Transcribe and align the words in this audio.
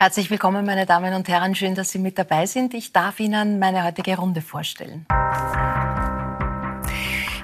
Herzlich 0.00 0.30
willkommen, 0.30 0.64
meine 0.64 0.86
Damen 0.86 1.12
und 1.12 1.26
Herren. 1.26 1.56
Schön, 1.56 1.74
dass 1.74 1.90
Sie 1.90 1.98
mit 1.98 2.20
dabei 2.20 2.46
sind. 2.46 2.72
Ich 2.72 2.92
darf 2.92 3.18
Ihnen 3.18 3.58
meine 3.58 3.82
heutige 3.82 4.16
Runde 4.16 4.42
vorstellen. 4.42 5.06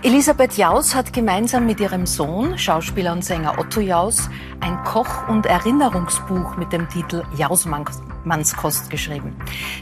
Elisabeth 0.05 0.56
Jaus 0.56 0.95
hat 0.95 1.12
gemeinsam 1.12 1.66
mit 1.66 1.80
ihrem 1.80 2.06
Sohn, 2.06 2.56
Schauspieler 2.56 3.12
und 3.12 3.25
Sänger 3.25 3.59
Otto 3.59 3.80
Jaus, 3.80 4.30
ein 4.61 4.84
Koch- 4.84 5.27
und 5.29 5.46
Erinnerungsbuch 5.46 6.56
mit 6.56 6.73
dem 6.73 6.88
Titel 6.88 7.25
Jausmannskost 7.37 8.89
geschrieben. 8.89 9.34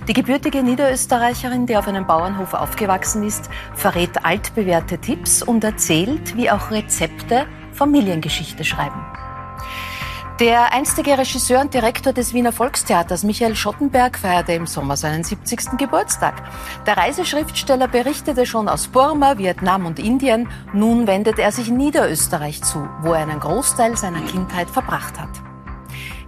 Die 0.08 0.14
gebürtige 0.14 0.62
Niederösterreicherin, 0.62 1.66
die 1.66 1.76
auf 1.76 1.88
einem 1.88 2.06
Bauernhof 2.06 2.54
aufgewachsen 2.54 3.22
ist, 3.22 3.50
verrät 3.74 4.24
altbewährte 4.24 4.96
Tipps 4.96 5.42
und 5.42 5.62
erzählt, 5.62 6.38
wie 6.38 6.50
auch 6.50 6.70
Rezepte 6.70 7.44
Familiengeschichte 7.72 8.64
schreiben. 8.64 9.04
Der 10.42 10.72
einstige 10.72 11.16
Regisseur 11.16 11.60
und 11.60 11.72
Direktor 11.72 12.12
des 12.12 12.34
Wiener 12.34 12.50
Volkstheaters, 12.50 13.22
Michael 13.22 13.54
Schottenberg, 13.54 14.18
feierte 14.18 14.54
im 14.54 14.66
Sommer 14.66 14.96
seinen 14.96 15.22
70. 15.22 15.78
Geburtstag. 15.78 16.42
Der 16.84 16.96
Reiseschriftsteller 16.96 17.86
berichtete 17.86 18.44
schon 18.44 18.68
aus 18.68 18.88
Burma, 18.88 19.38
Vietnam 19.38 19.86
und 19.86 20.00
Indien. 20.00 20.48
Nun 20.72 21.06
wendet 21.06 21.38
er 21.38 21.52
sich 21.52 21.70
Niederösterreich 21.70 22.60
zu, 22.60 22.88
wo 23.02 23.12
er 23.12 23.20
einen 23.20 23.38
Großteil 23.38 23.96
seiner 23.96 24.22
Kindheit 24.22 24.68
verbracht 24.68 25.20
hat. 25.20 25.30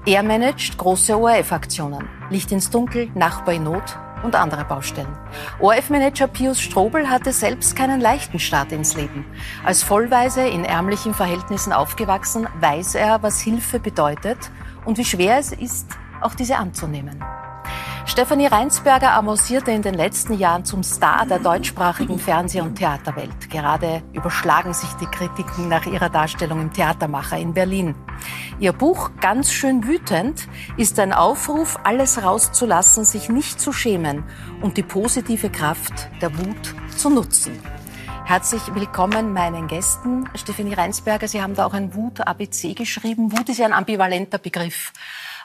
Er 0.06 0.22
managt 0.22 0.78
große 0.78 1.18
ORF-Aktionen. 1.18 2.08
Licht 2.30 2.52
ins 2.52 2.70
Dunkel, 2.70 3.10
Nachbar 3.16 3.54
in 3.54 3.64
Not, 3.64 3.98
und 4.24 4.34
andere 4.34 4.64
Baustellen. 4.64 5.16
ORF-Manager 5.60 6.26
Pius 6.26 6.60
Strobel 6.60 7.08
hatte 7.08 7.32
selbst 7.32 7.76
keinen 7.76 8.00
leichten 8.00 8.38
Start 8.38 8.72
ins 8.72 8.96
Leben. 8.96 9.24
Als 9.64 9.82
Vollweise 9.82 10.40
in 10.40 10.64
ärmlichen 10.64 11.14
Verhältnissen 11.14 11.72
aufgewachsen, 11.72 12.48
weiß 12.60 12.96
er, 12.96 13.22
was 13.22 13.40
Hilfe 13.40 13.78
bedeutet 13.78 14.50
und 14.84 14.98
wie 14.98 15.04
schwer 15.04 15.38
es 15.38 15.52
ist, 15.52 15.86
auch 16.20 16.34
diese 16.34 16.56
anzunehmen. 16.56 17.22
Stefanie 18.06 18.46
Reinsberger 18.46 19.14
avancierte 19.14 19.70
in 19.70 19.80
den 19.80 19.94
letzten 19.94 20.34
Jahren 20.34 20.66
zum 20.66 20.82
Star 20.82 21.24
der 21.24 21.38
deutschsprachigen 21.38 22.18
Fernseh- 22.18 22.60
und 22.60 22.76
Theaterwelt. 22.76 23.48
Gerade 23.48 24.02
überschlagen 24.12 24.74
sich 24.74 24.90
die 25.00 25.06
Kritiken 25.06 25.68
nach 25.68 25.86
ihrer 25.86 26.10
Darstellung 26.10 26.60
im 26.60 26.72
Theatermacher 26.72 27.38
in 27.38 27.54
Berlin. 27.54 27.94
Ihr 28.60 28.74
Buch 28.74 29.10
Ganz 29.22 29.50
schön 29.50 29.86
wütend 29.86 30.48
ist 30.76 30.98
ein 30.98 31.14
Aufruf, 31.14 31.78
alles 31.82 32.22
rauszulassen, 32.22 33.06
sich 33.06 33.30
nicht 33.30 33.58
zu 33.58 33.72
schämen 33.72 34.24
und 34.60 34.76
die 34.76 34.82
positive 34.82 35.48
Kraft 35.48 36.10
der 36.20 36.36
Wut 36.38 36.74
zu 36.94 37.08
nutzen. 37.08 37.58
Herzlich 38.26 38.62
willkommen 38.74 39.32
meinen 39.32 39.66
Gästen. 39.66 40.28
Stefanie 40.34 40.74
Reinsberger, 40.74 41.26
Sie 41.26 41.42
haben 41.42 41.54
da 41.54 41.64
auch 41.64 41.74
ein 41.74 41.94
Wut-ABC 41.94 42.74
geschrieben. 42.74 43.32
Wut 43.32 43.48
ist 43.48 43.58
ja 43.58 43.66
ein 43.66 43.72
ambivalenter 43.72 44.38
Begriff. 44.38 44.92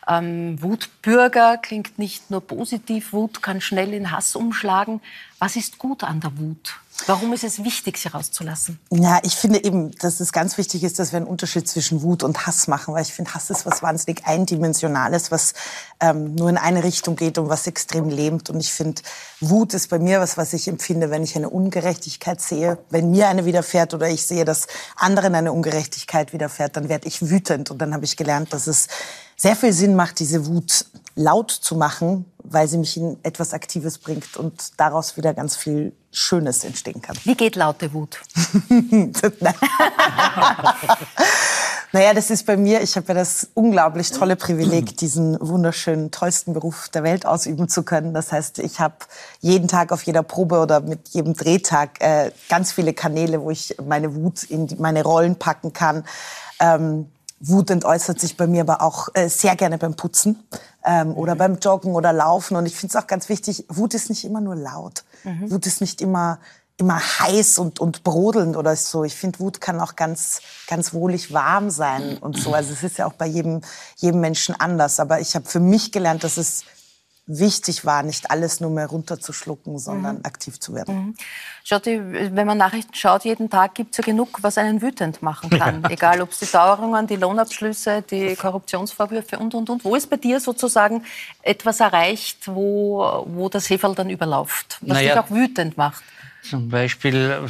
Ähm, 0.08 0.61
Wutbürger 0.61 1.58
klingt 1.58 2.00
nicht 2.00 2.31
nur 2.31 2.42
positiv, 2.42 3.14
Wut 3.14 3.42
kann 3.42 3.61
schnell 3.61 3.94
in 3.94 4.11
Hass 4.11 4.36
umschlagen. 4.36 5.02
Was 5.39 5.56
ist 5.56 5.78
gut 5.78 6.03
an 6.03 6.19
der 6.19 6.38
Wut? 6.38 6.80
Warum 7.08 7.33
ist 7.33 7.44
es 7.44 7.64
wichtig, 7.64 7.97
sie 7.97 8.09
rauszulassen? 8.09 8.80
Ja, 8.91 9.19
ich 9.23 9.36
finde 9.36 9.64
eben, 9.64 9.91
dass 10.00 10.19
es 10.19 10.33
ganz 10.33 10.58
wichtig 10.58 10.83
ist, 10.83 11.00
dass 11.00 11.11
wir 11.11 11.17
einen 11.17 11.28
Unterschied 11.28 11.67
zwischen 11.67 12.02
Wut 12.02 12.23
und 12.23 12.45
Hass 12.45 12.67
machen, 12.67 12.94
weil 12.94 13.03
ich 13.03 13.14
finde, 13.14 13.33
Hass 13.33 13.50
ist 13.50 13.66
was 13.66 13.81
wahnsinnig 13.81 14.25
Eindimensionales, 14.25 15.31
was 15.31 15.53
ähm, 16.00 16.36
nur 16.36 16.50
in 16.50 16.58
eine 16.58 16.84
Richtung 16.84 17.16
geht 17.16 17.38
und 17.38 17.50
was 17.50 17.67
extrem 17.67 18.09
lähmt. 18.09 18.50
Und 18.50 18.59
ich 18.59 18.73
finde, 18.73 19.02
Wut 19.39 19.73
ist 19.73 19.89
bei 19.89 20.00
mir 20.00 20.19
was, 20.19 20.38
was 20.38 20.53
ich 20.53 20.67
empfinde, 20.67 21.09
wenn 21.09 21.23
ich 21.23 21.36
eine 21.36 21.50
Ungerechtigkeit 21.50 22.41
sehe, 22.41 22.78
wenn 22.89 23.11
mir 23.11 23.30
eine 23.30 23.45
widerfährt 23.45 23.94
oder 23.94 24.09
ich 24.09 24.25
sehe, 24.25 24.45
dass 24.45 24.67
anderen 24.95 25.36
eine 25.36 25.53
Ungerechtigkeit 25.53 26.34
widerfährt, 26.34 26.75
dann 26.75 26.90
werde 26.90 27.07
ich 27.07 27.29
wütend. 27.29 27.72
Und 27.72 27.79
dann 27.79 27.94
habe 27.94 28.06
ich 28.06 28.18
gelernt, 28.18 28.53
dass 28.53 28.68
es 28.68 28.88
sehr 29.39 29.55
viel 29.55 29.72
Sinn 29.72 29.95
macht, 29.95 30.19
diese 30.19 30.45
Wut 30.47 30.85
laut 31.16 31.50
zu 31.50 31.75
machen, 31.75 32.25
weil 32.44 32.67
sie 32.67 32.77
mich 32.77 32.97
in 32.97 33.17
etwas 33.23 33.53
Aktives 33.53 33.97
bringt 33.97 34.35
und 34.35 34.77
daraus 34.77 35.16
wieder 35.16 35.33
ganz 35.33 35.55
viel 35.55 35.94
Schönes 36.11 36.66
entstehen 36.66 37.01
kann. 37.01 37.16
Wie 37.23 37.35
geht 37.35 37.55
laute 37.55 37.94
Wut? 37.94 38.19
naja, 41.94 42.13
das 42.13 42.29
ist 42.31 42.45
bei 42.45 42.57
mir, 42.57 42.81
ich 42.81 42.97
habe 42.97 43.07
ja 43.09 43.13
das 43.13 43.47
unglaublich 43.53 44.11
tolle 44.11 44.35
Privileg, 44.35 44.97
diesen 44.97 45.38
wunderschönen, 45.39 46.11
tollsten 46.11 46.53
Beruf 46.53 46.89
der 46.89 47.03
Welt 47.03 47.25
ausüben 47.25 47.69
zu 47.69 47.83
können. 47.83 48.13
Das 48.13 48.33
heißt, 48.33 48.59
ich 48.59 48.81
habe 48.81 48.95
jeden 49.39 49.69
Tag 49.69 49.94
auf 49.94 50.03
jeder 50.03 50.23
Probe 50.23 50.59
oder 50.59 50.81
mit 50.81 51.09
jedem 51.09 51.33
Drehtag 51.33 52.01
äh, 52.01 52.31
ganz 52.49 52.73
viele 52.73 52.94
Kanäle, 52.94 53.41
wo 53.41 53.51
ich 53.51 53.78
meine 53.81 54.16
Wut 54.16 54.44
in 54.44 54.67
die, 54.67 54.75
meine 54.75 55.03
Rollen 55.03 55.38
packen 55.38 55.72
kann. 55.72 56.03
Ähm, 56.59 57.07
Wut 57.39 57.85
äußert 57.85 58.19
sich 58.19 58.38
bei 58.38 58.47
mir 58.47 58.61
aber 58.61 58.81
auch 58.81 59.09
äh, 59.13 59.29
sehr 59.29 59.55
gerne 59.55 59.77
beim 59.77 59.95
Putzen 59.95 60.44
ähm, 60.85 61.13
oder 61.16 61.35
beim 61.35 61.57
Joggen 61.59 61.94
oder 61.94 62.11
Laufen. 62.11 62.57
Und 62.57 62.66
ich 62.66 62.75
finde 62.75 62.97
es 62.97 63.03
auch 63.03 63.07
ganz 63.07 63.29
wichtig, 63.29 63.66
Wut 63.69 63.94
ist 63.94 64.09
nicht 64.09 64.25
immer 64.25 64.41
nur 64.41 64.55
laut. 64.55 65.03
Mhm. 65.23 65.51
Wut 65.51 65.66
ist 65.66 65.81
nicht 65.81 66.01
immer 66.01 66.39
immer 66.79 66.99
heiß 66.99 67.59
und, 67.59 67.79
und 67.79 68.03
brodelnd 68.03 68.55
oder 68.55 68.75
so. 68.75 69.03
Ich 69.03 69.13
finde, 69.13 69.39
Wut 69.39 69.59
kann 69.59 69.81
auch 69.81 69.97
ganz, 69.97 70.41
ganz 70.67 70.94
wohlig 70.94 71.33
warm 71.33 71.69
sein 71.69 72.17
und 72.17 72.39
so. 72.39 72.53
Also 72.53 72.72
es 72.72 72.83
ist 72.83 72.97
ja 72.97 73.05
auch 73.05 73.13
bei 73.13 73.25
jedem, 73.25 73.61
jedem 73.97 74.22
Menschen 74.22 74.55
anders. 74.57 74.99
Aber 74.99 75.19
ich 75.19 75.35
habe 75.35 75.45
für 75.45 75.59
mich 75.59 75.91
gelernt, 75.91 76.23
dass 76.23 76.38
es 76.38 76.63
wichtig 77.29 77.85
war, 77.85 78.01
nicht 78.01 78.31
alles 78.31 78.59
nur 78.59 78.72
mehr 78.72 78.88
runterzuschlucken, 78.88 79.78
sondern 79.78 80.17
mhm. 80.17 80.25
aktiv 80.25 80.59
zu 80.59 80.73
werden. 80.73 80.95
Mhm. 80.95 81.16
Schaut, 81.63 81.85
wenn 81.85 82.47
man 82.47 82.57
Nachrichten 82.57 82.95
schaut, 82.95 83.23
jeden 83.23 83.51
Tag 83.51 83.75
gibt 83.75 83.91
es 83.91 83.97
ja 83.97 84.03
genug, 84.03 84.40
was 84.41 84.57
einen 84.57 84.81
wütend 84.81 85.22
machen 85.22 85.51
kann. 85.51 85.84
Egal, 85.90 86.22
ob 86.22 86.31
es 86.31 86.40
die 86.40 86.51
Dauerungen, 86.51 87.06
die 87.06 87.17
Lohnabschlüsse, 87.17 88.01
die 88.01 88.35
Korruptionsvorwürfe 88.35 89.38
und, 89.38 89.53
und, 89.53 89.69
und. 89.69 89.85
Wo 89.85 89.95
ist 89.95 90.09
bei 90.09 90.17
dir 90.17 90.40
sozusagen 90.40 91.03
etwas 91.44 91.79
erreicht, 91.79 92.47
wo, 92.47 93.23
wo 93.28 93.47
das 93.47 93.69
Heferl 93.69 93.94
dann 93.94 94.09
überläuft, 94.09 94.79
was 94.81 94.96
naja, 94.96 95.13
dich 95.13 95.23
auch 95.23 95.29
wütend 95.29 95.78
macht? 95.78 96.03
Zum 96.41 96.69
Beispiel 96.69 97.47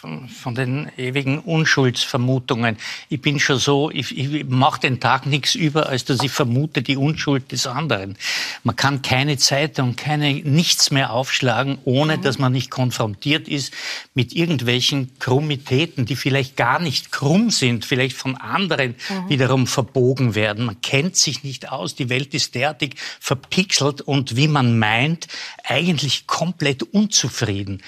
von 0.00 0.54
den 0.54 0.90
ewigen 0.96 1.40
Unschuldsvermutungen. 1.40 2.78
Ich 3.10 3.20
bin 3.20 3.38
schon 3.38 3.58
so, 3.58 3.90
ich, 3.90 4.16
ich 4.16 4.46
mache 4.48 4.80
den 4.80 4.98
Tag 4.98 5.26
nichts 5.26 5.54
über, 5.54 5.90
als 5.90 6.06
dass 6.06 6.22
ich 6.22 6.30
vermute 6.30 6.80
die 6.80 6.96
Unschuld 6.96 7.52
des 7.52 7.66
anderen. 7.66 8.16
Man 8.64 8.76
kann 8.76 9.02
keine 9.02 9.36
Zeitung, 9.36 9.96
keine 9.96 10.32
nichts 10.32 10.90
mehr 10.90 11.12
aufschlagen, 11.12 11.78
ohne 11.84 12.16
mhm. 12.16 12.22
dass 12.22 12.38
man 12.38 12.52
nicht 12.52 12.70
konfrontiert 12.70 13.46
ist 13.46 13.74
mit 14.14 14.32
irgendwelchen 14.32 15.18
Krummitäten, 15.18 16.06
die 16.06 16.16
vielleicht 16.16 16.56
gar 16.56 16.80
nicht 16.80 17.12
krumm 17.12 17.50
sind, 17.50 17.84
vielleicht 17.84 18.16
von 18.16 18.36
anderen 18.36 18.94
mhm. 19.08 19.28
wiederum 19.28 19.66
verbogen 19.66 20.34
werden. 20.34 20.64
Man 20.64 20.80
kennt 20.80 21.16
sich 21.16 21.44
nicht 21.44 21.70
aus, 21.70 21.94
die 21.94 22.08
Welt 22.08 22.32
ist 22.32 22.54
derartig 22.54 22.94
verpixelt 23.20 24.00
und 24.00 24.36
wie 24.36 24.48
man 24.48 24.78
meint, 24.78 25.28
eigentlich 25.62 26.26
komplett 26.26 26.82
unzufrieden. 26.82 27.82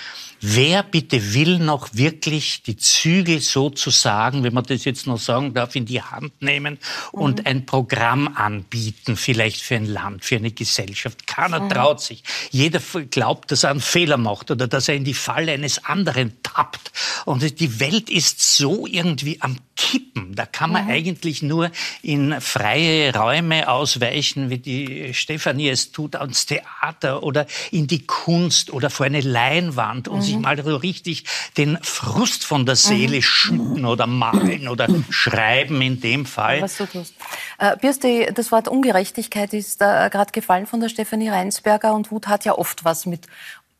Wer 0.44 0.83
bitte 0.83 1.34
will 1.34 1.61
noch 1.61 1.89
wirklich 2.02 2.62
die 2.62 2.76
Zügel 2.76 3.40
sozusagen, 3.40 4.42
wenn 4.42 4.52
man 4.52 4.64
das 4.64 4.84
jetzt 4.84 5.06
noch 5.06 5.18
sagen 5.18 5.54
darf, 5.54 5.76
in 5.76 5.86
die 5.86 6.02
Hand 6.02 6.42
nehmen 6.42 6.78
und 7.12 7.40
mhm. 7.40 7.46
ein 7.46 7.66
Programm 7.66 8.34
anbieten, 8.34 9.16
vielleicht 9.16 9.60
für 9.60 9.76
ein 9.76 9.86
Land, 9.86 10.24
für 10.24 10.36
eine 10.36 10.50
Gesellschaft? 10.50 11.26
Keiner 11.26 11.60
mhm. 11.60 11.70
traut 11.70 12.00
sich. 12.00 12.24
Jeder 12.50 12.80
glaubt, 13.10 13.52
dass 13.52 13.64
er 13.64 13.70
einen 13.70 13.80
Fehler 13.80 14.16
macht 14.16 14.50
oder 14.50 14.66
dass 14.66 14.88
er 14.88 14.96
in 14.96 15.04
die 15.04 15.14
Falle 15.14 15.52
eines 15.52 15.84
anderen 15.84 16.32
tappt. 16.42 16.92
Und 17.24 17.60
die 17.60 17.80
Welt 17.80 18.10
ist 18.10 18.56
so 18.56 18.86
irgendwie 18.86 19.40
am 19.40 19.58
Kippen. 19.76 20.34
Da 20.34 20.44
kann 20.46 20.70
man 20.70 20.84
mhm. 20.84 20.90
eigentlich 20.90 21.42
nur 21.42 21.70
in 22.02 22.40
freie 22.40 23.14
Räume 23.14 23.69
ausweichen, 23.69 24.50
wie 24.50 24.58
die 24.58 25.14
Stefanie 25.14 25.69
es 25.69 25.92
tut, 25.92 26.16
ans 26.16 26.46
Theater 26.46 27.22
oder 27.22 27.46
in 27.70 27.87
die 27.87 28.06
Kunst 28.06 28.70
oder 28.72 28.90
vor 28.90 29.06
eine 29.06 29.20
Leinwand 29.20 30.08
und 30.08 30.19
mhm. 30.19 30.22
sich 30.22 30.38
mal 30.38 30.62
so 30.62 30.76
richtig 30.76 31.25
den 31.56 31.78
Frust 31.93 32.47
von 32.47 32.65
der 32.65 32.75
Seele 32.75 33.17
mhm. 33.17 33.23
schütten 33.23 33.85
oder 33.85 34.06
malen 34.06 34.67
oder 34.69 34.89
schreiben 35.11 35.83
in 35.83 36.00
dem 36.00 36.25
Fall. 36.25 36.62
Was 36.62 36.79
du 36.79 36.87
tust. 36.87 37.15
Äh, 37.59 37.77
Birsti, 37.77 38.29
das 38.35 38.50
Wort 38.50 38.67
Ungerechtigkeit 38.67 39.53
ist 39.53 39.83
äh, 39.83 40.09
gerade 40.11 40.33
gefallen 40.33 40.67
von 40.67 40.81
der 40.81 40.89
Stefanie 40.89 41.29
Reinsberger 41.29 41.94
und 41.94 42.11
Wut 42.11 42.29
hat 42.29 42.47
ja 42.47 42.56
oft 42.56 42.85
was 42.87 43.05
mit 43.05 43.27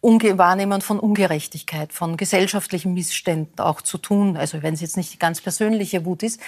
Unge 0.03 0.37
Wahrnehmen 0.37 0.82
von 0.82 0.99
Ungerechtigkeit, 1.00 1.93
von 1.93 2.17
gesellschaftlichen 2.19 2.93
Missständen 2.93 3.59
auch 3.61 3.81
zu 3.81 3.97
tun. 3.97 4.37
Also 4.37 4.62
wenn 4.62 4.75
es 4.75 4.82
jetzt 4.82 4.99
nicht 4.99 5.14
die 5.14 5.19
ganz 5.19 5.41
persönliche 5.41 6.05
Wut 6.05 6.23
ist. 6.23 6.38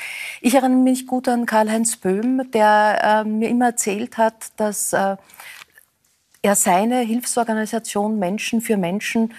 Ich 0.43 0.55
erinnere 0.55 0.83
mich 0.83 1.07
gut 1.07 1.29
an 1.29 1.47
Karl-Heinz 1.47 1.97
Böhm, 1.97 2.51
der 2.53 3.25
äh, 3.25 3.29
mir 3.29 3.49
immer 3.49 3.67
erzählt 3.67 4.19
hat, 4.19 4.49
dass 4.57 4.93
äh, 4.93 5.17
er 6.43 6.57
seine 6.57 7.01
Hilfsorganisation 7.01 8.19
Menschen 8.19 8.61
für 8.61 8.77
Menschen 8.77 9.33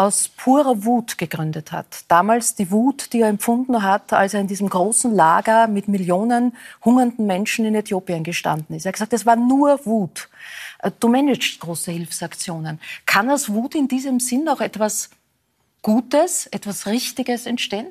aus 0.00 0.30
purer 0.30 0.86
Wut 0.86 1.18
gegründet 1.18 1.72
hat. 1.72 2.04
Damals 2.08 2.54
die 2.54 2.70
Wut, 2.70 3.12
die 3.12 3.20
er 3.20 3.28
empfunden 3.28 3.82
hat, 3.82 4.14
als 4.14 4.32
er 4.32 4.40
in 4.40 4.46
diesem 4.46 4.70
großen 4.70 5.14
Lager 5.14 5.66
mit 5.66 5.88
Millionen 5.88 6.56
hungernden 6.82 7.26
Menschen 7.26 7.66
in 7.66 7.74
Äthiopien 7.74 8.24
gestanden 8.24 8.74
ist. 8.74 8.86
Er 8.86 8.88
hat 8.88 8.94
gesagt, 8.94 9.12
es 9.12 9.26
war 9.26 9.36
nur 9.36 9.78
Wut. 9.84 10.30
Äh, 10.78 10.90
du 10.98 11.08
managst 11.08 11.60
große 11.60 11.92
Hilfsaktionen. 11.92 12.80
Kann 13.04 13.28
aus 13.28 13.50
Wut 13.50 13.74
in 13.74 13.88
diesem 13.88 14.20
Sinn 14.20 14.48
auch 14.48 14.62
etwas 14.62 15.10
Gutes, 15.82 16.46
etwas 16.46 16.86
Richtiges 16.86 17.44
entstehen? 17.44 17.88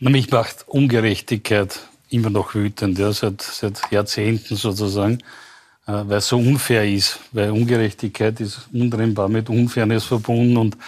Mich 0.00 0.32
macht 0.32 0.66
Ungerechtigkeit 0.66 1.78
immer 2.10 2.30
noch 2.30 2.56
wütend, 2.56 2.98
ja, 2.98 3.12
seit, 3.12 3.42
seit 3.42 3.80
Jahrzehnten 3.92 4.56
sozusagen. 4.56 5.22
weil 5.86 6.18
es 6.18 6.28
so 6.28 6.36
unfair 6.36 6.84
ist, 6.84 7.20
weil 7.32 7.50
Ungerechtigkeit 7.50 8.40
ist 8.40 8.68
untrennbar 8.72 9.28
mit 9.28 9.48
Unfairness 9.48 10.04
verbunden 10.04 10.56
und 10.56 10.74
äh, 10.74 10.78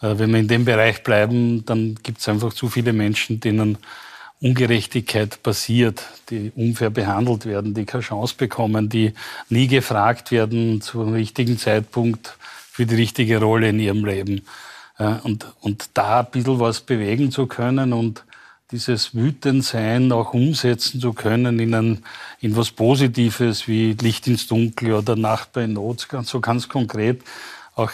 wenn 0.00 0.30
wir 0.32 0.40
in 0.40 0.48
dem 0.48 0.64
Bereich 0.64 1.02
bleiben, 1.02 1.64
dann 1.64 1.96
gibt 2.02 2.18
es 2.18 2.28
einfach 2.28 2.52
zu 2.52 2.68
viele 2.68 2.92
Menschen, 2.92 3.40
denen 3.40 3.78
Ungerechtigkeit 4.40 5.42
passiert, 5.42 6.04
die 6.28 6.52
unfair 6.54 6.90
behandelt 6.90 7.46
werden, 7.46 7.72
die 7.72 7.86
keine 7.86 8.02
Chance 8.02 8.34
bekommen, 8.36 8.88
die 8.90 9.14
nie 9.48 9.66
gefragt 9.66 10.30
werden 10.30 10.82
zum 10.82 11.14
richtigen 11.14 11.58
Zeitpunkt 11.58 12.36
für 12.70 12.84
die 12.84 12.96
richtige 12.96 13.40
Rolle 13.40 13.70
in 13.70 13.80
ihrem 13.80 14.04
Leben. 14.04 14.42
Äh, 14.98 15.14
und, 15.22 15.46
und 15.60 15.88
da 15.94 16.20
ein 16.20 16.30
bisschen 16.30 16.60
was 16.60 16.80
bewegen 16.80 17.30
zu 17.30 17.46
können 17.46 17.94
und 17.94 18.24
dieses 18.72 19.14
Wütendsein 19.14 20.10
auch 20.12 20.34
umsetzen 20.34 21.00
zu 21.00 21.12
können 21.12 21.58
in, 21.58 21.74
ein, 21.74 22.04
in 22.40 22.56
was 22.56 22.72
Positives 22.72 23.68
wie 23.68 23.92
Licht 23.92 24.26
ins 24.26 24.48
Dunkel 24.48 24.92
oder 24.92 25.16
Nachbar 25.16 25.64
in 25.64 25.74
Not, 25.74 26.06
so 26.24 26.40
ganz 26.40 26.68
konkret 26.68 27.22
auch 27.76 27.92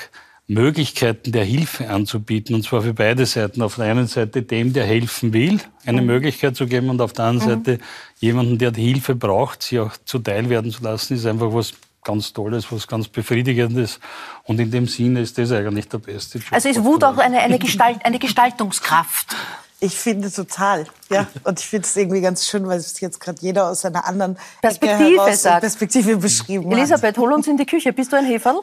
Möglichkeiten 0.52 1.32
der 1.32 1.44
Hilfe 1.44 1.88
anzubieten, 1.88 2.54
und 2.54 2.64
zwar 2.64 2.82
für 2.82 2.94
beide 2.94 3.26
Seiten. 3.26 3.62
Auf 3.62 3.76
der 3.76 3.86
einen 3.86 4.06
Seite 4.06 4.42
dem, 4.42 4.72
der 4.72 4.84
helfen 4.84 5.32
will, 5.32 5.60
eine 5.86 6.00
mhm. 6.00 6.06
Möglichkeit 6.06 6.56
zu 6.56 6.66
geben, 6.66 6.90
und 6.90 7.00
auf 7.00 7.12
der 7.12 7.26
anderen 7.26 7.60
mhm. 7.60 7.64
Seite 7.64 7.78
jemanden, 8.20 8.58
der 8.58 8.70
die 8.70 8.82
Hilfe 8.82 9.14
braucht, 9.14 9.62
sie 9.62 9.80
auch 9.80 9.92
zuteil 10.04 10.48
werden 10.48 10.70
zu 10.70 10.82
lassen, 10.82 11.14
ist 11.14 11.26
einfach 11.26 11.52
was 11.52 11.74
ganz 12.04 12.32
Tolles, 12.32 12.70
was 12.70 12.86
ganz 12.86 13.08
Befriedigendes. 13.08 14.00
Und 14.44 14.60
in 14.60 14.70
dem 14.70 14.86
Sinne 14.86 15.20
ist 15.20 15.38
das 15.38 15.52
eigentlich 15.52 15.88
der 15.88 15.98
beste 15.98 16.38
Job. 16.38 16.48
Also 16.52 16.68
ist 16.68 16.82
Wut 16.82 17.04
auch 17.04 17.18
eine, 17.18 17.38
eine, 17.38 17.58
Gestalt, 17.58 18.04
eine 18.04 18.18
Gestaltungskraft? 18.18 19.36
Ich 19.82 19.96
finde 19.98 20.30
total, 20.30 20.86
ja. 21.10 21.26
Und 21.42 21.58
ich 21.58 21.66
finde 21.66 21.88
es 21.88 21.96
irgendwie 21.96 22.20
ganz 22.20 22.46
schön, 22.46 22.68
weil 22.68 22.78
es 22.78 23.00
jetzt 23.00 23.18
gerade 23.18 23.38
jeder 23.40 23.68
aus 23.68 23.84
einer 23.84 24.06
anderen 24.06 24.38
Perspektive, 24.60 25.34
sagt. 25.34 25.62
Perspektive 25.62 26.18
beschrieben 26.18 26.70
Elisabeth, 26.70 27.18
hol 27.18 27.32
uns 27.32 27.48
in 27.48 27.56
die 27.56 27.66
Küche. 27.66 27.92
Bist 27.92 28.12
du 28.12 28.16
ein 28.16 28.24
Heferl? 28.24 28.60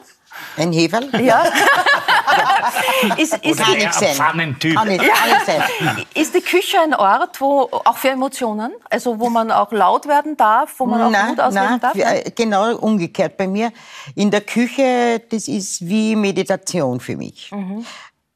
Ein 0.56 0.72
Heferl? 0.72 1.10
Ja. 1.22 1.44
ist, 3.18 3.36
ist, 3.36 3.60
kann 3.60 3.76
ich 3.76 3.92
sein. 3.92 4.14
Pfannentyp. 4.14 4.74
Kann 4.74 4.90
ich, 4.92 4.98
kann 4.98 5.98
ich. 6.14 6.22
Ist 6.22 6.34
die 6.34 6.40
Küche 6.40 6.78
ein 6.80 6.94
Ort, 6.94 7.38
wo 7.38 7.68
auch 7.70 7.98
für 7.98 8.08
Emotionen, 8.08 8.72
also 8.88 9.20
wo 9.20 9.28
man 9.28 9.50
auch 9.50 9.72
laut 9.72 10.08
werden 10.08 10.38
darf, 10.38 10.72
wo 10.78 10.86
man 10.86 11.02
auch 11.02 11.38
ausleben 11.38 11.52
nein, 11.52 11.80
darf? 11.80 11.94
Nein, 11.94 12.32
genau 12.34 12.76
umgekehrt 12.76 13.36
bei 13.36 13.46
mir. 13.46 13.72
In 14.14 14.30
der 14.30 14.40
Küche, 14.40 15.20
das 15.28 15.48
ist 15.48 15.86
wie 15.86 16.16
Meditation 16.16 16.98
für 16.98 17.18
mich. 17.18 17.52
Mhm. 17.52 17.84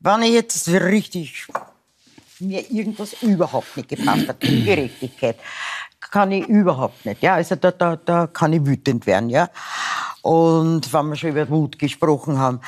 Wenn 0.00 0.20
ich 0.20 0.32
jetzt 0.32 0.68
richtig 0.68 1.46
mir 2.44 2.70
irgendwas 2.70 3.14
überhaupt 3.22 3.76
nicht 3.76 3.88
gepasst 3.88 4.28
hat, 4.28 4.42
Ungerechtigkeit, 4.44 5.36
kann 6.00 6.32
ich 6.32 6.46
überhaupt 6.46 7.04
nicht. 7.06 7.22
Ja, 7.22 7.34
also 7.34 7.56
da, 7.56 7.70
da, 7.70 7.96
da 7.96 8.26
kann 8.26 8.52
ich 8.52 8.64
wütend 8.64 9.06
werden. 9.06 9.30
Ja. 9.30 9.50
Und 10.22 10.92
wenn 10.92 11.08
wir 11.08 11.16
schon 11.16 11.30
über 11.30 11.48
Wut 11.48 11.78
gesprochen 11.78 12.38
haben, 12.38 12.60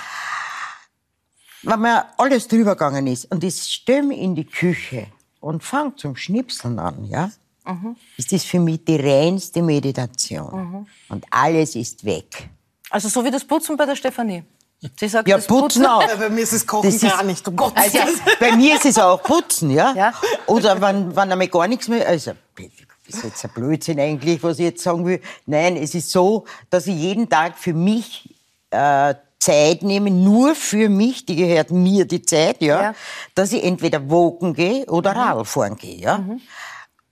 wenn 1.62 1.81
mir 1.81 2.05
alles 2.19 2.49
drüber 2.49 2.73
gegangen 2.73 3.06
ist 3.06 3.25
und 3.26 3.43
ich 3.44 3.84
mich 3.87 4.19
in 4.19 4.34
die 4.34 4.44
Küche 4.44 5.06
und 5.40 5.62
fange 5.62 5.96
zum 5.96 6.17
Schnipseln 6.17 6.78
an, 6.78 7.05
ja, 7.05 7.31
mhm. 7.64 7.96
ist 8.17 8.32
das 8.32 8.44
für 8.44 8.61
mich 8.61 8.84
die 8.84 8.96
reinste 8.96 9.62
Meditation. 9.62 10.70
Mhm. 10.70 10.87
Und 11.08 11.25
alles 11.31 11.76
ist 11.76 12.05
weg. 12.05 12.50
Also 12.90 13.08
so 13.08 13.25
wie 13.25 13.31
das 13.31 13.44
Putzen 13.44 13.76
bei 13.76 13.87
der 13.87 13.96
Stefanie. 13.96 14.44
Sie 14.99 15.08
sagt, 15.08 15.26
ja, 15.26 15.37
Putzen, 15.37 15.49
Putzen 15.49 15.87
auch. 15.87 16.06
Bei 16.17 16.28
mir 16.28 16.43
ist 16.43 16.52
es 16.52 16.67
Kochen 16.67 16.90
das 16.90 17.00
gar 17.00 17.23
nicht, 17.23 17.46
um 17.49 17.56
Gottes 17.56 17.94
also, 17.94 18.20
Bei 18.38 18.55
mir 18.55 18.76
ist 18.76 18.84
es 18.84 18.99
auch 18.99 19.23
Putzen, 19.23 19.70
ja. 19.70 19.94
ja. 19.94 20.12
Oder 20.46 20.81
wenn, 20.81 21.17
wenn 21.17 21.32
einmal 21.32 21.49
gar 21.49 21.67
nichts 21.67 21.88
mehr, 21.88 22.06
also 22.06 22.32
das 23.06 23.17
ist 23.17 23.25
jetzt 23.25 23.44
ein 23.44 23.50
Blödsinn 23.55 24.00
eigentlich, 24.00 24.43
was 24.43 24.58
ich 24.58 24.67
jetzt 24.67 24.82
sagen 24.82 25.06
will. 25.06 25.20
Nein, 25.46 25.76
es 25.76 25.94
ist 25.94 26.11
so, 26.11 26.44
dass 26.70 26.87
ich 26.87 26.96
jeden 26.96 27.28
Tag 27.28 27.56
für 27.56 27.73
mich 27.73 28.34
äh, 28.70 29.14
Zeit 29.38 29.82
nehme, 29.82 30.11
nur 30.11 30.55
für 30.55 30.88
mich, 30.88 31.25
die 31.25 31.37
gehört 31.37 31.70
mir 31.70 32.05
die 32.05 32.23
Zeit, 32.23 32.61
ja, 32.61 32.82
ja. 32.82 32.94
dass 33.34 33.52
ich 33.52 33.62
entweder 33.62 34.11
wogen 34.11 34.55
gehe 34.55 34.84
oder 34.87 35.12
mhm. 35.12 35.20
Radfahren 35.20 35.76
gehe, 35.76 35.99
ja. 35.99 36.19
Mhm. 36.19 36.40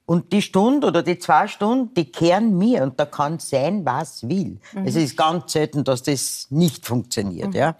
Und 0.06 0.32
die 0.32 0.42
Stunde 0.42 0.86
oder 0.86 1.02
die 1.02 1.18
zwei 1.18 1.48
Stunden, 1.48 1.94
die 1.94 2.10
kehren 2.10 2.58
mir 2.58 2.82
und 2.82 3.00
da 3.00 3.06
kann 3.06 3.38
sein, 3.38 3.86
was 3.86 4.28
will. 4.28 4.60
Mhm. 4.72 4.86
Es 4.86 4.96
ist 4.96 5.16
ganz 5.16 5.52
selten, 5.52 5.82
dass 5.82 6.02
das 6.02 6.48
nicht 6.50 6.84
funktioniert, 6.84 7.48
mhm. 7.48 7.56
ja. 7.56 7.76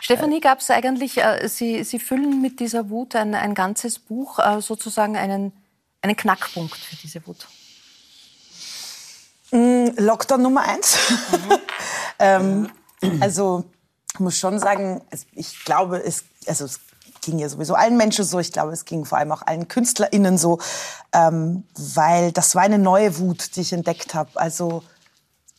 Stefanie, 0.00 0.40
gab 0.40 0.58
es 0.58 0.70
eigentlich, 0.70 1.18
äh, 1.18 1.48
Sie, 1.48 1.84
Sie 1.84 1.98
füllen 1.98 2.42
mit 2.42 2.60
dieser 2.60 2.90
Wut 2.90 3.14
ein, 3.14 3.34
ein 3.34 3.54
ganzes 3.54 3.98
Buch, 3.98 4.38
äh, 4.38 4.60
sozusagen 4.60 5.16
einen 5.16 5.52
einen 6.04 6.16
Knackpunkt 6.16 6.76
für 6.76 6.96
diese 6.96 7.26
Wut? 7.26 7.48
Mm, 9.50 9.88
Lockdown 9.96 10.42
Nummer 10.42 10.62
eins. 10.62 10.98
Mhm. 11.32 11.58
ähm, 12.18 12.70
also 13.20 13.64
ich 14.12 14.20
muss 14.20 14.38
schon 14.38 14.58
sagen, 14.58 15.02
ich 15.32 15.64
glaube, 15.64 16.04
es, 16.04 16.24
also 16.46 16.66
es 16.66 16.80
ging 17.24 17.38
ja 17.38 17.48
sowieso 17.48 17.74
allen 17.74 17.96
Menschen 17.96 18.24
so. 18.24 18.38
Ich 18.38 18.52
glaube, 18.52 18.72
es 18.72 18.84
ging 18.84 19.04
vor 19.04 19.18
allem 19.18 19.32
auch 19.32 19.42
allen 19.42 19.68
KünstlerInnen 19.68 20.38
so, 20.38 20.58
ähm, 21.12 21.64
weil 21.74 22.32
das 22.32 22.54
war 22.54 22.62
eine 22.62 22.78
neue 22.78 23.18
Wut, 23.18 23.56
die 23.56 23.62
ich 23.62 23.72
entdeckt 23.72 24.14
habe. 24.14 24.30
Also 24.34 24.82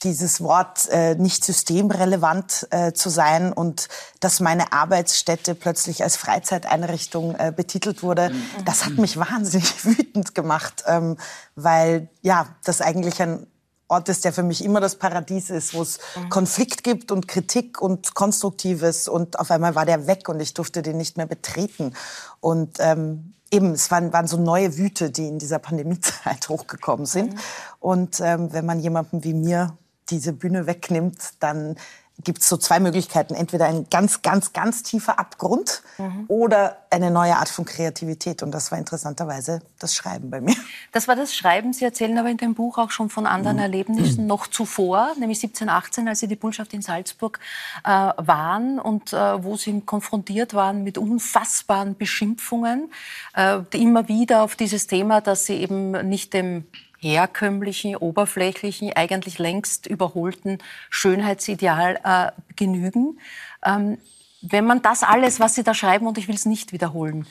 dieses 0.03 0.41
Wort 0.41 0.88
äh, 0.89 1.15
nicht 1.15 1.44
systemrelevant 1.44 2.67
äh, 2.69 2.94
zu 2.94 3.09
sein 3.09 3.51
und 3.53 3.88
dass 4.19 4.39
meine 4.39 4.71
Arbeitsstätte 4.71 5.56
plötzlich 5.56 6.03
als 6.03 6.15
Freizeiteinrichtung 6.17 7.35
äh, 7.35 7.51
betitelt 7.56 8.03
wurde, 8.03 8.29
mhm. 8.29 8.65
das 8.65 8.85
hat 8.85 8.97
mich 8.97 9.18
wahnsinnig 9.18 9.85
wütend 9.85 10.35
gemacht, 10.35 10.83
ähm, 10.85 11.18
weil 11.56 12.09
ja 12.21 12.47
das 12.63 12.81
eigentlich 12.81 13.21
ein 13.21 13.47
Ort 13.87 14.09
ist, 14.09 14.25
der 14.25 14.33
für 14.33 14.43
mich 14.43 14.63
immer 14.63 14.79
das 14.79 14.95
Paradies 14.95 15.49
ist, 15.49 15.73
wo 15.75 15.81
es 15.83 15.99
mhm. 16.15 16.29
Konflikt 16.29 16.83
gibt 16.83 17.11
und 17.11 17.27
Kritik 17.27 17.81
und 17.81 18.15
Konstruktives 18.15 19.07
und 19.07 19.39
auf 19.39 19.51
einmal 19.51 19.75
war 19.75 19.85
der 19.85 20.07
weg 20.07 20.27
und 20.27 20.39
ich 20.39 20.53
durfte 20.53 20.81
den 20.81 20.97
nicht 20.97 21.17
mehr 21.17 21.27
betreten 21.27 21.93
und 22.39 22.77
ähm, 22.79 23.33
eben, 23.51 23.71
es 23.71 23.91
waren, 23.91 24.11
waren 24.13 24.27
so 24.27 24.37
neue 24.37 24.77
Wüte, 24.77 25.11
die 25.11 25.27
in 25.27 25.39
dieser 25.39 25.59
Pandemiezeit 25.59 26.49
hochgekommen 26.49 27.05
sind. 27.05 27.33
Mhm. 27.33 27.39
Und 27.79 28.19
ähm, 28.19 28.53
wenn 28.53 28.65
man 28.65 28.79
jemandem 28.79 29.23
wie 29.23 29.33
mir 29.33 29.77
diese 30.09 30.33
Bühne 30.33 30.67
wegnimmt, 30.67 31.17
dann 31.39 31.77
gibt 32.23 32.41
es 32.41 32.50
so 32.50 32.57
zwei 32.57 32.79
Möglichkeiten. 32.79 33.35
Entweder 33.35 33.65
ein 33.65 33.88
ganz, 33.89 34.21
ganz, 34.21 34.53
ganz 34.53 34.83
tiefer 34.83 35.19
Abgrund 35.19 35.83
mhm. 35.97 36.25
oder 36.28 36.78
eine 36.90 37.11
neue 37.11 37.35
Art 37.35 37.49
von 37.49 37.66
Kreativität. 37.66 38.42
Und 38.42 38.51
das 38.51 38.71
war 38.71 38.78
interessanterweise 38.78 39.61
das 39.80 39.95
Schreiben 39.95 40.30
bei 40.30 40.42
mir. 40.42 40.56
Das 40.92 41.07
war 41.09 41.16
das 41.16 41.35
Schreiben. 41.35 41.73
Sie 41.73 41.83
erzählen 41.83 42.18
aber 42.18 42.30
in 42.30 42.37
dem 42.37 42.54
Buch 42.54 42.78
auch 42.78 42.92
schon 42.92 43.09
von 43.09 43.25
anderen 43.25 43.57
mhm. 43.57 43.63
Erlebnissen 43.63 44.28
noch 44.28 44.47
zuvor, 44.47 45.11
nämlich 45.19 45.40
17, 45.40 45.68
18, 45.68 46.07
als 46.07 46.21
Sie 46.21 46.28
die 46.28 46.37
Botschaft 46.37 46.73
in 46.73 46.81
Salzburg 46.81 47.40
äh, 47.83 47.90
waren 47.90 48.80
und 48.80 49.11
äh, 49.11 49.44
wo 49.44 49.57
Sie 49.57 49.81
konfrontiert 49.81 50.54
waren 50.54 50.83
mit 50.83 50.97
unfassbaren 50.97 51.97
Beschimpfungen, 51.97 52.92
äh, 53.35 53.59
immer 53.71 54.07
wieder 54.07 54.44
auf 54.44 54.56
dieses 54.56 54.87
Thema, 54.87 55.19
dass 55.19 55.45
Sie 55.45 55.56
eben 55.56 55.92
nicht 56.07 56.33
dem 56.33 56.66
herkömmlichen, 56.99 57.95
oberflächlichen, 57.95 58.94
eigentlich 58.94 59.40
längst 59.40 59.87
überholten 59.87 60.59
Schönheitsideal 60.90 61.99
äh, 62.04 62.31
genügen. 62.56 63.19
Ähm, 63.64 63.97
wenn 64.42 64.66
man 64.66 64.81
das 64.81 65.04
alles, 65.04 65.40
was 65.40 65.56
Sie 65.56 65.64
da 65.64 65.73
schreiben, 65.73 66.06
und 66.07 66.18
ich 66.18 66.28
will 66.28 66.35
es 66.35 66.45
nicht 66.45 66.71
wiederholen, 66.71 67.25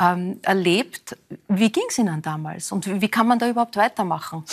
ähm, 0.00 0.38
erlebt, 0.42 1.16
wie 1.48 1.70
ging 1.70 1.84
es 1.88 1.98
Ihnen 1.98 2.22
damals 2.22 2.70
und 2.70 3.00
wie 3.00 3.08
kann 3.08 3.26
man 3.26 3.38
da 3.38 3.48
überhaupt 3.48 3.76
weitermachen? 3.76 4.44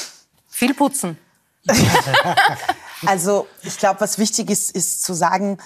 Viel 0.48 0.74
putzen. 0.74 1.18
also 3.06 3.48
ich 3.62 3.78
glaube, 3.78 4.02
was 4.02 4.18
wichtig 4.18 4.50
ist, 4.50 4.72
ist 4.72 5.04
zu 5.04 5.14
sagen, 5.14 5.58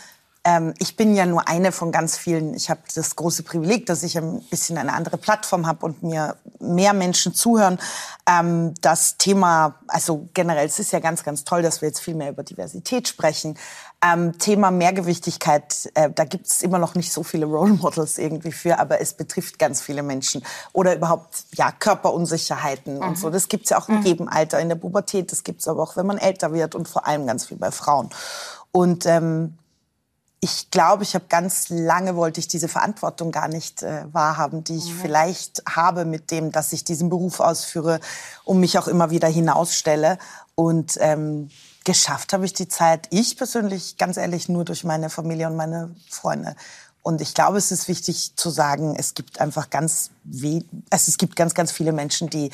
ähm, 0.43 0.73
ich 0.79 0.95
bin 0.95 1.13
ja 1.13 1.27
nur 1.27 1.47
eine 1.47 1.71
von 1.71 1.91
ganz 1.91 2.17
vielen. 2.17 2.55
Ich 2.55 2.71
habe 2.71 2.81
das 2.95 3.15
große 3.15 3.43
Privileg, 3.43 3.85
dass 3.85 4.01
ich 4.01 4.17
ein 4.17 4.41
bisschen 4.49 4.77
eine 4.79 4.93
andere 4.93 5.17
Plattform 5.17 5.67
habe 5.67 5.85
und 5.85 6.01
mir 6.01 6.35
mehr 6.59 6.93
Menschen 6.93 7.35
zuhören. 7.35 7.79
Ähm, 8.27 8.73
das 8.81 9.17
Thema, 9.17 9.75
also 9.87 10.27
generell, 10.33 10.65
es 10.65 10.79
ist 10.79 10.93
ja 10.93 10.99
ganz, 10.99 11.23
ganz 11.23 11.43
toll, 11.43 11.61
dass 11.61 11.81
wir 11.81 11.89
jetzt 11.89 11.99
viel 11.99 12.15
mehr 12.15 12.29
über 12.29 12.41
Diversität 12.41 13.07
sprechen. 13.07 13.55
Ähm, 14.03 14.39
Thema 14.39 14.71
Mehrgewichtigkeit, 14.71 15.91
äh, 15.93 16.09
da 16.09 16.23
gibt 16.25 16.47
es 16.47 16.63
immer 16.63 16.79
noch 16.79 16.95
nicht 16.95 17.13
so 17.13 17.21
viele 17.21 17.45
Role 17.45 17.73
Models 17.73 18.17
irgendwie 18.17 18.51
für, 18.51 18.79
aber 18.79 18.99
es 18.99 19.13
betrifft 19.13 19.59
ganz 19.59 19.79
viele 19.79 20.01
Menschen. 20.01 20.43
Oder 20.73 20.95
überhaupt 20.95 21.45
ja 21.53 21.71
Körperunsicherheiten 21.71 22.95
mhm. 22.95 23.03
und 23.09 23.17
so. 23.19 23.29
Das 23.29 23.47
gibt's 23.47 23.69
ja 23.69 23.79
auch 23.79 23.89
in 23.89 23.99
mhm. 23.99 24.05
jedem 24.05 24.27
Alter, 24.27 24.59
in 24.59 24.69
der 24.69 24.75
Pubertät. 24.75 25.31
Das 25.31 25.43
gibt's 25.43 25.67
aber 25.67 25.83
auch, 25.83 25.97
wenn 25.97 26.07
man 26.07 26.17
älter 26.17 26.51
wird 26.51 26.73
und 26.73 26.87
vor 26.87 27.05
allem 27.05 27.27
ganz 27.27 27.45
viel 27.45 27.57
bei 27.57 27.69
Frauen. 27.69 28.09
Und 28.71 29.05
ähm, 29.05 29.57
ich 30.43 30.71
glaube, 30.71 31.03
ich 31.03 31.13
habe 31.13 31.25
ganz 31.29 31.69
lange 31.69 32.15
wollte 32.15 32.39
ich 32.39 32.47
diese 32.47 32.67
Verantwortung 32.67 33.31
gar 33.31 33.47
nicht 33.47 33.83
äh, 33.83 34.05
wahrhaben, 34.11 34.63
die 34.63 34.75
ich 34.75 34.91
mhm. 34.91 34.99
vielleicht 34.99 35.63
habe 35.69 36.03
mit 36.03 36.31
dem, 36.31 36.51
dass 36.51 36.73
ich 36.73 36.83
diesen 36.83 37.09
Beruf 37.09 37.39
ausführe 37.39 37.99
und 38.43 38.59
mich 38.59 38.79
auch 38.79 38.87
immer 38.87 39.11
wieder 39.11 39.27
hinausstelle. 39.27 40.17
Und 40.55 40.97
ähm, 40.99 41.51
geschafft 41.83 42.33
habe 42.33 42.45
ich 42.45 42.53
die 42.53 42.67
Zeit, 42.67 43.07
ich 43.11 43.37
persönlich, 43.37 43.97
ganz 43.97 44.17
ehrlich, 44.17 44.49
nur 44.49 44.65
durch 44.65 44.83
meine 44.83 45.11
Familie 45.11 45.45
und 45.47 45.55
meine 45.55 45.95
Freunde. 46.09 46.55
Und 47.03 47.21
ich 47.21 47.35
glaube, 47.35 47.59
es 47.59 47.71
ist 47.71 47.87
wichtig 47.87 48.33
zu 48.35 48.49
sagen, 48.49 48.95
es 48.97 49.13
gibt 49.13 49.39
einfach 49.39 49.69
ganz, 49.69 50.09
also 50.89 51.09
es 51.09 51.17
gibt 51.19 51.35
ganz, 51.35 51.53
ganz 51.53 51.71
viele 51.71 51.91
Menschen, 51.91 52.31
die 52.31 52.49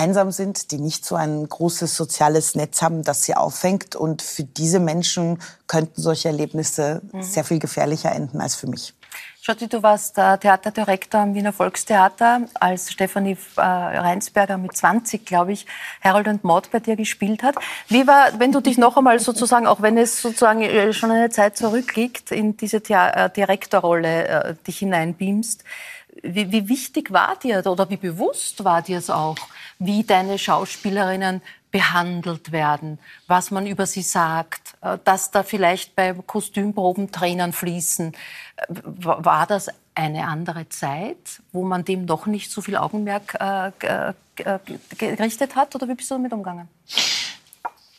einsam 0.00 0.30
sind, 0.30 0.70
die 0.70 0.78
nicht 0.78 1.04
so 1.04 1.14
ein 1.14 1.48
großes 1.48 1.94
soziales 1.94 2.54
Netz 2.54 2.80
haben, 2.80 3.02
das 3.02 3.24
sie 3.24 3.34
auffängt. 3.34 3.94
Und 3.96 4.22
für 4.22 4.44
diese 4.44 4.80
Menschen 4.80 5.38
könnten 5.66 6.00
solche 6.00 6.28
Erlebnisse 6.28 7.02
mhm. 7.12 7.22
sehr 7.22 7.44
viel 7.44 7.58
gefährlicher 7.58 8.12
enden 8.12 8.40
als 8.40 8.54
für 8.54 8.66
mich. 8.66 8.94
Schotti, 9.42 9.68
du 9.68 9.82
warst 9.82 10.18
äh, 10.18 10.36
Theaterdirektor 10.36 11.22
am 11.22 11.34
Wiener 11.34 11.52
Volkstheater, 11.52 12.42
als 12.54 12.92
Stefanie 12.92 13.38
äh, 13.56 13.60
Reinsberger 13.60 14.58
mit 14.58 14.76
20, 14.76 15.24
glaube 15.24 15.52
ich, 15.52 15.66
Harold 16.02 16.28
und 16.28 16.44
Maud 16.44 16.70
bei 16.70 16.78
dir 16.78 16.94
gespielt 16.94 17.42
hat. 17.42 17.56
Wie 17.88 18.06
war, 18.06 18.38
wenn 18.38 18.52
du 18.52 18.60
dich 18.60 18.76
noch 18.76 18.98
einmal 18.98 19.18
sozusagen, 19.18 19.66
auch 19.66 19.80
wenn 19.80 19.96
es 19.96 20.20
sozusagen 20.20 20.60
äh, 20.60 20.92
schon 20.92 21.10
eine 21.10 21.30
Zeit 21.30 21.56
zurückliegt, 21.56 22.32
in 22.32 22.58
diese 22.58 22.80
Direktorrolle 22.80 24.58
dich 24.66 24.78
hineinbeamst, 24.78 25.64
wie, 26.22 26.50
wie 26.52 26.68
wichtig 26.68 27.12
war 27.12 27.36
dir 27.36 27.64
oder 27.66 27.88
wie 27.90 27.96
bewusst 27.96 28.64
war 28.64 28.82
dir 28.82 28.98
es 28.98 29.10
auch, 29.10 29.36
wie 29.78 30.04
deine 30.04 30.38
Schauspielerinnen 30.38 31.42
behandelt 31.70 32.52
werden, 32.52 32.98
was 33.26 33.50
man 33.50 33.66
über 33.66 33.86
sie 33.86 34.02
sagt, 34.02 34.74
äh, 34.82 34.98
dass 35.04 35.30
da 35.30 35.42
vielleicht 35.42 35.94
bei 35.94 36.12
Kostümproben 36.14 37.12
Tränen 37.12 37.52
fließen. 37.52 38.12
War 38.68 39.46
das 39.46 39.68
eine 39.94 40.26
andere 40.26 40.68
Zeit, 40.68 41.42
wo 41.52 41.64
man 41.64 41.84
dem 41.84 42.04
noch 42.04 42.26
nicht 42.26 42.50
so 42.50 42.60
viel 42.60 42.76
Augenmerk 42.76 43.36
äh, 43.38 44.12
gerichtet 44.96 45.54
hat 45.56 45.74
oder 45.74 45.88
wie 45.88 45.94
bist 45.94 46.10
du 46.10 46.14
damit 46.14 46.32
umgegangen? 46.32 46.68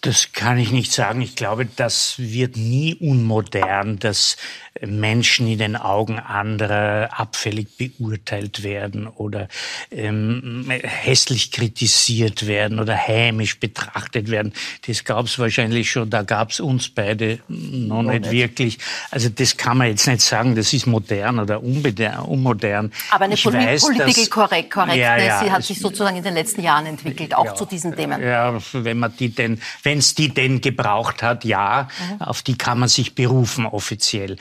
Das 0.01 0.31
kann 0.33 0.57
ich 0.57 0.71
nicht 0.71 0.91
sagen. 0.91 1.21
Ich 1.21 1.35
glaube, 1.35 1.67
das 1.67 2.15
wird 2.17 2.57
nie 2.57 2.95
unmodern, 2.95 3.99
dass 3.99 4.35
Menschen 4.79 5.47
in 5.47 5.59
den 5.59 5.75
Augen 5.75 6.17
anderer 6.17 7.09
abfällig 7.11 7.67
beurteilt 7.77 8.63
werden 8.63 9.05
oder 9.07 9.47
ähm, 9.91 10.65
hässlich 10.69 11.51
kritisiert 11.51 12.47
werden 12.47 12.79
oder 12.79 12.95
hämisch 12.95 13.59
betrachtet 13.59 14.31
werden. 14.31 14.53
Das 14.87 15.03
gab 15.03 15.25
es 15.25 15.37
wahrscheinlich 15.37 15.91
schon, 15.91 16.09
da 16.09 16.23
gab 16.23 16.51
es 16.51 16.61
uns 16.61 16.89
beide 16.89 17.39
noch 17.49 18.01
nicht, 18.01 18.21
nicht, 18.21 18.31
wirklich. 18.31 18.79
Also 19.11 19.27
das 19.27 19.57
kann 19.57 19.77
man 19.77 19.87
jetzt 19.87 20.07
nicht 20.07 20.21
sagen, 20.21 20.55
das 20.55 20.71
ist 20.71 20.87
modern 20.87 21.39
oder 21.39 21.61
unmodern. 21.61 22.91
Aber 23.11 23.25
eine 23.25 23.35
Poli 23.35 23.57
weiß, 23.57 23.81
Political 23.81 24.27
Correct, 24.27 24.71
Correctness, 24.71 24.97
ja, 24.97 25.17
ja, 25.17 25.43
sie 25.43 25.51
hat 25.51 25.63
sich 25.63 25.79
sozusagen 25.79 26.15
in 26.15 26.23
den 26.23 26.33
letzten 26.33 26.63
Jahren 26.63 26.85
entwickelt, 26.85 27.35
auch 27.35 27.45
ja, 27.45 27.55
zu 27.55 27.65
diesen 27.65 27.95
Themen. 27.95 28.21
Ja, 28.21 28.57
wenn 28.71 28.97
man 28.97 29.13
die 29.17 29.29
denn, 29.29 29.61
wenn 29.83 29.90
es 29.99 30.15
die 30.15 30.29
denn 30.29 30.61
gebraucht 30.61 31.23
hat, 31.23 31.45
ja, 31.45 31.87
mhm. 32.11 32.21
auf 32.21 32.41
die 32.41 32.57
kann 32.57 32.79
man 32.79 32.89
sich 32.89 33.15
berufen 33.15 33.65
offiziell. 33.65 34.37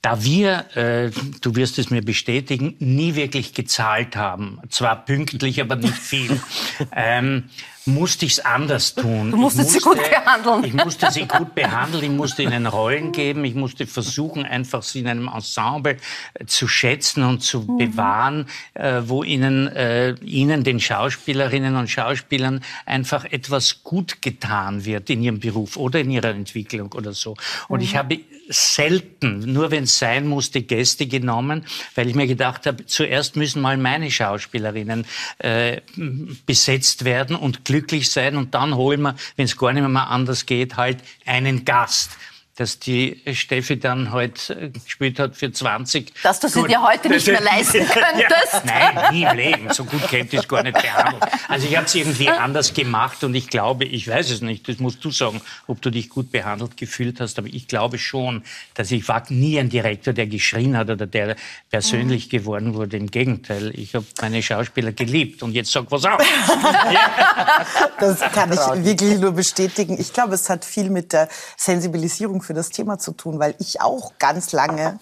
Da 0.00 0.22
wir, 0.22 0.76
äh, 0.76 1.10
du 1.40 1.56
wirst 1.56 1.78
es 1.78 1.90
mir 1.90 2.02
bestätigen, 2.02 2.76
nie 2.78 3.14
wirklich 3.16 3.52
gezahlt 3.52 4.16
haben, 4.16 4.60
zwar 4.70 5.04
pünktlich, 5.04 5.60
aber 5.60 5.76
nicht 5.76 5.94
viel, 5.94 6.40
ähm, 6.94 7.50
musste 7.88 8.26
ich 8.26 8.32
es 8.32 8.40
anders 8.40 8.94
tun. 8.94 9.30
Du 9.30 9.36
musstest 9.36 9.72
musste, 9.74 9.80
sie 9.80 9.84
gut 9.84 10.10
behandeln. 10.10 10.64
Ich 10.64 10.74
musste 10.74 11.10
sie 11.10 11.26
gut 11.26 11.54
behandeln, 11.54 12.04
ich 12.04 12.10
musste 12.10 12.42
ihnen 12.42 12.66
Rollen 12.66 13.12
geben, 13.12 13.44
ich 13.44 13.54
musste 13.54 13.86
versuchen, 13.86 14.44
einfach 14.44 14.82
sie 14.82 15.00
in 15.00 15.08
einem 15.08 15.28
Ensemble 15.28 15.96
äh, 16.34 16.46
zu 16.46 16.68
schätzen 16.68 17.24
und 17.24 17.42
zu 17.42 17.60
mhm. 17.60 17.78
bewahren, 17.78 18.46
äh, 18.74 19.02
wo 19.04 19.24
ihnen, 19.24 19.68
äh, 19.68 20.14
ihnen, 20.24 20.64
den 20.64 20.80
Schauspielerinnen 20.80 21.76
und 21.76 21.88
Schauspielern, 21.88 22.62
einfach 22.86 23.24
etwas 23.24 23.82
gut 23.82 24.22
getan 24.22 24.84
wird 24.84 25.10
in 25.10 25.22
ihrem 25.22 25.40
Beruf 25.40 25.76
oder 25.76 26.00
in 26.00 26.10
ihrer 26.10 26.30
Entwicklung 26.30 26.92
oder 26.92 27.12
so. 27.12 27.36
Und 27.68 27.80
mhm. 27.80 27.84
ich 27.84 27.96
habe 27.96 28.18
selten, 28.48 29.52
nur 29.52 29.70
wenn 29.70 29.84
es 29.84 29.98
sein 29.98 30.26
musste, 30.26 30.62
Gäste 30.62 31.06
genommen, 31.06 31.64
weil 31.94 32.08
ich 32.08 32.14
mir 32.14 32.26
gedacht 32.26 32.66
habe, 32.66 32.86
zuerst 32.86 33.36
müssen 33.36 33.60
mal 33.60 33.76
meine 33.76 34.10
Schauspielerinnen 34.10 35.06
äh, 35.38 35.80
besetzt 36.46 37.04
werden 37.04 37.36
und 37.36 37.64
glücklich 37.64 37.77
glücklich 37.78 38.10
sein 38.10 38.36
und 38.36 38.54
dann 38.54 38.74
holen 38.74 39.02
wir, 39.02 39.14
wenn 39.36 39.44
es 39.44 39.56
gar 39.56 39.72
nicht 39.72 39.86
mehr 39.86 40.08
anders 40.08 40.46
geht, 40.46 40.76
halt 40.76 40.98
einen 41.24 41.64
Gast 41.64 42.10
dass 42.58 42.80
die 42.80 43.22
Steffi 43.34 43.78
dann 43.78 44.10
heute 44.10 44.52
äh, 44.52 44.70
gespielt 44.70 45.20
hat 45.20 45.36
für 45.36 45.52
20. 45.52 46.12
Dass 46.24 46.40
du 46.40 46.48
sie 46.48 46.64
dir 46.64 46.82
heute 46.82 47.08
nicht 47.08 47.24
mehr 47.28 47.40
leisten 47.40 47.86
könntest. 47.88 48.52
Ja, 48.52 48.62
nein, 48.64 49.14
nie 49.14 49.22
im 49.22 49.36
Leben. 49.36 49.72
So 49.72 49.84
gut 49.84 50.02
kennt 50.08 50.32
ich 50.32 50.40
es 50.40 50.48
gar 50.48 50.64
nicht 50.64 50.74
behandelt. 50.74 51.22
Also 51.46 51.68
ich 51.68 51.76
habe 51.76 51.86
es 51.86 51.94
irgendwie 51.94 52.28
anders 52.28 52.74
gemacht 52.74 53.22
und 53.22 53.36
ich 53.36 53.48
glaube, 53.48 53.84
ich 53.84 54.08
weiß 54.08 54.30
es 54.30 54.40
nicht, 54.40 54.68
das 54.68 54.78
musst 54.78 55.04
du 55.04 55.12
sagen, 55.12 55.40
ob 55.68 55.80
du 55.82 55.90
dich 55.90 56.08
gut 56.08 56.32
behandelt 56.32 56.76
gefühlt 56.76 57.20
hast, 57.20 57.38
aber 57.38 57.46
ich 57.46 57.68
glaube 57.68 57.96
schon, 57.96 58.42
dass 58.74 58.90
ich 58.90 59.06
war 59.06 59.22
nie 59.28 59.60
ein 59.60 59.68
Direktor, 59.68 60.12
der 60.12 60.26
geschrien 60.26 60.76
hat 60.76 60.90
oder 60.90 61.06
der 61.06 61.36
persönlich 61.70 62.26
mhm. 62.26 62.30
geworden 62.30 62.74
wurde. 62.74 62.96
Im 62.96 63.08
Gegenteil, 63.08 63.70
ich 63.78 63.94
habe 63.94 64.04
meine 64.20 64.42
Schauspieler 64.42 64.90
geliebt 64.90 65.44
und 65.44 65.52
jetzt 65.52 65.70
sag 65.70 65.92
was 65.92 66.04
auf. 66.04 66.20
das 68.00 68.20
kann 68.32 68.52
ich 68.52 68.84
wirklich 68.84 69.18
nur 69.20 69.30
bestätigen. 69.30 69.96
Ich 70.00 70.12
glaube, 70.12 70.34
es 70.34 70.50
hat 70.50 70.64
viel 70.64 70.90
mit 70.90 71.12
der 71.12 71.28
Sensibilisierung 71.56 72.42
für 72.48 72.54
das 72.54 72.70
Thema 72.70 72.98
zu 72.98 73.12
tun, 73.12 73.38
weil 73.38 73.54
ich 73.58 73.82
auch 73.82 74.14
ganz 74.18 74.52
lange 74.52 74.98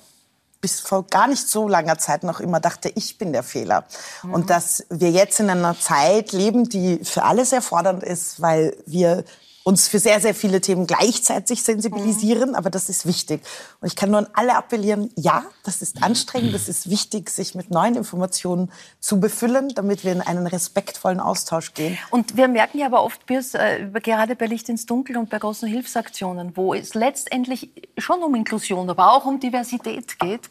bis 0.61 0.81
vor 0.81 1.07
gar 1.07 1.29
nicht 1.29 1.49
so 1.49 1.69
langer 1.69 1.97
Zeit 1.97 2.25
noch 2.25 2.41
immer 2.41 2.59
dachte, 2.59 2.91
ich 2.97 3.19
bin 3.19 3.33
der 3.33 3.45
Fehler. 3.45 3.85
Mhm. 4.25 4.35
Und 4.35 4.51
dass 4.51 4.85
wir 4.91 5.13
jetzt 5.13 5.39
in 5.39 5.49
einer 5.49 5.79
Zeit 5.79 6.33
leben, 6.33 6.69
die 6.69 7.05
für 7.05 7.23
alle 7.23 7.45
sehr 7.45 7.63
fordernd 7.63 8.03
ist, 8.03 8.43
weil 8.43 8.77
wir 8.85 9.23
uns 9.67 9.89
für 9.89 9.99
sehr, 9.99 10.21
sehr 10.21 10.33
viele 10.33 10.61
Themen 10.61 10.87
gleichzeitig 10.87 11.61
sensibilisieren, 11.65 12.51
mhm. 12.51 12.55
aber 12.55 12.71
das 12.71 12.89
ist 12.89 13.05
wichtig. 13.05 13.43
Und 13.81 13.89
ich 13.89 13.97
kann 13.97 14.11
nur 14.13 14.21
an 14.21 14.29
alle 14.33 14.55
appellieren, 14.55 15.11
ja, 15.17 15.45
das 15.65 15.83
ist 15.83 16.05
anstrengend, 16.05 16.55
das 16.55 16.69
ist 16.69 16.89
wichtig, 16.89 17.31
sich 17.31 17.57
mit 17.57 17.69
neuen 17.69 17.97
Informationen 17.97 18.71
zu 19.01 19.19
befüllen, 19.19 19.71
damit 19.71 20.05
wir 20.05 20.13
in 20.13 20.21
einen 20.21 20.47
respektvollen 20.47 21.19
Austausch 21.19 21.75
gehen. 21.75 21.99
Und 22.11 22.37
wir 22.37 22.47
merken 22.47 22.79
ja 22.79 22.87
aber 22.87 23.03
oft, 23.03 23.27
Birs, 23.27 23.55
äh, 23.55 23.91
gerade 23.93 24.37
bei 24.37 24.47
Licht 24.47 24.69
ins 24.69 24.87
Dunkel 24.87 25.17
und 25.17 25.31
bei 25.31 25.41
großen 25.41 25.69
Hilfsaktionen, 25.69 26.57
wo 26.57 26.73
es 26.73 26.95
letztendlich 26.95 27.71
schon 27.99 28.23
um 28.23 28.37
Inklusion, 28.37 28.89
aber 28.89 29.11
auch 29.11 29.25
um 29.25 29.41
Diversität 29.41 30.21
geht, 30.21 30.49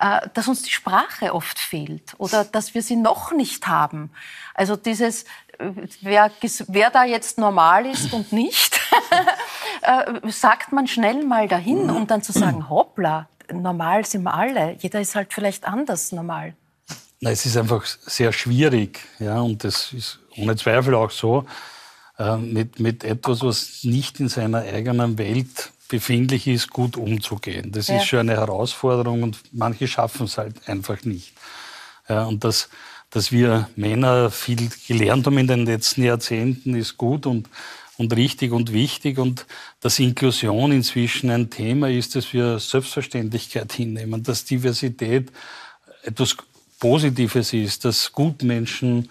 äh, 0.00 0.28
dass 0.34 0.48
uns 0.48 0.62
die 0.62 0.72
Sprache 0.72 1.32
oft 1.32 1.60
fehlt 1.60 2.14
oder 2.18 2.42
dass 2.42 2.74
wir 2.74 2.82
sie 2.82 2.96
noch 2.96 3.30
nicht 3.30 3.68
haben. 3.68 4.10
Also 4.54 4.74
dieses, 4.74 5.24
wer, 6.00 6.30
wer 6.68 6.90
da 6.90 7.04
jetzt 7.04 7.38
normal 7.38 7.86
ist 7.86 8.12
und 8.12 8.32
nicht, 8.32 8.80
äh, 9.82 10.30
sagt 10.30 10.72
man 10.72 10.86
schnell 10.86 11.24
mal 11.24 11.48
dahin, 11.48 11.90
um 11.90 12.06
dann 12.06 12.22
zu 12.22 12.32
sagen, 12.32 12.68
hoppla, 12.70 13.28
normal 13.52 14.04
sind 14.04 14.22
wir 14.24 14.34
alle. 14.34 14.76
Jeder 14.80 15.00
ist 15.00 15.14
halt 15.14 15.32
vielleicht 15.32 15.66
anders 15.66 16.12
normal. 16.12 16.54
Na, 17.20 17.30
es 17.30 17.46
ist 17.46 17.56
einfach 17.56 17.84
sehr 17.84 18.32
schwierig, 18.32 19.00
ja, 19.18 19.40
und 19.40 19.64
das 19.64 19.92
ist 19.92 20.18
ohne 20.36 20.54
Zweifel 20.56 20.94
auch 20.94 21.10
so, 21.10 21.46
äh, 22.18 22.36
mit, 22.36 22.78
mit 22.78 23.04
etwas, 23.04 23.42
was 23.42 23.84
nicht 23.84 24.20
in 24.20 24.28
seiner 24.28 24.58
eigenen 24.58 25.16
Welt 25.16 25.72
befindlich 25.88 26.46
ist, 26.46 26.70
gut 26.70 26.96
umzugehen. 26.96 27.72
Das 27.72 27.88
ja. 27.88 27.96
ist 27.96 28.06
schon 28.06 28.20
eine 28.20 28.32
Herausforderung 28.32 29.22
und 29.22 29.38
manche 29.52 29.86
schaffen 29.86 30.26
es 30.26 30.36
halt 30.36 30.68
einfach 30.68 31.04
nicht. 31.04 31.32
Ja, 32.08 32.24
und 32.24 32.44
das, 32.44 32.68
dass 33.10 33.32
wir 33.32 33.68
Männer 33.76 34.30
viel 34.30 34.68
gelernt 34.86 35.26
haben 35.26 35.38
in 35.38 35.46
den 35.46 35.66
letzten 35.66 36.02
Jahrzehnten, 36.02 36.74
ist 36.74 36.96
gut 36.96 37.26
und, 37.26 37.48
und 37.96 38.14
richtig 38.16 38.52
und 38.52 38.72
wichtig. 38.72 39.18
Und 39.18 39.46
dass 39.80 39.98
Inklusion 39.98 40.72
inzwischen 40.72 41.30
ein 41.30 41.50
Thema 41.50 41.88
ist, 41.88 42.14
das 42.14 42.32
wir 42.32 42.58
Selbstverständlichkeit 42.58 43.72
hinnehmen, 43.74 44.22
dass 44.22 44.44
Diversität 44.44 45.30
etwas 46.02 46.36
Positives 46.78 47.52
ist, 47.52 47.84
dass 47.84 48.12
Gutmenschen 48.12 49.08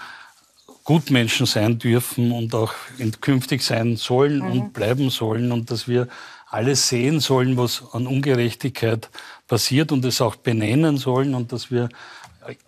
Gutmenschen 0.86 1.48
sein 1.48 1.80
dürfen 1.80 2.32
und 2.32 2.54
auch 2.54 2.72
künftig 3.20 3.64
sein 3.64 3.98
sollen 3.98 4.38
mhm. 4.38 4.52
und 4.52 4.74
bleiben 4.74 5.10
sollen 5.10 5.52
und 5.52 5.72
dass 5.72 5.88
wir 5.88 6.08
alles 6.48 6.88
sehen 6.88 7.20
sollen, 7.20 7.58
was 7.58 7.84
an 7.92 8.06
Ungerechtigkeit 8.06 9.10
passiert 9.48 9.92
und 9.92 10.06
es 10.06 10.22
auch 10.22 10.36
benennen 10.36 10.98
sollen 10.98 11.34
und 11.34 11.52
dass 11.52 11.72
wir 11.72 11.90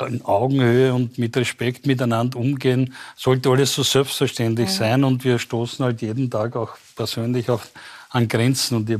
in 0.07 0.23
Augenhöhe 0.25 0.93
und 0.93 1.17
mit 1.17 1.35
Respekt 1.37 1.85
miteinander 1.85 2.39
umgehen, 2.39 2.93
sollte 3.15 3.49
alles 3.49 3.73
so 3.73 3.83
selbstverständlich 3.83 4.69
mhm. 4.69 4.73
sein 4.73 5.03
und 5.03 5.23
wir 5.23 5.39
stoßen 5.39 5.83
halt 5.85 6.01
jeden 6.01 6.29
Tag 6.29 6.55
auch 6.55 6.77
persönlich 6.95 7.49
auf, 7.49 7.69
an 8.09 8.27
Grenzen. 8.27 8.77
Und 8.77 8.89
ich, 8.89 8.97
äh, 8.97 8.99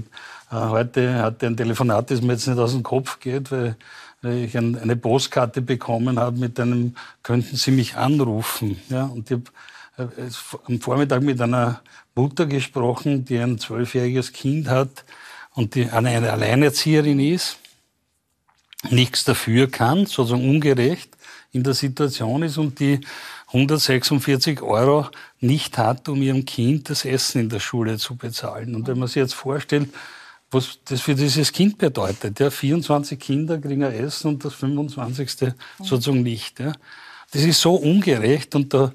heute 0.52 1.22
hatte 1.22 1.48
ein 1.48 1.58
Telefonat, 1.58 2.12
das 2.12 2.22
mir 2.22 2.34
jetzt 2.34 2.48
nicht 2.48 2.60
aus 2.60 2.72
dem 2.72 2.84
Kopf 2.84 3.20
geht, 3.20 3.52
weil, 3.52 3.76
weil 4.22 4.38
ich 4.46 4.58
ein, 4.58 4.78
eine 4.78 4.96
Postkarte 4.96 5.62
bekommen 5.62 6.20
habe 6.20 6.38
mit 6.40 6.60
einem, 6.60 6.96
könnten 7.24 7.56
Sie 7.56 7.72
mich 7.72 7.96
anrufen? 7.96 8.80
Ja, 8.90 9.06
und 9.06 9.32
ich 9.32 9.40
habe 9.98 10.14
äh, 10.22 10.30
am 10.68 10.80
Vormittag 10.80 11.24
mit 11.24 11.42
einer 11.42 11.82
Mutter 12.16 12.46
gesprochen, 12.46 13.26
die 13.26 13.38
ein 13.38 13.60
zwölfjähriges 13.60 14.34
Kind 14.34 14.70
hat 14.70 15.06
und 15.54 15.76
die 15.76 15.90
eine 15.90 16.32
Alleinerzieherin 16.32 17.20
ist 17.20 17.58
nichts 18.92 19.24
dafür 19.24 19.70
kann, 19.70 20.06
sozusagen 20.06 20.50
ungerecht 20.50 21.10
in 21.52 21.64
der 21.64 21.74
Situation 21.74 22.44
ist 22.44 22.58
und 22.58 22.80
die 22.80 23.00
146 23.48 24.62
Euro 24.62 25.08
nicht 25.40 25.78
hat, 25.78 26.10
um 26.10 26.22
ihrem 26.22 26.46
Kind 26.46 26.90
das 26.90 27.06
Essen 27.06 27.42
in 27.42 27.50
der 27.50 27.60
Schule 27.60 27.98
zu 27.98 28.16
bezahlen. 28.16 28.76
Und 28.76 28.88
wenn 28.88 29.00
man 29.00 29.08
sich 29.08 29.18
jetzt 29.18 29.36
vorstellt, 29.36 29.90
was 30.52 30.80
das 30.86 31.02
für 31.02 31.16
dieses 31.16 31.52
Kind 31.52 31.78
bedeutet, 31.78 32.40
ja, 32.40 32.50
24 32.50 33.20
Kinder 33.20 33.58
kriegen 33.58 33.84
ein 33.84 33.94
Essen 33.94 34.30
und 34.30 34.46
das 34.46 34.54
25. 34.56 35.54
sozusagen 35.80 36.24
nicht. 36.24 36.60
Ja. 36.60 36.74
Das 37.32 37.44
ist 37.44 37.60
so 37.62 37.76
ungerecht 37.76 38.56
und 38.56 38.74
da 38.74 38.92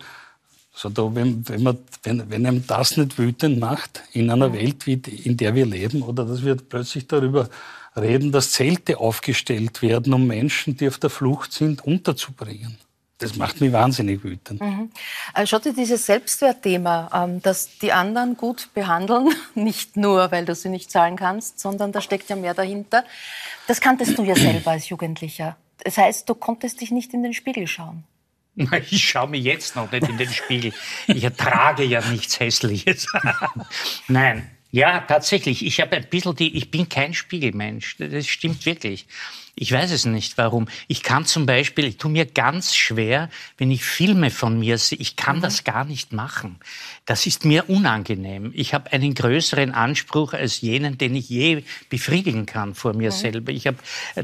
So 0.75 0.89
da, 0.89 1.03
wenn, 1.15 1.47
wenn, 1.49 1.63
man, 1.63 1.79
wenn, 2.03 2.31
wenn 2.31 2.47
einem 2.47 2.67
das 2.67 2.97
nicht 2.97 3.19
wütend 3.19 3.61
macht, 3.61 4.03
in 4.13 4.31
einer 4.31 4.53
Welt, 4.53 4.87
wie 4.87 4.95
in 4.95 5.37
der 5.37 5.55
wir 5.55 5.67
leben, 5.67 6.03
oder 6.03 6.25
dass 6.25 6.43
wir 6.43 6.57
plötzlich 6.57 7.07
darüber 7.07 7.49
reden, 7.97 8.33
dass 8.33 8.53
Zelte 8.53 8.99
aufgestellt 8.99 9.83
werden, 9.83 10.13
um 10.13 10.27
Menschen, 10.27 10.77
die 10.77 10.89
auf 10.89 10.99
der 10.99 11.11
Flucht 11.11 11.53
sind, 11.53 11.85
unterzubringen. 11.85 12.79
Das 13.19 13.37
macht 13.37 13.61
mich 13.61 13.73
wahnsinnig 13.73 14.25
wütend. 14.25 14.61
Mhm. 14.61 14.91
Also 15.33 15.51
schaut 15.51 15.65
dir 15.65 15.73
dieses 15.73 16.07
Selbstwertthema, 16.07 17.29
dass 17.41 17.79
die 17.79 17.93
anderen 17.93 18.37
gut 18.37 18.71
behandeln, 18.75 19.29
nicht 19.55 19.97
nur, 19.97 20.33
weil 20.33 20.45
du 20.45 20.55
sie 20.57 20.69
nicht 20.69 20.91
zahlen 20.91 21.17
kannst, 21.17 21.61
sondern 21.61 21.93
da 21.93 22.01
steckt 22.01 22.29
ja 22.31 22.37
mehr 22.37 22.55
dahinter. 22.55 23.05
Das 23.69 23.81
kanntest 23.81 24.19
du 24.19 24.25
ja 24.25 24.35
selber 24.35 24.73
als 24.73 24.89
Jugendlicher. 24.89 25.57
Das 25.85 25.99
heißt, 25.99 26.29
du 26.29 26.35
konntest 26.35 26.81
dich 26.81 26.91
nicht 26.91 27.15
in 27.15 27.23
den 27.23 27.33
Spiegel 27.33 27.67
schauen. 27.67 28.05
Ich 28.91 29.09
schaue 29.09 29.29
mir 29.29 29.41
jetzt 29.41 29.77
noch 29.77 29.91
nicht 29.91 30.09
in 30.09 30.19
den 30.19 30.31
Spiegel. 30.31 30.75
Ich 31.07 31.25
ertrage 31.25 31.85
ja 31.85 32.03
nichts 32.11 32.39
Hässliches. 32.39 33.07
Nein, 34.09 34.51
ja, 34.73 35.00
tatsächlich. 35.00 35.64
Ich 35.64 35.81
habe 35.81 35.97
ein 35.97 36.09
bisschen 36.09 36.35
die, 36.35 36.57
ich 36.57 36.71
bin 36.71 36.88
kein 36.88 37.12
Spiegelmensch. 37.12 37.97
Das 37.99 38.26
stimmt 38.26 38.64
wirklich. 38.64 39.07
Ich 39.54 39.71
weiß 39.71 39.90
es 39.90 40.06
nicht, 40.06 40.38
warum. 40.38 40.66
Ich 40.88 41.02
kann 41.02 41.26
zum 41.26 41.44
Beispiel, 41.44 41.85
ich 41.85 41.99
tue 41.99 42.11
mir 42.11 42.25
ganz 42.25 42.75
schwer, 42.75 43.28
wenn 43.59 43.71
ich 43.71 43.85
Filme 43.85 44.30
von 44.30 44.59
mir 44.59 44.78
sehe, 44.78 44.99
ich 44.99 45.14
kann 45.14 45.37
mhm. 45.37 45.42
das 45.42 45.64
gar 45.64 45.85
nicht 45.85 46.12
machen. 46.14 46.59
Das 47.04 47.26
ist 47.26 47.44
mir 47.44 47.68
unangenehm. 47.68 48.52
Ich 48.54 48.73
habe 48.73 48.90
einen 48.92 49.12
größeren 49.12 49.73
Anspruch 49.73 50.32
als 50.32 50.62
jenen, 50.62 50.97
den 50.97 51.14
ich 51.16 51.28
je 51.28 51.64
befriedigen 51.90 52.47
kann 52.47 52.75
vor 52.75 52.94
mir 52.94 53.11
mhm. 53.11 53.14
selber. 53.14 53.52
Ich 53.52 53.66
habe, 53.66 53.76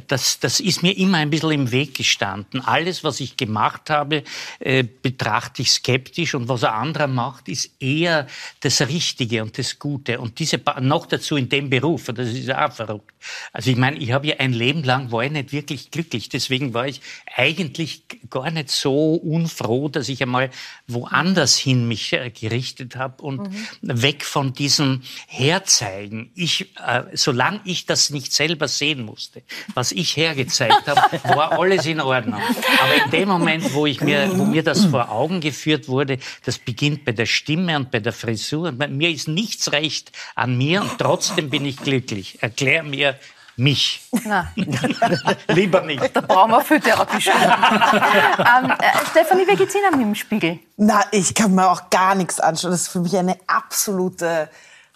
das, 0.07 0.41
das 0.41 0.61
ist 0.61 0.83
mir 0.83 0.97
immer 0.97 1.19
ein 1.19 1.29
bisschen 1.29 1.51
im 1.51 1.73
Weg 1.73 1.95
gestanden. 1.95 2.63
Alles, 2.63 3.05
was 3.05 3.21
ich 3.21 3.37
gemacht 3.37 3.91
habe, 3.91 4.25
äh, 4.61 4.83
betrachte 4.83 5.61
ich 5.61 5.73
skeptisch 5.73 6.35
und 6.35 6.49
was 6.49 6.65
ein 6.65 6.73
anderer 6.73 7.07
macht, 7.07 7.49
ist 7.49 7.71
eher 7.81 8.27
das 8.61 8.81
Richtige 8.81 9.43
und 9.43 9.59
das 9.59 9.79
Gute. 9.79 10.21
Und 10.21 10.39
diese, 10.39 10.59
noch 10.81 11.05
dazu 11.05 11.37
in 11.37 11.51
dem 11.51 11.69
Beruf, 11.69 12.07
das 12.15 12.29
ist 12.29 12.51
auch 12.51 12.73
verrückt. 12.73 13.13
Also 13.53 13.71
ich 13.71 13.77
meine, 13.77 13.99
ich 13.99 14.13
habe 14.13 14.29
ja 14.29 14.37
ein 14.39 14.53
Leben 14.53 14.83
lang 14.85 15.11
war 15.19 15.25
ich 15.25 15.33
nicht 15.33 15.53
wirklich 15.53 15.91
glücklich. 15.91 16.29
Deswegen 16.29 16.75
war 16.75 16.87
ich 16.87 17.01
eigentlich 17.35 18.05
gar 18.31 18.53
nicht 18.53 18.71
so 18.71 19.15
unfroh, 19.15 19.89
dass 19.89 20.09
ich 20.09 20.23
einmal 20.23 20.51
woanders 20.87 21.57
hin 21.57 21.89
mich 21.89 22.13
äh, 22.13 22.31
gerichtet 22.31 22.95
habe 22.95 23.21
und 23.21 23.51
mhm. 23.51 23.67
weg 23.83 24.25
von 24.25 24.53
diesem 24.53 25.03
Herzeigen. 25.27 26.31
Ich, 26.37 26.73
äh, 26.87 27.03
solange 27.15 27.61
ich 27.65 27.87
das 27.87 28.11
nicht 28.11 28.33
selber 28.33 28.69
sehen 28.69 29.05
musste, 29.05 29.43
was 29.75 29.91
ich 29.91 30.17
hergezeigt 30.17 30.87
habe, 30.87 31.01
war 31.37 31.59
alles 31.59 31.85
in 31.85 32.01
Ordnung. 32.01 32.41
Aber 32.81 33.05
in 33.05 33.11
dem 33.11 33.29
Moment, 33.29 33.75
wo 33.75 33.87
ich 33.87 34.01
mir, 34.01 34.31
wo 34.37 34.45
mir 34.45 34.63
das 34.63 34.85
vor 34.85 35.11
Augen 35.11 35.41
geführt 35.41 35.89
wurde, 35.89 36.19
das 36.45 36.59
beginnt 36.59 37.05
bei 37.05 37.11
der 37.11 37.27
Stimme 37.27 37.75
und 37.77 37.91
bei 37.91 37.99
der 37.99 38.13
Frisur. 38.13 38.69
Und 38.69 38.97
mir 38.97 39.11
ist 39.11 39.27
nichts 39.27 39.73
recht 39.73 40.13
an 40.37 40.57
mir 40.57 40.83
und 40.83 40.93
trotzdem 40.97 41.51
bin 41.51 41.65
ich 41.65 41.79
glücklich. 41.79 42.41
Erklär 42.41 42.85
mir, 42.85 43.19
mich. 43.59 44.09
Lieber 45.49 45.83
nicht. 45.83 46.15
Da 46.15 46.21
brauchen 46.21 46.51
wir 46.51 46.61
viel 46.61 46.81
Therapie 46.81 47.17
ähm, 47.29 48.71
äh, 48.71 49.07
Stefanie, 49.11 49.47
wie 49.47 49.57
geht's 49.57 49.75
Ihnen 49.75 49.91
mit 49.91 50.01
dem 50.01 50.15
Spiegel? 50.15 50.59
Na, 50.77 51.05
ich 51.11 51.35
kann 51.35 51.55
mir 51.55 51.69
auch 51.69 51.91
gar 51.91 52.15
nichts 52.15 52.41
anschauen. 52.41 52.71
Das 52.71 52.83
ist 52.83 52.89
für 52.89 53.01
mich 53.01 53.17
eine 53.17 53.37
absolute 53.47 54.49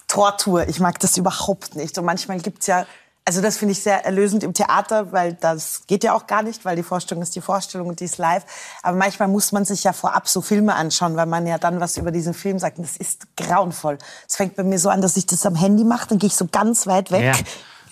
Tortur. 0.07 0.69
Ich 0.69 0.81
mag 0.81 0.99
das 1.01 1.17
überhaupt 1.17 1.75
nicht. 1.75 1.99
Und 1.99 2.05
manchmal 2.05 2.39
gibt's 2.39 2.67
ja 2.67 2.87
also 3.25 3.41
das 3.41 3.57
finde 3.57 3.71
ich 3.71 3.81
sehr 3.81 4.05
erlösend 4.05 4.43
im 4.43 4.53
Theater, 4.53 5.13
weil 5.13 5.35
das 5.35 5.87
geht 5.87 6.03
ja 6.03 6.13
auch 6.13 6.27
gar 6.27 6.43
nicht, 6.43 6.65
weil 6.65 6.75
die 6.75 6.83
Vorstellung 6.83 7.23
ist 7.23 7.37
die 7.37 7.41
Vorstellung 7.41 7.87
und 7.87 8.01
die 8.01 8.05
ist 8.05 8.19
live. 8.19 8.45
Aber 8.83 8.97
manchmal 8.97 9.29
muss 9.29 9.53
man 9.53 9.65
sich 9.65 9.85
ja 9.85 9.93
vorab 9.93 10.27
so 10.27 10.41
Filme 10.41 10.75
anschauen, 10.75 11.15
weil 11.15 11.27
man 11.27 11.47
ja 11.47 11.57
dann 11.59 11.79
was 11.79 11.97
über 11.99 12.11
diesen 12.11 12.35
Film 12.35 12.59
sagt. 12.59 12.79
Und 12.79 12.85
das 12.85 12.97
ist 12.97 13.29
grauenvoll. 13.37 13.99
Es 14.29 14.35
fängt 14.35 14.57
bei 14.57 14.65
mir 14.65 14.81
so 14.81 14.89
an, 14.89 15.03
dass 15.03 15.17
ich 15.17 15.27
das 15.27 15.47
am 15.47 15.55
Handy 15.55 15.85
mache, 15.85 16.09
dann 16.09 16.19
gehe 16.19 16.27
ich 16.27 16.35
so 16.35 16.49
ganz 16.51 16.89
weit 16.89 17.13
weg. 17.13 17.23
Ja 17.23 17.33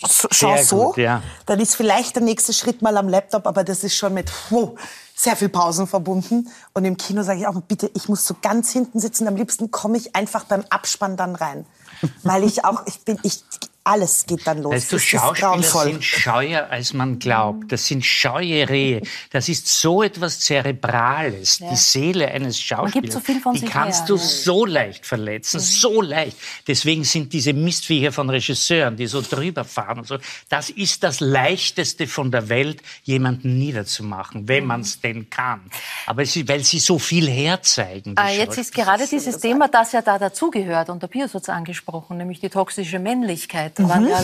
schau 0.08 0.56
so, 0.62 0.84
gut, 0.86 0.96
ja. 0.98 1.22
dann 1.46 1.60
ist 1.60 1.74
vielleicht 1.74 2.16
der 2.16 2.22
nächste 2.22 2.52
Schritt 2.52 2.82
mal 2.82 2.96
am 2.96 3.08
Laptop, 3.08 3.46
aber 3.46 3.64
das 3.64 3.84
ist 3.84 3.94
schon 3.94 4.14
mit 4.14 4.30
wow, 4.50 4.78
sehr 5.14 5.36
viel 5.36 5.48
Pausen 5.48 5.86
verbunden. 5.86 6.48
Und 6.72 6.84
im 6.84 6.96
Kino 6.96 7.22
sage 7.22 7.40
ich 7.40 7.46
auch, 7.46 7.60
bitte, 7.62 7.90
ich 7.94 8.08
muss 8.08 8.26
so 8.26 8.34
ganz 8.40 8.70
hinten 8.70 9.00
sitzen. 9.00 9.28
Am 9.28 9.36
liebsten 9.36 9.70
komme 9.70 9.98
ich 9.98 10.16
einfach 10.16 10.44
beim 10.44 10.64
Abspann 10.70 11.16
dann 11.16 11.34
rein. 11.34 11.66
Weil 12.22 12.44
ich 12.44 12.64
auch, 12.64 12.86
ich 12.86 13.00
bin, 13.04 13.18
ich, 13.22 13.44
alles 13.82 14.26
geht 14.26 14.46
dann 14.46 14.62
los. 14.62 14.74
Weißt 14.74 14.92
du, 14.92 14.98
Schauspieler 14.98 15.62
sind 15.62 16.04
scheuer, 16.04 16.68
als 16.70 16.92
man 16.92 17.18
glaubt. 17.18 17.72
Das 17.72 17.86
sind 17.86 18.04
scheue 18.04 18.68
Rehe. 18.68 19.00
Das 19.30 19.48
ist 19.48 19.66
so 19.66 20.02
etwas 20.02 20.38
Zerebrales. 20.40 21.60
Ja. 21.60 21.70
Die 21.70 21.76
Seele 21.76 22.28
eines 22.28 22.60
Schauspielers, 22.60 23.14
so 23.14 23.52
die 23.52 23.64
kannst 23.64 24.00
her. 24.00 24.06
du 24.08 24.16
so 24.18 24.66
leicht 24.66 25.06
verletzen, 25.06 25.56
mhm. 25.56 25.64
so 25.64 26.02
leicht. 26.02 26.36
Deswegen 26.66 27.04
sind 27.04 27.32
diese 27.32 27.54
Mistviecher 27.54 28.12
von 28.12 28.28
Regisseuren, 28.28 28.96
die 28.96 29.06
so 29.06 29.22
drüber 29.22 29.64
fahren 29.64 30.00
und 30.00 30.06
so, 30.06 30.18
das 30.50 30.68
ist 30.68 31.02
das 31.02 31.20
Leichteste 31.20 32.06
von 32.06 32.30
der 32.30 32.50
Welt, 32.50 32.82
jemanden 33.04 33.58
niederzumachen, 33.58 34.46
wenn 34.46 34.64
mhm. 34.64 34.68
man 34.68 34.80
es 34.82 35.00
denn 35.00 35.30
kann. 35.30 35.62
Aber 36.06 36.22
es 36.22 36.36
ist, 36.36 36.48
weil 36.48 36.64
sie 36.64 36.80
so 36.80 36.98
viel 36.98 37.28
herzeigen. 37.28 38.12
Ah, 38.16 38.30
jetzt 38.30 38.58
ist 38.58 38.74
gerade 38.74 39.06
dieses 39.06 39.38
Thema, 39.38 39.68
das 39.68 39.92
ja 39.92 40.02
da 40.02 40.18
dazugehört, 40.18 40.90
und 40.90 41.02
der 41.02 41.08
Pius 41.08 41.32
hat 41.32 41.42
es 41.42 41.48
angesprochen, 41.48 42.18
nämlich 42.18 42.40
die 42.40 42.50
toxische 42.50 42.98
Männlichkeit. 42.98 43.69
Da 43.74 43.88
waren, 43.88 44.08
ja, 44.08 44.18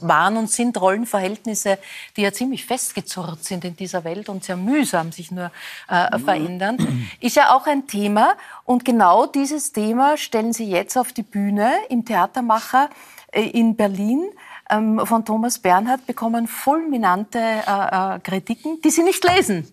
waren 0.00 0.36
und 0.36 0.50
sind 0.50 0.80
Rollenverhältnisse, 0.80 1.78
die 2.16 2.22
ja 2.22 2.32
ziemlich 2.32 2.64
festgezurrt 2.66 3.44
sind 3.44 3.64
in 3.64 3.76
dieser 3.76 4.04
Welt 4.04 4.28
und 4.28 4.44
sehr 4.44 4.56
mühsam 4.56 5.12
sich 5.12 5.30
nur 5.30 5.50
äh, 5.88 6.18
verändern. 6.18 7.08
Ist 7.20 7.36
ja 7.36 7.54
auch 7.54 7.66
ein 7.66 7.86
Thema. 7.86 8.34
Und 8.64 8.84
genau 8.84 9.26
dieses 9.26 9.72
Thema 9.72 10.16
stellen 10.16 10.52
Sie 10.52 10.68
jetzt 10.68 10.96
auf 10.96 11.12
die 11.12 11.22
Bühne 11.22 11.72
im 11.88 12.04
Theatermacher 12.04 12.90
äh, 13.32 13.42
in 13.42 13.76
Berlin 13.76 14.24
von 14.68 15.24
Thomas 15.24 15.58
Bernhard 15.58 16.06
bekommen 16.06 16.46
fulminante 16.46 17.38
äh, 17.38 18.16
äh, 18.16 18.20
Kritiken, 18.20 18.80
die 18.82 18.90
Sie 18.90 19.02
nicht 19.02 19.22
lesen. 19.24 19.70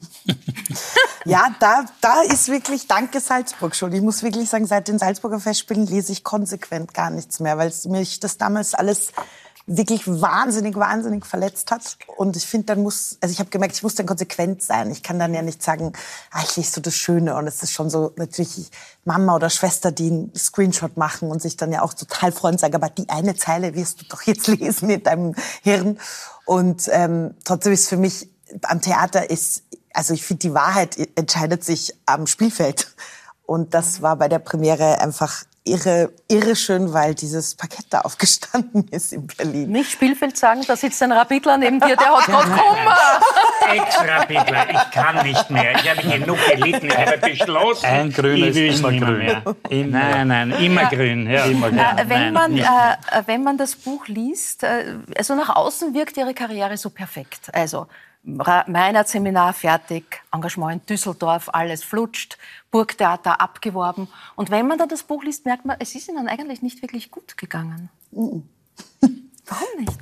ja, 1.26 1.56
da, 1.60 1.86
da 2.02 2.22
ist 2.22 2.50
wirklich 2.50 2.88
Danke 2.88 3.20
Salzburg 3.20 3.76
schon. 3.76 3.94
Ich 3.94 4.02
muss 4.02 4.24
wirklich 4.24 4.50
sagen, 4.50 4.66
seit 4.66 4.88
den 4.88 5.00
Salzburger 5.00 5.40
Festspielen 5.40 5.88
lese 5.88 6.12
ich 6.12 6.24
konsequent 6.24 6.94
gar 6.94 7.12
nichts 7.12 7.40
mehr, 7.40 7.58
weil 7.58 7.72
mich 7.86 8.20
das 8.20 8.38
damals 8.38 8.74
alles 8.74 9.14
wirklich 9.70 10.08
wahnsinnig, 10.08 10.76
wahnsinnig 10.76 11.26
verletzt 11.26 11.70
hat. 11.70 11.98
Und 12.18 12.36
ich 12.36 12.46
finde, 12.46 12.66
dann 12.66 12.82
muss, 12.82 13.18
also 13.22 13.32
ich 13.32 13.40
habe 13.40 13.52
gemerkt, 13.52 13.76
ich 13.76 13.84
muss 13.84 13.94
dann 13.94 14.08
konsequent 14.08 14.64
sein. 14.64 14.90
Ich 14.90 15.04
kann 15.04 15.20
dann 15.20 15.34
ja 15.34 15.44
nicht 15.44 15.62
sagen, 15.62 15.94
ah, 16.32 16.42
ich 16.44 16.58
lese 16.58 16.72
so 16.72 16.82
das 16.82 16.96
Schöne. 16.96 17.36
Und 17.36 17.46
es 17.46 17.62
ist 17.62 17.72
schon 17.72 17.90
so 17.90 18.12
natürlich 18.16 18.72
Mama 19.06 19.36
oder 19.36 19.52
Schwester, 19.52 19.92
die 19.92 20.08
einen 20.08 20.36
Screenshot 20.36 20.98
machen 20.98 21.30
und 21.30 21.42
sich 21.42 21.56
dann 21.56 21.72
ja 21.72 21.84
auch 21.84 21.94
total 21.94 22.32
freuen 22.32 22.56
und 22.56 22.60
sagen, 22.60 22.76
aber 22.76 22.90
die 22.90 23.08
eine 23.10 23.36
Zeile 23.36 23.76
wirst 23.76 24.02
du 24.02 24.06
doch 24.10 24.24
jetzt 24.24 24.48
lesen 24.48 24.90
in 24.90 25.04
deinem 25.04 25.36
Hirn. 25.62 26.00
Und 26.46 26.90
ähm, 26.92 27.36
trotzdem 27.44 27.74
ist 27.74 27.90
für 27.90 27.98
mich 27.98 28.28
am 28.64 28.82
Theater 28.82 29.30
ist, 29.30 29.64
also 29.94 30.16
ich 30.16 30.26
finde, 30.26 30.40
die 30.42 30.54
Wahrheit 30.56 30.98
entscheidet 31.16 31.64
sich 31.64 31.94
am 32.08 32.26
Spielfeld. 32.26 32.96
Und 33.46 33.76
das 33.76 34.02
war 34.02 34.16
bei 34.16 34.28
der 34.28 34.40
Premiere 34.40 35.00
einfach 35.00 35.44
irre, 35.72 36.12
irre 36.28 36.56
schön, 36.56 36.94
weil 36.94 37.16
dieses 37.16 37.56
Parkett 37.56 37.86
da 37.90 38.02
aufgestanden 38.02 38.88
ist 38.92 39.14
in 39.14 39.28
Berlin. 39.28 39.72
Nicht 39.72 39.92
Spielfeld 39.92 40.38
sagen, 40.38 40.62
da 40.68 40.76
sitzt 40.76 41.02
ein 41.04 41.12
Rapidler 41.12 41.58
neben 41.58 41.80
dir, 41.80 41.96
der 41.96 42.08
hat 42.08 42.26
gerade 42.26 42.50
Kummer. 42.50 42.98
Ex-Rapidler, 43.72 44.70
ich 44.70 44.92
kann 44.92 45.26
nicht 45.26 45.50
mehr. 45.50 45.76
Ich 45.76 45.90
habe 45.90 46.02
genug 46.02 46.38
gelitten, 46.50 46.88
ich 46.88 46.98
habe 46.98 47.18
beschlossen. 47.18 47.86
Ein 47.86 48.12
grünes 48.12 48.56
ist 48.56 48.80
immer 48.80 48.92
grün. 48.92 49.18
Mehr. 49.18 49.44
Immer. 49.70 50.00
Nein, 50.00 50.28
nein, 50.28 50.52
immer 50.52 50.86
grün. 50.86 51.30
Ja. 51.30 51.46
Immer 51.46 51.70
grün. 51.70 51.80
Äh, 51.80 52.06
wenn, 52.08 52.34
man, 52.34 52.58
äh, 52.58 52.64
wenn 53.26 53.44
man 53.44 53.58
das 53.58 53.76
Buch 53.76 54.08
liest, 54.08 54.64
äh, 54.64 54.96
also 55.18 55.36
nach 55.36 55.56
außen 55.56 55.94
wirkt 55.94 56.18
Ihre 56.18 56.34
Karriere 56.34 56.78
so 56.78 56.90
perfekt. 56.90 57.50
Also 57.54 57.88
Meinert 58.22 59.08
Seminar 59.08 59.54
fertig, 59.54 60.22
Engagement 60.34 60.74
in 60.74 60.86
Düsseldorf, 60.86 61.50
alles 61.54 61.84
flutscht, 61.86 62.38
Burgtheater 62.72 63.42
abgeworben. 63.42 64.08
Und 64.36 64.52
wenn 64.52 64.68
man 64.68 64.78
dann 64.78 64.90
das 64.90 65.04
Buch 65.04 65.24
liest, 65.24 65.46
merkt 65.46 65.66
man, 65.66 65.78
es 65.80 65.96
ist 65.96 66.08
ihnen 66.08 66.28
eigentlich 66.28 66.62
nicht 66.62 66.82
wirklich 66.82 67.12
gut 67.12 67.38
gegangen. 67.38 67.90
Warum 68.12 69.80
nicht? 69.80 69.98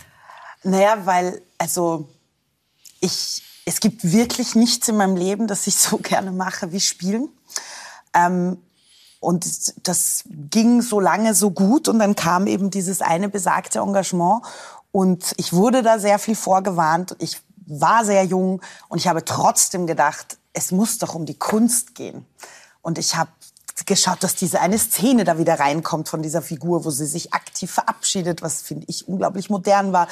Naja, 0.63 1.05
weil, 1.05 1.41
also, 1.57 2.09
ich, 2.99 3.43
es 3.65 3.79
gibt 3.79 4.11
wirklich 4.11 4.55
nichts 4.55 4.87
in 4.87 4.97
meinem 4.97 5.15
Leben, 5.15 5.47
das 5.47 5.67
ich 5.67 5.75
so 5.75 5.97
gerne 6.01 6.31
mache 6.31 6.71
wie 6.71 6.79
Spielen. 6.79 7.29
Ähm, 8.13 8.57
und 9.19 9.87
das 9.87 10.23
ging 10.27 10.81
so 10.81 10.99
lange 10.99 11.33
so 11.33 11.51
gut 11.51 11.87
und 11.87 11.99
dann 11.99 12.15
kam 12.15 12.45
eben 12.45 12.69
dieses 12.69 13.01
eine 13.01 13.29
besagte 13.29 13.79
Engagement 13.79 14.43
und 14.91 15.33
ich 15.37 15.53
wurde 15.53 15.81
da 15.81 15.97
sehr 15.97 16.19
viel 16.19 16.35
vorgewarnt. 16.35 17.15
Ich 17.19 17.41
war 17.65 18.05
sehr 18.05 18.23
jung 18.23 18.61
und 18.89 18.99
ich 18.99 19.07
habe 19.07 19.25
trotzdem 19.25 19.87
gedacht, 19.87 20.37
es 20.57 20.71
muss 20.71 20.97
doch 20.97 21.13
um 21.13 21.25
die 21.25 21.37
Kunst 21.37 21.93
gehen. 21.93 22.25
Und 22.81 22.97
ich 22.97 23.15
habe 23.15 23.29
geschaut, 23.85 24.23
dass 24.23 24.33
diese 24.33 24.59
eine 24.59 24.79
Szene 24.79 25.23
da 25.23 25.37
wieder 25.37 25.59
reinkommt 25.59 26.09
von 26.09 26.23
dieser 26.23 26.41
Figur, 26.41 26.83
wo 26.83 26.89
sie 26.89 27.05
sich 27.05 27.33
aktiv 27.33 27.71
verabschiedet, 27.71 28.41
was 28.41 28.63
finde 28.63 28.87
ich 28.89 29.07
unglaublich 29.07 29.51
modern 29.51 29.93
war 29.93 30.07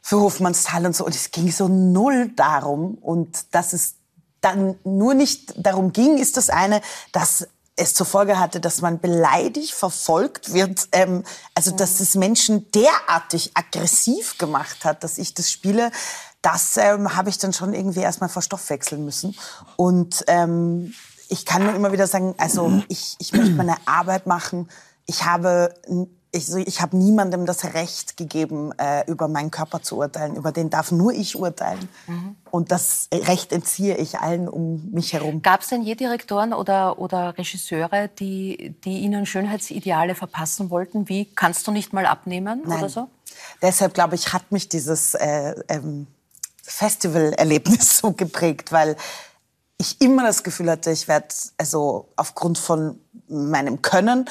für 0.00 0.20
Hofmannsthal 0.20 0.86
und 0.86 0.94
so. 0.94 1.04
Und 1.04 1.14
es 1.14 1.32
ging 1.32 1.50
so 1.50 1.66
null 1.66 2.30
darum. 2.36 2.94
Und 3.00 3.52
dass 3.52 3.72
es 3.72 3.96
dann 4.40 4.78
nur 4.84 5.14
nicht 5.14 5.54
darum 5.56 5.92
ging, 5.92 6.18
ist 6.18 6.36
das 6.36 6.50
eine, 6.50 6.82
dass 7.10 7.48
es 7.74 7.94
zur 7.94 8.06
Folge 8.06 8.38
hatte, 8.38 8.60
dass 8.60 8.82
man 8.82 9.00
beleidigt, 9.00 9.72
verfolgt 9.72 10.52
wird, 10.52 10.88
ähm, 10.92 11.24
also 11.54 11.72
dass 11.72 11.98
es 11.98 12.14
Menschen 12.14 12.70
derartig 12.70 13.52
aggressiv 13.54 14.38
gemacht 14.38 14.84
hat, 14.84 15.02
dass 15.02 15.18
ich 15.18 15.34
das 15.34 15.50
spiele, 15.50 15.90
das 16.42 16.76
ähm, 16.76 17.16
habe 17.16 17.28
ich 17.28 17.38
dann 17.38 17.52
schon 17.52 17.74
irgendwie 17.74 18.00
erstmal 18.00 18.30
verstoffwechseln 18.30 19.04
müssen. 19.04 19.36
Und 19.76 20.24
ähm, 20.26 20.94
ich 21.28 21.46
kann 21.46 21.64
nur 21.64 21.74
immer 21.74 21.92
wieder 21.92 22.06
sagen, 22.06 22.34
also 22.38 22.82
ich, 22.88 23.16
ich 23.18 23.32
möchte 23.32 23.52
meine 23.52 23.76
Arbeit 23.86 24.26
machen. 24.26 24.68
Ich 25.06 25.24
habe 25.24 25.74
ich, 26.32 26.52
ich 26.54 26.80
habe 26.80 26.96
niemandem 26.96 27.44
das 27.44 27.74
Recht 27.74 28.16
gegeben, 28.16 28.72
äh, 28.78 29.04
über 29.10 29.26
meinen 29.26 29.50
Körper 29.50 29.82
zu 29.82 29.96
urteilen. 29.96 30.36
Über 30.36 30.52
den 30.52 30.70
darf 30.70 30.92
nur 30.92 31.12
ich 31.12 31.36
urteilen. 31.36 31.88
Mhm. 32.06 32.36
Und 32.50 32.70
das 32.70 33.08
Recht 33.12 33.52
entziehe 33.52 33.96
ich 33.96 34.20
allen 34.20 34.48
um 34.48 34.90
mich 34.92 35.12
herum. 35.12 35.42
Gab 35.42 35.62
es 35.62 35.68
denn 35.68 35.82
je 35.82 35.96
Direktoren 35.96 36.52
oder, 36.52 36.98
oder 37.00 37.36
Regisseure, 37.36 38.08
die, 38.08 38.76
die 38.84 39.00
Ihnen 39.00 39.26
Schönheitsideale 39.26 40.14
verpassen 40.14 40.70
wollten? 40.70 41.08
Wie 41.08 41.24
kannst 41.24 41.66
du 41.66 41.72
nicht 41.72 41.92
mal 41.92 42.06
abnehmen 42.06 42.62
Nein. 42.64 42.78
oder 42.78 42.88
so? 42.88 43.08
Deshalb 43.60 43.94
glaube 43.94 44.14
ich, 44.14 44.32
hat 44.32 44.52
mich 44.52 44.68
dieses 44.68 45.14
äh, 45.14 45.54
ähm, 45.68 46.06
Festivalerlebnis 46.72 47.98
so 48.00 48.12
geprägt, 48.12 48.72
weil 48.72 48.96
ich 49.78 50.00
immer 50.00 50.24
das 50.24 50.42
Gefühl 50.42 50.70
hatte, 50.70 50.90
ich 50.90 51.08
werde 51.08 51.28
also 51.56 52.08
aufgrund 52.16 52.58
von 52.58 53.00
meinem 53.28 53.80
Können 53.80 54.28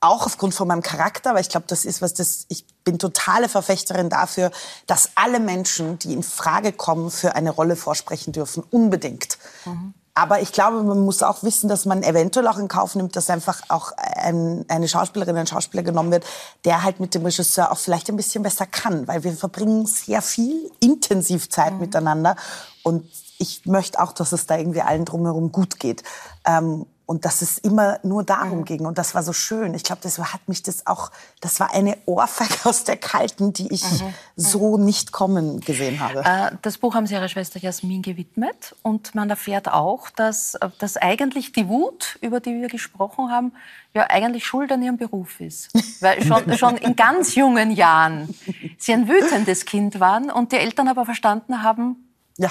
auch 0.00 0.26
aufgrund 0.26 0.54
von 0.54 0.68
meinem 0.68 0.82
Charakter, 0.82 1.34
weil 1.34 1.40
ich 1.40 1.48
glaube, 1.48 1.66
das 1.68 1.84
ist 1.84 2.02
was, 2.02 2.14
das 2.14 2.46
ich 2.48 2.66
bin 2.84 2.98
totale 2.98 3.48
Verfechterin 3.48 4.08
dafür, 4.08 4.50
dass 4.86 5.10
alle 5.14 5.40
Menschen, 5.40 5.98
die 5.98 6.12
in 6.12 6.22
Frage 6.22 6.72
kommen, 6.72 7.10
für 7.10 7.34
eine 7.34 7.50
Rolle 7.50 7.76
vorsprechen 7.76 8.32
dürfen, 8.32 8.62
unbedingt. 8.70 9.38
Mhm. 9.64 9.94
Aber 10.18 10.40
ich 10.40 10.50
glaube, 10.50 10.82
man 10.82 11.04
muss 11.04 11.22
auch 11.22 11.42
wissen, 11.42 11.68
dass 11.68 11.84
man 11.84 12.02
eventuell 12.02 12.48
auch 12.48 12.56
in 12.56 12.68
Kauf 12.68 12.94
nimmt, 12.94 13.16
dass 13.16 13.28
einfach 13.28 13.60
auch 13.68 13.92
ein, 13.98 14.64
eine 14.68 14.88
Schauspielerin, 14.88 15.36
ein 15.36 15.46
Schauspieler 15.46 15.82
genommen 15.82 16.10
wird, 16.10 16.24
der 16.64 16.82
halt 16.82 17.00
mit 17.00 17.14
dem 17.14 17.22
Regisseur 17.26 17.70
auch 17.70 17.76
vielleicht 17.76 18.08
ein 18.08 18.16
bisschen 18.16 18.42
besser 18.42 18.64
kann, 18.64 19.06
weil 19.06 19.24
wir 19.24 19.34
verbringen 19.34 19.84
sehr 19.84 20.22
viel 20.22 20.70
intensiv 20.80 21.50
Zeit 21.50 21.74
mhm. 21.74 21.80
miteinander 21.80 22.34
und 22.82 23.04
ich 23.38 23.66
möchte 23.66 24.00
auch, 24.00 24.12
dass 24.12 24.32
es 24.32 24.46
da 24.46 24.56
irgendwie 24.56 24.80
allen 24.80 25.04
drumherum 25.04 25.52
gut 25.52 25.78
geht. 25.78 26.02
Ähm, 26.46 26.86
und 27.06 27.24
dass 27.24 27.40
es 27.40 27.58
immer 27.58 28.00
nur 28.02 28.24
darum 28.24 28.58
mhm. 28.58 28.64
ging. 28.64 28.86
Und 28.86 28.98
das 28.98 29.14
war 29.14 29.22
so 29.22 29.32
schön. 29.32 29.74
Ich 29.74 29.84
glaube, 29.84 30.02
das 30.02 30.18
hat 30.18 30.48
mich 30.48 30.64
das 30.64 30.88
auch, 30.88 31.12
das 31.40 31.60
war 31.60 31.72
eine 31.72 31.96
Ohrfeige 32.04 32.54
aus 32.68 32.82
der 32.82 32.96
Kalten, 32.96 33.52
die 33.52 33.72
ich 33.72 33.84
mhm. 33.84 34.12
so 34.34 34.76
nicht 34.76 35.12
kommen 35.12 35.60
gesehen 35.60 36.00
habe. 36.00 36.24
Äh, 36.24 36.56
das 36.62 36.78
Buch 36.78 36.94
haben 36.94 37.06
Sie 37.06 37.14
Ihrer 37.14 37.28
Schwester 37.28 37.60
Jasmin 37.60 38.02
gewidmet. 38.02 38.74
Und 38.82 39.14
man 39.14 39.30
erfährt 39.30 39.68
auch, 39.68 40.10
dass, 40.10 40.56
äh, 40.56 40.68
dass 40.78 40.96
eigentlich 40.96 41.52
die 41.52 41.68
Wut, 41.68 42.18
über 42.20 42.40
die 42.40 42.60
wir 42.60 42.68
gesprochen 42.68 43.30
haben, 43.30 43.52
ja 43.94 44.10
eigentlich 44.10 44.44
schuld 44.44 44.72
an 44.72 44.82
ihrem 44.82 44.96
Beruf 44.96 45.40
ist. 45.40 45.70
Weil 46.00 46.24
schon, 46.24 46.58
schon 46.58 46.76
in 46.76 46.96
ganz 46.96 47.36
jungen 47.36 47.70
Jahren 47.70 48.34
sie 48.78 48.92
ein 48.92 49.08
wütendes 49.08 49.64
Kind 49.64 50.00
waren 50.00 50.30
und 50.30 50.50
die 50.50 50.56
Eltern 50.56 50.88
aber 50.88 51.04
verstanden 51.04 51.62
haben, 51.62 52.12
ja, 52.36 52.50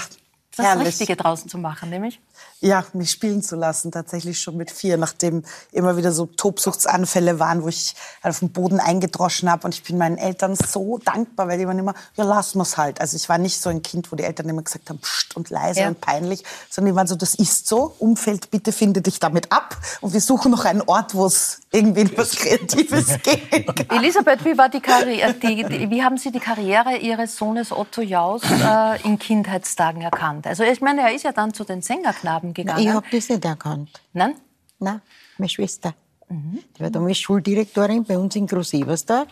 das 0.56 0.66
herrlich. 0.66 0.88
Richtige 0.88 1.16
draußen 1.16 1.50
zu 1.50 1.58
machen, 1.58 1.90
nämlich? 1.90 2.20
Ja, 2.66 2.84
mich 2.94 3.12
spielen 3.12 3.44
zu 3.44 3.56
lassen, 3.56 3.92
tatsächlich 3.92 4.40
schon 4.40 4.58
mit 4.58 4.72
vier, 4.72 4.98
nachdem 4.98 5.44
immer 5.72 5.98
wieder 5.98 6.12
so 6.12 6.26
Tobsuchtsanfälle 6.26 7.38
waren, 7.40 7.62
wo 7.62 7.68
ich 7.68 7.94
halt 8.24 8.34
auf 8.34 8.40
den 8.40 8.52
Boden 8.52 8.80
eingedroschen 8.80 9.52
habe. 9.52 9.66
Und 9.66 9.76
ich 9.76 9.84
bin 9.84 10.00
meinen 10.00 10.18
Eltern 10.18 10.56
so 10.56 10.98
dankbar, 10.98 11.48
weil 11.48 11.60
die 11.60 11.68
waren 11.68 11.78
immer, 11.78 11.94
ja, 12.16 12.24
lassen 12.24 12.58
wir's 12.58 12.76
halt. 12.76 13.00
Also 13.00 13.18
ich 13.18 13.30
war 13.30 13.38
nicht 13.38 13.62
so 13.62 13.70
ein 13.70 13.84
Kind, 13.84 14.12
wo 14.12 14.16
die 14.16 14.24
Eltern 14.24 14.50
immer 14.50 14.64
gesagt 14.64 14.90
haben, 14.90 14.98
pst 14.98 15.38
und 15.38 15.52
leise 15.52 15.82
ja. 15.82 15.90
und 15.90 16.02
peinlich, 16.02 16.44
sondern 16.72 16.94
die 16.94 16.98
waren 16.98 17.06
so, 17.06 17.14
das 17.14 17.36
ist 17.36 17.68
so, 17.68 17.94
Umfeld, 18.00 18.50
bitte 18.50 18.72
finde 18.72 19.04
dich 19.04 19.20
damit 19.20 19.52
ab. 19.52 19.78
Und 20.02 20.14
wir 20.14 20.22
suchen 20.22 20.50
noch 20.50 20.66
einen 20.66 20.82
Ort, 20.82 21.14
wo 21.14 21.28
es 21.28 21.60
irgendwie 21.72 22.18
was 22.18 22.32
Kreatives 22.32 23.20
geht. 23.24 23.92
Elisabeth, 23.92 24.44
wie 24.44 24.58
war 24.58 24.70
die 24.70 24.80
Karriere, 24.80 25.36
die, 25.36 25.64
die, 25.64 25.90
wie 25.92 26.04
haben 26.04 26.18
Sie 26.18 26.32
die 26.32 26.40
Karriere 26.40 26.98
Ihres 26.98 27.36
Sohnes 27.36 27.72
Otto 27.72 28.02
Jaus 28.02 28.42
äh, 28.44 29.02
in 29.04 29.20
Kindheitstagen 29.20 30.02
erkannt? 30.02 30.48
Also 30.48 30.64
ich 30.64 30.82
meine, 30.82 31.02
er 31.02 31.14
ist 31.14 31.24
ja 31.24 31.32
dann 31.32 31.54
zu 31.54 31.64
den 31.64 31.84
Sängerknaben 31.84 32.55
gegangen? 32.56 32.82
Ich 32.82 32.90
habe 32.90 33.06
das 33.12 33.30
nicht 33.30 33.46
erkannt. 33.46 34.02
Nein? 34.14 34.36
Nein, 34.80 35.02
meine 35.38 35.50
Schwester. 35.50 35.94
Mhm. 36.30 36.60
Die 36.76 36.82
war 36.82 36.90
damals 36.90 37.20
Schuldirektorin 37.20 38.04
bei 38.04 38.18
uns 38.18 38.36
in 38.36 38.48
Groß-Ebersdorf. 38.48 39.28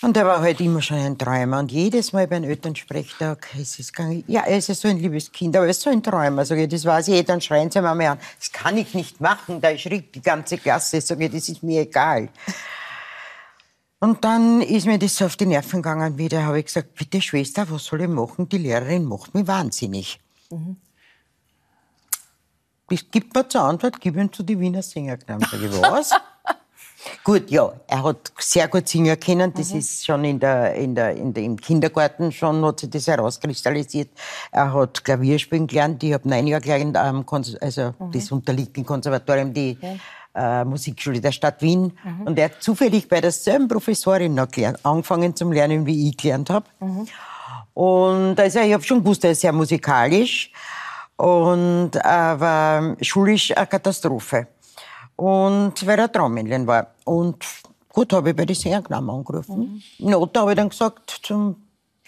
Und 0.00 0.16
er 0.16 0.26
war 0.26 0.40
halt 0.40 0.60
immer 0.60 0.80
schon 0.80 0.98
ein 0.98 1.18
Träumer. 1.18 1.58
Und 1.58 1.72
jedes 1.72 2.12
Mal 2.12 2.28
beim 2.28 2.44
Elternsprechtag 2.44 3.48
ist 3.58 3.80
es 3.80 3.92
gegangen, 3.92 4.22
ja, 4.28 4.42
er 4.42 4.58
ist 4.58 4.68
ja 4.68 4.74
so 4.74 4.86
ein 4.86 4.98
liebes 4.98 5.32
Kind, 5.32 5.56
aber 5.56 5.66
er 5.66 5.70
ist 5.70 5.80
so 5.80 5.90
ein 5.90 6.02
Träumer. 6.02 6.44
Sag 6.44 6.58
ich, 6.58 6.68
das 6.68 6.84
weiß 6.84 7.08
ich, 7.08 7.24
dann 7.24 7.40
schreien 7.40 7.68
sie 7.70 7.80
mir 7.80 8.12
an, 8.12 8.18
das 8.38 8.52
kann 8.52 8.76
ich 8.76 8.94
nicht 8.94 9.20
machen, 9.20 9.60
da 9.60 9.76
schrieb 9.76 10.12
die 10.12 10.22
ganze 10.22 10.58
Klasse. 10.58 11.00
Sag 11.00 11.20
ich, 11.20 11.32
das 11.32 11.48
ist 11.48 11.64
mir 11.64 11.80
egal. 11.80 12.28
Und 13.98 14.24
dann 14.24 14.62
ist 14.62 14.86
mir 14.86 14.98
das 14.98 15.16
so 15.16 15.24
auf 15.24 15.36
die 15.36 15.46
Nerven 15.46 15.82
gegangen 15.82 16.16
wieder. 16.16 16.44
habe 16.44 16.60
ich 16.60 16.66
gesagt, 16.66 16.94
bitte 16.94 17.20
Schwester, 17.20 17.68
was 17.68 17.84
soll 17.84 18.02
ich 18.02 18.08
machen? 18.08 18.48
Die 18.48 18.58
Lehrerin 18.58 19.04
macht 19.04 19.34
mich 19.34 19.48
wahnsinnig. 19.48 20.20
Mhm. 20.50 20.76
Gibt 22.88 23.34
mir 23.34 23.48
zur 23.48 23.62
Antwort, 23.62 24.00
gib 24.00 24.16
ihm 24.16 24.32
zu 24.32 24.42
die 24.42 24.58
Wiener 24.58 24.82
Sängerknaben. 24.82 25.46
Sag 25.50 25.60
ich, 25.62 25.82
was? 25.82 26.10
gut, 27.24 27.50
ja, 27.50 27.72
er 27.86 28.02
hat 28.02 28.32
sehr 28.38 28.68
gut 28.68 28.88
singen 28.88 29.18
können. 29.20 29.52
Das 29.54 29.72
mhm. 29.72 29.78
ist 29.78 30.06
schon 30.06 30.24
in 30.24 30.40
der, 30.40 30.74
in 30.74 30.94
der, 30.94 31.14
in 31.14 31.34
der, 31.34 31.44
im 31.44 31.56
Kindergarten 31.56 32.32
schon, 32.32 32.64
hat 32.64 32.80
sich 32.80 32.90
das 32.90 33.06
herauskristallisiert. 33.06 34.10
Er 34.50 34.72
hat 34.72 35.04
Klavier 35.04 35.38
spielen 35.38 35.66
gelernt. 35.66 36.02
Ich 36.02 36.12
habe 36.12 36.28
neun 36.28 36.46
Jahre 36.46 36.62
gelernt, 36.62 36.96
ähm, 36.98 37.24
also 37.60 37.94
mhm. 37.98 38.12
das 38.12 38.32
unterliegt 38.32 38.76
dem 38.76 38.86
Konservatorium, 38.86 39.52
die 39.52 39.78
ja. 40.34 40.62
äh, 40.62 40.64
Musikschule 40.64 41.20
der 41.20 41.32
Stadt 41.32 41.60
Wien. 41.62 41.92
Mhm. 42.02 42.26
Und 42.26 42.38
er 42.38 42.46
hat 42.46 42.62
zufällig 42.62 43.08
bei 43.08 43.20
derselben 43.20 43.68
Professorin 43.68 44.34
noch 44.34 44.48
gelernt, 44.48 44.78
angefangen 44.82 45.36
zum 45.36 45.52
Lernen, 45.52 45.86
wie 45.86 46.08
ich 46.08 46.16
gelernt 46.16 46.50
habe. 46.50 46.66
Mhm. 46.80 47.06
Und 47.74 48.40
also 48.40 48.58
ich 48.58 48.72
habe 48.72 48.82
schon 48.82 49.04
gewusst, 49.04 49.24
er 49.24 49.32
ist 49.32 49.42
sehr 49.42 49.52
musikalisch. 49.52 50.50
Und 51.18 51.90
aber 52.04 52.96
schulisch 53.00 53.56
eine 53.56 53.66
Katastrophe. 53.66 54.46
Und 55.16 55.84
weil 55.84 55.98
er 55.98 56.10
Traumännchen 56.10 56.64
war. 56.66 56.94
Und 57.04 57.44
gut, 57.92 58.12
habe 58.12 58.30
ich 58.30 58.36
bei 58.36 58.44
den 58.44 58.54
Sängerknaben 58.54 59.10
angerufen. 59.10 59.82
Mhm. 59.98 60.10
Note 60.10 60.40
habe 60.40 60.52
ich 60.52 60.56
dann 60.56 60.68
gesagt 60.68 61.20
zum, 61.22 61.56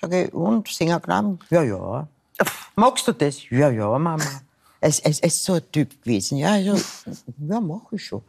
sage 0.00 0.24
ich, 0.24 0.32
und 0.32 0.68
Sängerknaben? 0.68 1.40
Ja, 1.50 1.62
ja. 1.62 2.06
Magst 2.76 3.08
du 3.08 3.12
das? 3.12 3.50
Ja, 3.50 3.68
ja, 3.70 3.98
Mama. 3.98 4.24
Es, 4.82 4.98
es, 5.00 5.20
es 5.20 5.34
ist 5.34 5.44
so 5.44 5.52
ein 5.52 5.62
Typ 5.70 6.02
gewesen. 6.02 6.38
Ja, 6.38 6.52
also, 6.52 6.74
ja, 7.46 7.60
mach 7.60 7.92
ich 7.92 8.02
schon. 8.02 8.22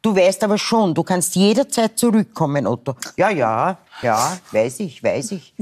Du 0.00 0.14
weißt 0.14 0.44
aber 0.44 0.56
schon, 0.56 0.94
du 0.94 1.02
kannst 1.02 1.34
jederzeit 1.34 1.98
zurückkommen, 1.98 2.64
Otto. 2.64 2.94
Ja, 3.16 3.28
ja, 3.30 3.76
ja, 4.02 4.38
weiß 4.52 4.78
ich, 4.80 5.02
weiß 5.02 5.32
ich. 5.32 5.52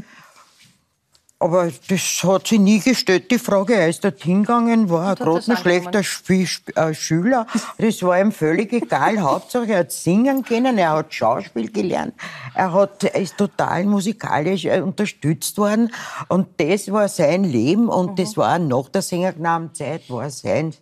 Aber 1.44 1.70
das 1.88 2.24
hat 2.24 2.46
sich 2.46 2.58
nie 2.58 2.80
gestellt, 2.80 3.30
die 3.30 3.38
Frage. 3.38 3.74
Er 3.74 3.90
ist 3.90 4.02
dort 4.02 4.22
hingegangen, 4.22 4.88
war 4.88 5.14
gerade 5.14 5.42
ein 5.46 5.56
schlechter 5.58 5.98
Sp 6.00 6.48
Sp 6.48 6.72
äh, 6.74 6.94
Schüler. 6.94 7.46
Das 7.76 8.02
war 8.02 8.18
ihm 8.18 8.32
völlig 8.32 8.72
egal. 8.72 9.20
Hauptsache, 9.20 9.70
er 9.70 9.80
hat 9.80 9.92
singen 9.92 10.42
können, 10.42 10.78
er 10.78 10.92
hat 10.92 11.12
Schauspiel 11.12 11.70
gelernt, 11.70 12.14
er, 12.54 12.72
hat, 12.72 13.04
er 13.04 13.20
ist 13.20 13.36
total 13.36 13.84
musikalisch 13.84 14.64
äh, 14.64 14.80
unterstützt 14.80 15.58
worden. 15.58 15.92
Und 16.28 16.48
das 16.56 16.90
war 16.90 17.08
sein 17.08 17.44
Leben 17.44 17.90
und 17.90 18.12
mhm. 18.12 18.16
das 18.16 18.38
war 18.38 18.58
nach 18.58 18.88
der 18.88 19.02
Sängerknabenzeit, 19.02 20.08
war 20.08 20.30
sein, 20.30 20.72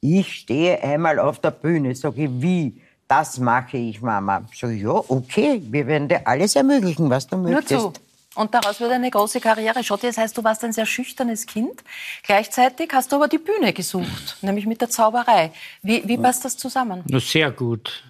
ich 0.00 0.32
stehe 0.32 0.82
einmal 0.82 1.18
auf 1.18 1.40
der 1.40 1.50
Bühne, 1.50 1.94
sage 1.94 2.24
ich, 2.24 2.30
wie? 2.40 2.80
Das 3.06 3.38
mache 3.38 3.76
ich, 3.76 4.00
Mama. 4.00 4.44
So, 4.54 4.68
ja, 4.68 4.92
okay, 5.08 5.60
wir 5.62 5.86
werden 5.86 6.08
dir 6.08 6.26
alles 6.26 6.56
ermöglichen, 6.56 7.10
was 7.10 7.26
du 7.26 7.36
möchtest. 7.36 7.70
Nur 7.72 7.92
zu. 7.92 8.00
Und 8.36 8.54
daraus 8.54 8.80
wurde 8.80 8.94
eine 8.94 9.10
große 9.10 9.40
Karriere. 9.40 9.82
Schotti, 9.82 10.06
das 10.06 10.18
heißt, 10.18 10.38
du 10.38 10.44
warst 10.44 10.62
ein 10.62 10.72
sehr 10.72 10.86
schüchternes 10.86 11.46
Kind. 11.46 11.82
Gleichzeitig 12.22 12.90
hast 12.92 13.10
du 13.10 13.16
aber 13.16 13.26
die 13.26 13.38
Bühne 13.38 13.72
gesucht, 13.72 14.36
nämlich 14.40 14.66
mit 14.66 14.80
der 14.80 14.88
Zauberei. 14.88 15.52
Wie, 15.82 16.06
wie 16.06 16.16
passt 16.16 16.44
das 16.44 16.56
zusammen? 16.56 17.02
Sehr 17.18 17.50
gut. 17.50 18.04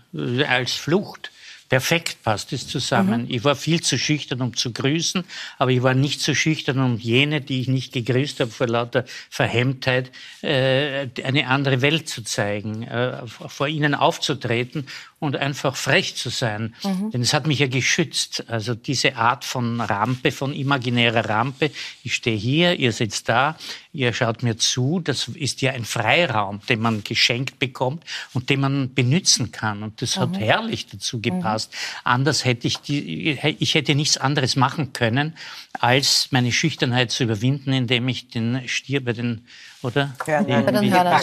Als 0.46 0.72
Flucht 0.72 1.30
perfekt 1.70 2.22
passt 2.24 2.52
es 2.52 2.66
zusammen. 2.66 3.22
Mhm. 3.22 3.30
Ich 3.30 3.44
war 3.44 3.54
viel 3.54 3.80
zu 3.80 3.96
schüchtern, 3.96 4.42
um 4.42 4.54
zu 4.56 4.72
grüßen, 4.72 5.24
aber 5.56 5.70
ich 5.70 5.82
war 5.82 5.94
nicht 5.94 6.20
so 6.20 6.34
schüchtern, 6.34 6.80
um 6.80 6.98
jene, 6.98 7.40
die 7.40 7.60
ich 7.60 7.68
nicht 7.68 7.92
gegrüßt 7.92 8.40
habe, 8.40 8.50
vor 8.50 8.66
lauter 8.66 9.04
Verhemmtheit, 9.30 10.10
äh, 10.42 11.06
eine 11.22 11.46
andere 11.46 11.80
Welt 11.80 12.08
zu 12.08 12.22
zeigen, 12.24 12.82
äh, 12.82 13.26
vor 13.26 13.68
ihnen 13.68 13.94
aufzutreten 13.94 14.88
und 15.20 15.36
einfach 15.36 15.76
frech 15.76 16.16
zu 16.16 16.30
sein. 16.30 16.74
Mhm. 16.82 17.10
Denn 17.10 17.20
es 17.20 17.34
hat 17.34 17.46
mich 17.46 17.58
ja 17.58 17.68
geschützt. 17.68 18.44
Also 18.48 18.74
diese 18.74 19.16
Art 19.16 19.44
von 19.44 19.80
Rampe, 19.80 20.32
von 20.32 20.54
imaginärer 20.54 21.28
Rampe. 21.28 21.70
Ich 22.02 22.14
stehe 22.14 22.38
hier, 22.38 22.78
ihr 22.78 22.90
sitzt 22.92 23.28
da. 23.28 23.56
ihr 23.92 24.14
schaut 24.14 24.42
mir 24.42 24.56
zu, 24.56 24.98
das 24.98 25.28
ist 25.28 25.60
ja 25.60 25.72
ein 25.72 25.84
Freiraum, 25.84 26.60
den 26.68 26.80
man 26.80 27.04
geschenkt 27.04 27.58
bekommt 27.58 28.02
und 28.32 28.48
den 28.48 28.60
man 28.60 28.94
benutzen 28.94 29.52
kann. 29.52 29.82
Und 29.82 30.00
das 30.00 30.16
hat 30.16 30.30
mhm. 30.30 30.36
herrlich 30.36 30.86
dazu 30.86 31.20
gepasst. 31.20 31.70
Mhm. 31.72 32.00
Anders 32.04 32.46
hätte 32.46 32.66
ich 32.66 32.78
die, 32.78 33.38
ich 33.58 33.74
hätte 33.74 33.94
nichts 33.94 34.16
anderes 34.16 34.56
machen 34.56 34.94
können, 34.94 35.36
als 35.78 36.28
meine 36.30 36.50
Schüchternheit 36.50 37.10
zu 37.10 37.24
überwinden, 37.24 37.74
indem 37.74 38.08
ich 38.08 38.28
den 38.28 38.66
Stier 38.66 39.04
bei 39.04 39.12
den 39.12 39.44
oder? 39.82 40.10
Ja, 40.26 40.42
bei 40.42 40.72
den 40.72 40.92
Hörnern. 40.92 41.20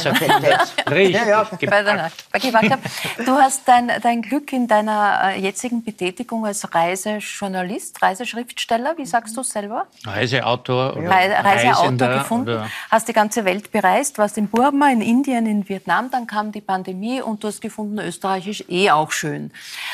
Richtig. 0.90 1.16
Ja, 1.16 1.28
ja. 1.28 2.78
Du 3.24 3.32
hast 3.34 3.68
dein, 3.68 3.92
dein 4.02 4.24
Glück 4.24 4.52
in 4.52 4.68
deiner 4.68 5.20
äh, 5.26 5.40
jetzigen 5.40 5.84
Betätigung 5.84 6.46
als 6.46 6.74
Reisejournalist, 6.74 8.02
Reiseschriftsteller, 8.02 8.98
wie 8.98 9.06
sagst 9.06 9.38
du 9.38 9.44
selber? 9.44 9.86
Reiseautor 10.06 10.98
oder 10.98 11.10
Reise, 11.10 11.36
Reiseautor 11.36 12.08
gefunden. 12.08 12.50
Oder? 12.50 12.68
Hast 12.90 13.08
die 13.08 13.14
ganze 13.14 13.46
Welt 13.46 13.72
bereist, 13.72 14.18
warst 14.18 14.38
in 14.40 14.48
Burma, 14.48 14.92
in 14.92 15.02
Indien, 15.02 15.46
in 15.46 15.70
Vietnam, 15.70 16.10
dann 16.10 16.26
kam 16.26 16.52
die 16.52 16.62
Pandemie 16.62 17.22
und 17.22 17.44
du 17.44 17.50
hast 17.50 17.62
gefunden, 17.62 18.00
Österreich 18.00 18.48
ist 18.48 18.70
eh 18.70 18.90
auch 18.90 19.12
schön. 19.12 19.52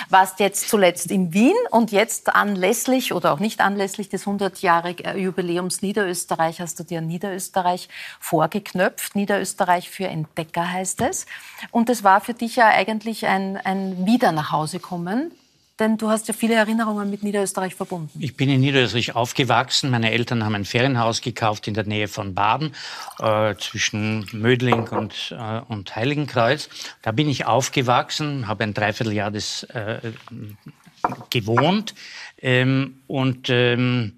Warst 0.10 0.40
jetzt 0.40 0.70
zuletzt 0.70 1.12
in 1.12 1.34
Wien 1.34 1.56
und 1.72 1.92
jetzt 1.92 2.34
anlässlich 2.34 3.12
oder 3.14 3.34
auch 3.34 3.40
nicht 3.40 3.60
anlässlich 3.60 4.08
des 4.08 4.26
100-jährigen 4.26 5.18
Jubiläums 5.18 5.82
Niederösterreich 5.82 6.62
hast 6.62 6.80
du 6.80 6.84
dir 6.84 7.02
Niederösterreich 7.02 7.90
vorgestellt 8.22 8.53
geknöpft. 8.54 9.16
Niederösterreich 9.16 9.90
für 9.90 10.08
Entdecker 10.08 10.72
heißt 10.72 11.02
es. 11.02 11.26
Und 11.72 11.90
es 11.90 12.06
war 12.06 12.22
für 12.22 12.34
dich 12.34 12.56
ja 12.56 12.68
eigentlich 12.68 13.26
ein, 13.28 13.58
ein 13.58 14.06
Wieder 14.06 14.32
nach 14.32 14.54
Hause 14.54 14.80
kommen. 14.80 15.32
Denn 15.80 15.98
du 15.98 16.10
hast 16.10 16.28
ja 16.28 16.36
viele 16.36 16.54
Erinnerungen 16.54 17.10
mit 17.10 17.24
Niederösterreich 17.24 17.74
verbunden. 17.74 18.20
Ich 18.20 18.38
bin 18.38 18.48
in 18.48 18.62
Niederösterreich 18.62 19.16
aufgewachsen. 19.16 19.90
Meine 19.90 20.12
Eltern 20.12 20.46
haben 20.46 20.54
ein 20.54 20.66
Ferienhaus 20.66 21.20
gekauft 21.22 21.68
in 21.68 21.74
der 21.74 21.84
Nähe 21.84 22.08
von 22.08 22.36
Baden, 22.36 22.76
äh, 23.20 23.56
zwischen 23.56 24.28
Mödling 24.32 24.88
und, 24.90 25.36
äh, 25.38 25.62
und 25.68 25.96
Heiligenkreuz. 25.96 26.70
Da 27.02 27.12
bin 27.12 27.28
ich 27.28 27.48
aufgewachsen, 27.48 28.48
habe 28.48 28.64
ein 28.64 28.76
Dreivierteljahr 28.76 29.32
das 29.32 29.64
äh, 29.64 30.12
gewohnt. 31.32 31.96
Ähm, 32.40 33.02
und 33.08 33.50
ähm, 33.50 34.14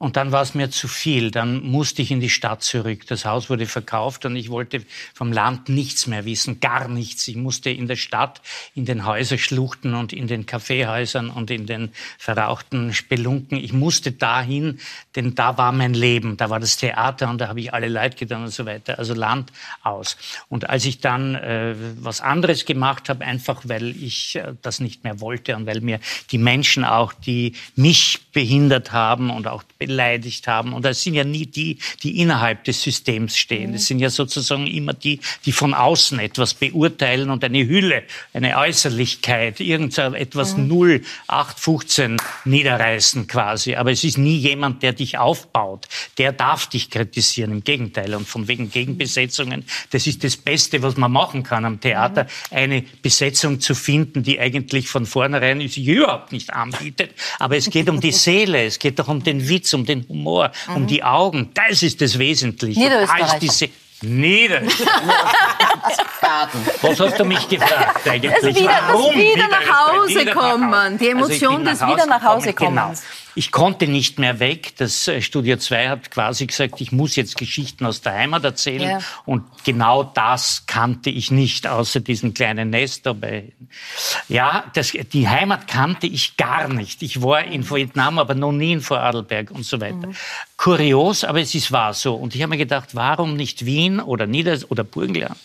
und 0.00 0.16
dann 0.16 0.30
war 0.30 0.42
es 0.42 0.54
mir 0.54 0.70
zu 0.70 0.86
viel. 0.86 1.32
Dann 1.32 1.60
musste 1.64 2.02
ich 2.02 2.12
in 2.12 2.20
die 2.20 2.30
Stadt 2.30 2.62
zurück. 2.62 3.08
Das 3.08 3.24
Haus 3.24 3.50
wurde 3.50 3.66
verkauft 3.66 4.24
und 4.26 4.36
ich 4.36 4.48
wollte 4.48 4.84
vom 5.12 5.32
Land 5.32 5.68
nichts 5.68 6.06
mehr 6.06 6.24
wissen, 6.24 6.60
gar 6.60 6.86
nichts. 6.86 7.26
Ich 7.26 7.34
musste 7.34 7.70
in 7.70 7.88
der 7.88 7.96
Stadt, 7.96 8.40
in 8.76 8.84
den 8.84 9.04
Häuserschluchten 9.04 9.94
und 9.94 10.12
in 10.12 10.28
den 10.28 10.46
Kaffeehäusern 10.46 11.30
und 11.30 11.50
in 11.50 11.66
den 11.66 11.90
verrauchten 12.16 12.94
Spelunken. 12.94 13.58
Ich 13.58 13.72
musste 13.72 14.12
dahin, 14.12 14.78
denn 15.16 15.34
da 15.34 15.58
war 15.58 15.72
mein 15.72 15.94
Leben. 15.94 16.36
Da 16.36 16.48
war 16.48 16.60
das 16.60 16.76
Theater 16.76 17.28
und 17.28 17.40
da 17.40 17.48
habe 17.48 17.58
ich 17.58 17.74
alle 17.74 17.88
Leid 17.88 18.16
getan 18.16 18.44
und 18.44 18.52
so 18.52 18.66
weiter. 18.66 19.00
Also 19.00 19.14
Land 19.14 19.50
aus. 19.82 20.16
Und 20.48 20.70
als 20.70 20.84
ich 20.84 21.00
dann 21.00 21.34
äh, 21.34 21.74
was 21.98 22.20
anderes 22.20 22.66
gemacht 22.66 23.08
habe, 23.08 23.24
einfach 23.24 23.62
weil 23.64 24.00
ich 24.00 24.36
äh, 24.36 24.54
das 24.62 24.78
nicht 24.78 25.02
mehr 25.02 25.20
wollte 25.20 25.56
und 25.56 25.66
weil 25.66 25.80
mir 25.80 25.98
die 26.30 26.38
Menschen 26.38 26.84
auch, 26.84 27.12
die 27.12 27.54
mich 27.74 28.20
behindert 28.32 28.92
haben 28.92 29.30
und 29.30 29.48
auch 29.48 29.64
beleidigt 29.88 30.46
haben. 30.46 30.72
Und 30.72 30.84
das 30.84 31.02
sind 31.02 31.14
ja 31.14 31.24
nie 31.24 31.46
die, 31.46 31.78
die 32.02 32.20
innerhalb 32.20 32.62
des 32.64 32.82
Systems 32.82 33.36
stehen. 33.36 33.72
Das 33.72 33.86
sind 33.86 33.98
ja 33.98 34.10
sozusagen 34.10 34.66
immer 34.66 34.92
die, 34.92 35.18
die 35.44 35.52
von 35.52 35.74
außen 35.74 36.20
etwas 36.20 36.54
beurteilen 36.54 37.30
und 37.30 37.42
eine 37.42 37.66
Hülle, 37.66 38.04
eine 38.32 38.56
Äußerlichkeit, 38.56 39.58
irgendetwas 39.60 40.56
mhm. 40.56 40.68
0, 40.68 41.02
8, 41.26 41.58
15 41.58 42.16
niederreißen 42.44 43.26
quasi. 43.26 43.74
Aber 43.74 43.90
es 43.90 44.04
ist 44.04 44.18
nie 44.18 44.36
jemand, 44.36 44.82
der 44.82 44.92
dich 44.92 45.18
aufbaut. 45.18 45.88
Der 46.18 46.32
darf 46.32 46.68
dich 46.68 46.90
kritisieren. 46.90 47.50
Im 47.50 47.64
Gegenteil. 47.64 48.14
Und 48.14 48.28
von 48.28 48.46
wegen 48.46 48.70
Gegenbesetzungen, 48.70 49.64
das 49.90 50.06
ist 50.06 50.22
das 50.22 50.36
Beste, 50.36 50.82
was 50.82 50.96
man 50.96 51.10
machen 51.10 51.42
kann 51.42 51.64
am 51.64 51.80
Theater, 51.80 52.24
mhm. 52.24 52.56
eine 52.56 52.84
Besetzung 53.02 53.60
zu 53.60 53.74
finden, 53.74 54.22
die 54.22 54.38
eigentlich 54.38 54.88
von 54.88 55.06
vornherein 55.06 55.60
sich 55.60 55.86
überhaupt 55.86 56.32
nicht 56.32 56.52
anbietet. 56.52 57.12
Aber 57.38 57.56
es 57.56 57.70
geht 57.70 57.88
um 57.88 58.00
die 58.00 58.12
Seele, 58.12 58.64
es 58.64 58.78
geht 58.78 58.98
doch 58.98 59.08
um 59.08 59.22
den 59.22 59.48
Witz, 59.48 59.72
um 59.78 59.86
den 59.86 60.06
Humor, 60.08 60.50
mhm. 60.68 60.76
um 60.76 60.86
die 60.86 61.02
Augen. 61.02 61.50
Das 61.54 61.82
ist 61.82 62.00
das 62.00 62.18
Wesentliche. 62.18 62.80
Niederösterreich. 62.80 63.38
Diese 63.38 63.68
Niederösterreich. 64.02 64.88
Was 66.82 67.00
hast 67.00 67.18
du 67.18 67.24
mich 67.24 67.48
gefragt 67.48 68.06
eigentlich? 68.06 68.32
Das 68.32 68.54
wieder, 68.54 68.80
Warum? 68.88 69.06
Das 69.06 69.16
wieder 69.16 69.48
nach 69.48 69.86
Hause 69.86 70.26
kommen. 70.26 70.98
Die 70.98 71.06
also 71.12 71.18
Emotion 71.18 71.66
also 71.66 71.86
des 71.86 71.94
Wieder 71.94 72.06
nach 72.06 72.22
Hause 72.22 72.52
kommens. 72.52 73.02
Genau. 73.02 73.27
Ich 73.34 73.52
konnte 73.52 73.86
nicht 73.86 74.18
mehr 74.18 74.40
weg. 74.40 74.74
Das 74.76 75.06
äh, 75.08 75.20
Studio 75.22 75.56
2 75.56 75.88
hat 75.88 76.10
quasi 76.10 76.46
gesagt, 76.46 76.80
ich 76.80 76.92
muss 76.92 77.16
jetzt 77.16 77.36
Geschichten 77.36 77.86
aus 77.86 78.00
der 78.00 78.14
Heimat 78.14 78.44
erzählen. 78.44 78.90
Ja. 78.90 78.98
Und 79.24 79.44
genau 79.64 80.02
das 80.02 80.64
kannte 80.66 81.10
ich 81.10 81.30
nicht, 81.30 81.66
außer 81.66 82.00
diesen 82.00 82.34
kleinen 82.34 82.70
Nest 82.70 83.06
dabei. 83.06 83.52
Ja, 84.28 84.64
das, 84.74 84.92
die 85.12 85.28
Heimat 85.28 85.68
kannte 85.68 86.06
ich 86.06 86.36
gar 86.36 86.68
nicht. 86.68 87.02
Ich 87.02 87.22
war 87.22 87.44
in 87.44 87.68
Vietnam, 87.68 88.18
aber 88.18 88.34
noch 88.34 88.52
nie 88.52 88.72
in 88.72 88.80
Vorarlberg 88.80 89.50
und 89.50 89.64
so 89.64 89.80
weiter. 89.80 90.08
Mhm. 90.08 90.16
Kurios, 90.56 91.24
aber 91.24 91.40
es 91.40 91.54
ist 91.54 91.70
wahr 91.70 91.94
so. 91.94 92.14
Und 92.14 92.34
ich 92.34 92.42
habe 92.42 92.50
mir 92.50 92.58
gedacht, 92.58 92.94
warum 92.94 93.36
nicht 93.36 93.64
Wien 93.64 94.00
oder 94.00 94.26
Nieder- 94.26 94.58
oder 94.68 94.84
Burgenland? 94.84 95.36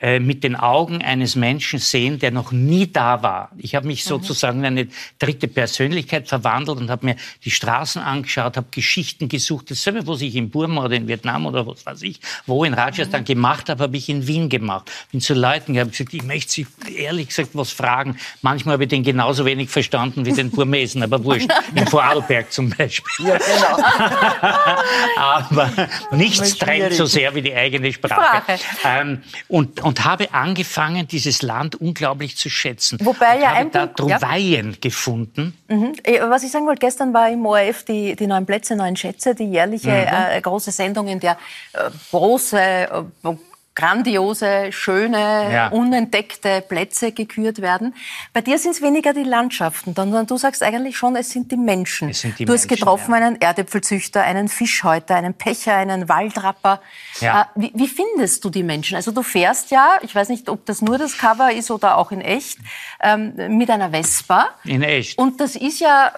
Äh, 0.00 0.20
mit 0.20 0.44
den 0.44 0.54
Augen 0.54 1.02
eines 1.02 1.34
Menschen 1.34 1.80
sehen, 1.80 2.20
der 2.20 2.30
noch 2.30 2.52
nie 2.52 2.86
da 2.86 3.20
war. 3.24 3.50
Ich 3.58 3.74
habe 3.74 3.88
mich 3.88 4.04
mhm. 4.04 4.08
sozusagen 4.10 4.60
in 4.60 4.66
eine 4.66 4.88
dritte 5.18 5.48
Persönlichkeit 5.48 6.28
verwandelt 6.28 6.78
und 6.78 6.88
habe 6.88 7.06
mir 7.06 7.16
die 7.44 7.50
Straßen 7.50 8.02
angeschaut, 8.02 8.56
habe 8.56 8.68
Geschichten 8.70 9.28
gesucht. 9.28 9.70
Dasselbe, 9.70 10.06
was 10.06 10.20
ich 10.20 10.36
in 10.36 10.50
Burma 10.50 10.84
oder 10.84 10.96
in 10.96 11.08
Vietnam 11.08 11.46
oder 11.46 11.66
was 11.66 11.84
weiß 11.84 12.02
ich, 12.02 12.20
wo 12.46 12.64
in 12.64 12.74
Rajasthan 12.74 13.22
mhm. 13.22 13.26
gemacht 13.26 13.68
habe, 13.68 13.84
habe 13.84 13.96
ich 13.96 14.08
in 14.08 14.26
Wien 14.26 14.48
gemacht. 14.48 14.90
Bin 15.10 15.20
zu 15.20 15.34
Leuten 15.34 15.74
gehabt, 15.74 15.92
gesagt, 15.92 16.14
ich 16.14 16.22
möchte 16.22 16.52
Sie 16.52 16.66
ehrlich 16.94 17.28
gesagt 17.28 17.50
was 17.52 17.70
fragen. 17.70 18.16
Manchmal 18.42 18.74
habe 18.74 18.84
ich 18.84 18.90
den 18.90 19.02
genauso 19.02 19.44
wenig 19.44 19.70
verstanden 19.70 20.24
wie 20.24 20.32
den 20.32 20.50
Burmesen, 20.50 21.02
aber 21.02 21.22
wurscht. 21.24 21.48
In 21.74 21.86
Vorarlberg 21.86 22.52
zum 22.52 22.70
Beispiel. 22.70 23.26
Ja, 23.26 23.38
genau. 23.38 23.88
aber 25.16 25.70
nichts 26.12 26.56
trennt 26.56 26.94
so 26.94 27.06
sehr 27.06 27.34
wie 27.34 27.42
die 27.42 27.54
eigene 27.54 27.92
Sprache. 27.92 28.42
Sprache. 28.42 28.58
Ähm, 28.84 29.22
und, 29.48 29.80
und 29.80 30.04
habe 30.04 30.32
angefangen, 30.32 31.06
dieses 31.08 31.42
Land 31.42 31.76
unglaublich 31.76 32.36
zu 32.36 32.50
schätzen. 32.50 32.98
Wobei 33.02 33.40
ja 33.40 33.54
habe 33.54 33.70
da 33.70 33.86
Trouvaillen 33.86 34.72
ja. 34.72 34.78
gefunden. 34.80 35.56
Mhm. 35.68 35.94
Äh, 36.02 36.20
was 36.28 36.42
ich 36.42 36.50
sagen 36.50 36.66
wollte, 36.66 36.80
gestern 36.80 37.07
war 37.12 37.30
im 37.30 37.44
ORF 37.44 37.84
die, 37.84 38.16
die 38.16 38.26
neuen 38.26 38.46
Plätze, 38.46 38.76
neuen 38.76 38.96
Schätze, 38.96 39.34
die 39.34 39.44
jährliche 39.44 39.90
mhm. 39.90 40.36
äh, 40.36 40.40
große 40.40 40.70
Sendung, 40.70 41.08
in 41.08 41.20
der 41.20 41.38
äh, 41.72 41.90
große 42.10 42.58
äh, 42.58 43.36
grandiose, 43.78 44.72
schöne, 44.72 45.52
ja. 45.52 45.68
unentdeckte 45.68 46.62
Plätze 46.62 47.12
gekürt 47.12 47.62
werden. 47.62 47.94
Bei 48.32 48.40
dir 48.40 48.58
sind 48.58 48.72
es 48.72 48.82
weniger 48.82 49.12
die 49.12 49.22
Landschaften, 49.22 49.94
sondern 49.94 50.26
du 50.26 50.36
sagst 50.36 50.64
eigentlich 50.64 50.96
schon, 50.96 51.14
es 51.14 51.30
sind 51.30 51.52
die 51.52 51.56
Menschen. 51.56 52.12
Sind 52.12 52.40
die 52.40 52.44
du 52.44 52.54
hast 52.54 52.66
getroffen 52.66 53.12
ja. 53.12 53.18
einen 53.18 53.40
Erdäpfelzüchter, 53.40 54.22
einen 54.22 54.48
Fischhäuter, 54.48 55.14
einen 55.14 55.32
Pecher, 55.32 55.76
einen 55.76 56.08
Waldrapper. 56.08 56.80
Ja. 57.20 57.42
Äh, 57.42 57.44
wie, 57.54 57.72
wie, 57.72 57.86
findest 57.86 58.44
du 58.44 58.50
die 58.50 58.64
Menschen? 58.64 58.96
Also 58.96 59.12
du 59.12 59.22
fährst 59.22 59.70
ja, 59.70 59.98
ich 60.02 60.12
weiß 60.12 60.28
nicht, 60.28 60.48
ob 60.48 60.66
das 60.66 60.82
nur 60.82 60.98
das 60.98 61.16
Cover 61.16 61.52
ist 61.52 61.70
oder 61.70 61.98
auch 61.98 62.10
in 62.10 62.20
echt, 62.20 62.58
ähm, 63.00 63.34
mit 63.56 63.70
einer 63.70 63.90
Vespa. 63.90 64.48
In 64.64 64.82
echt. 64.82 65.16
Und 65.18 65.40
das 65.40 65.54
ist 65.54 65.78
ja, 65.78 66.10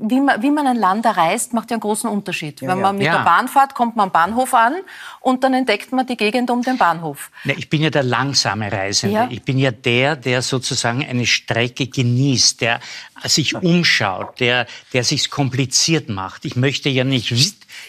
wie 0.00 0.20
man, 0.20 0.40
wie 0.40 0.52
man 0.52 0.68
ein 0.68 0.76
Land 0.76 1.04
erreist, 1.04 1.52
macht 1.52 1.72
ja 1.72 1.74
einen 1.74 1.80
großen 1.80 2.08
Unterschied. 2.08 2.62
Wenn 2.62 2.80
man 2.80 2.96
mit 2.96 3.06
der 3.06 3.24
Bahn 3.24 3.48
fährt, 3.48 3.74
kommt 3.74 3.96
man 3.96 4.04
am 4.04 4.12
Bahnhof 4.12 4.54
an 4.54 4.76
und 5.18 5.42
dann 5.42 5.52
entdeckt 5.52 5.90
man 5.90 6.06
die 6.06 6.16
Gegend 6.16 6.48
um 6.50 6.62
den 6.62 6.78
Bahnhof. 6.78 7.07
Bahnhof. 7.08 7.30
Na, 7.44 7.54
ich 7.56 7.68
bin 7.68 7.82
ja 7.82 7.90
der 7.90 8.02
langsame 8.02 8.70
Reisende. 8.70 9.14
Ja. 9.14 9.28
Ich 9.30 9.42
bin 9.42 9.58
ja 9.58 9.70
der, 9.70 10.16
der 10.16 10.42
sozusagen 10.42 11.04
eine 11.04 11.26
Strecke 11.26 11.86
genießt, 11.86 12.60
der 12.60 12.80
sich 13.24 13.54
umschaut, 13.54 14.40
der, 14.40 14.66
der 14.92 15.04
sich 15.04 15.30
kompliziert 15.30 16.08
macht. 16.08 16.44
Ich 16.44 16.56
möchte 16.56 16.88
ja 16.88 17.04
nicht 17.04 17.30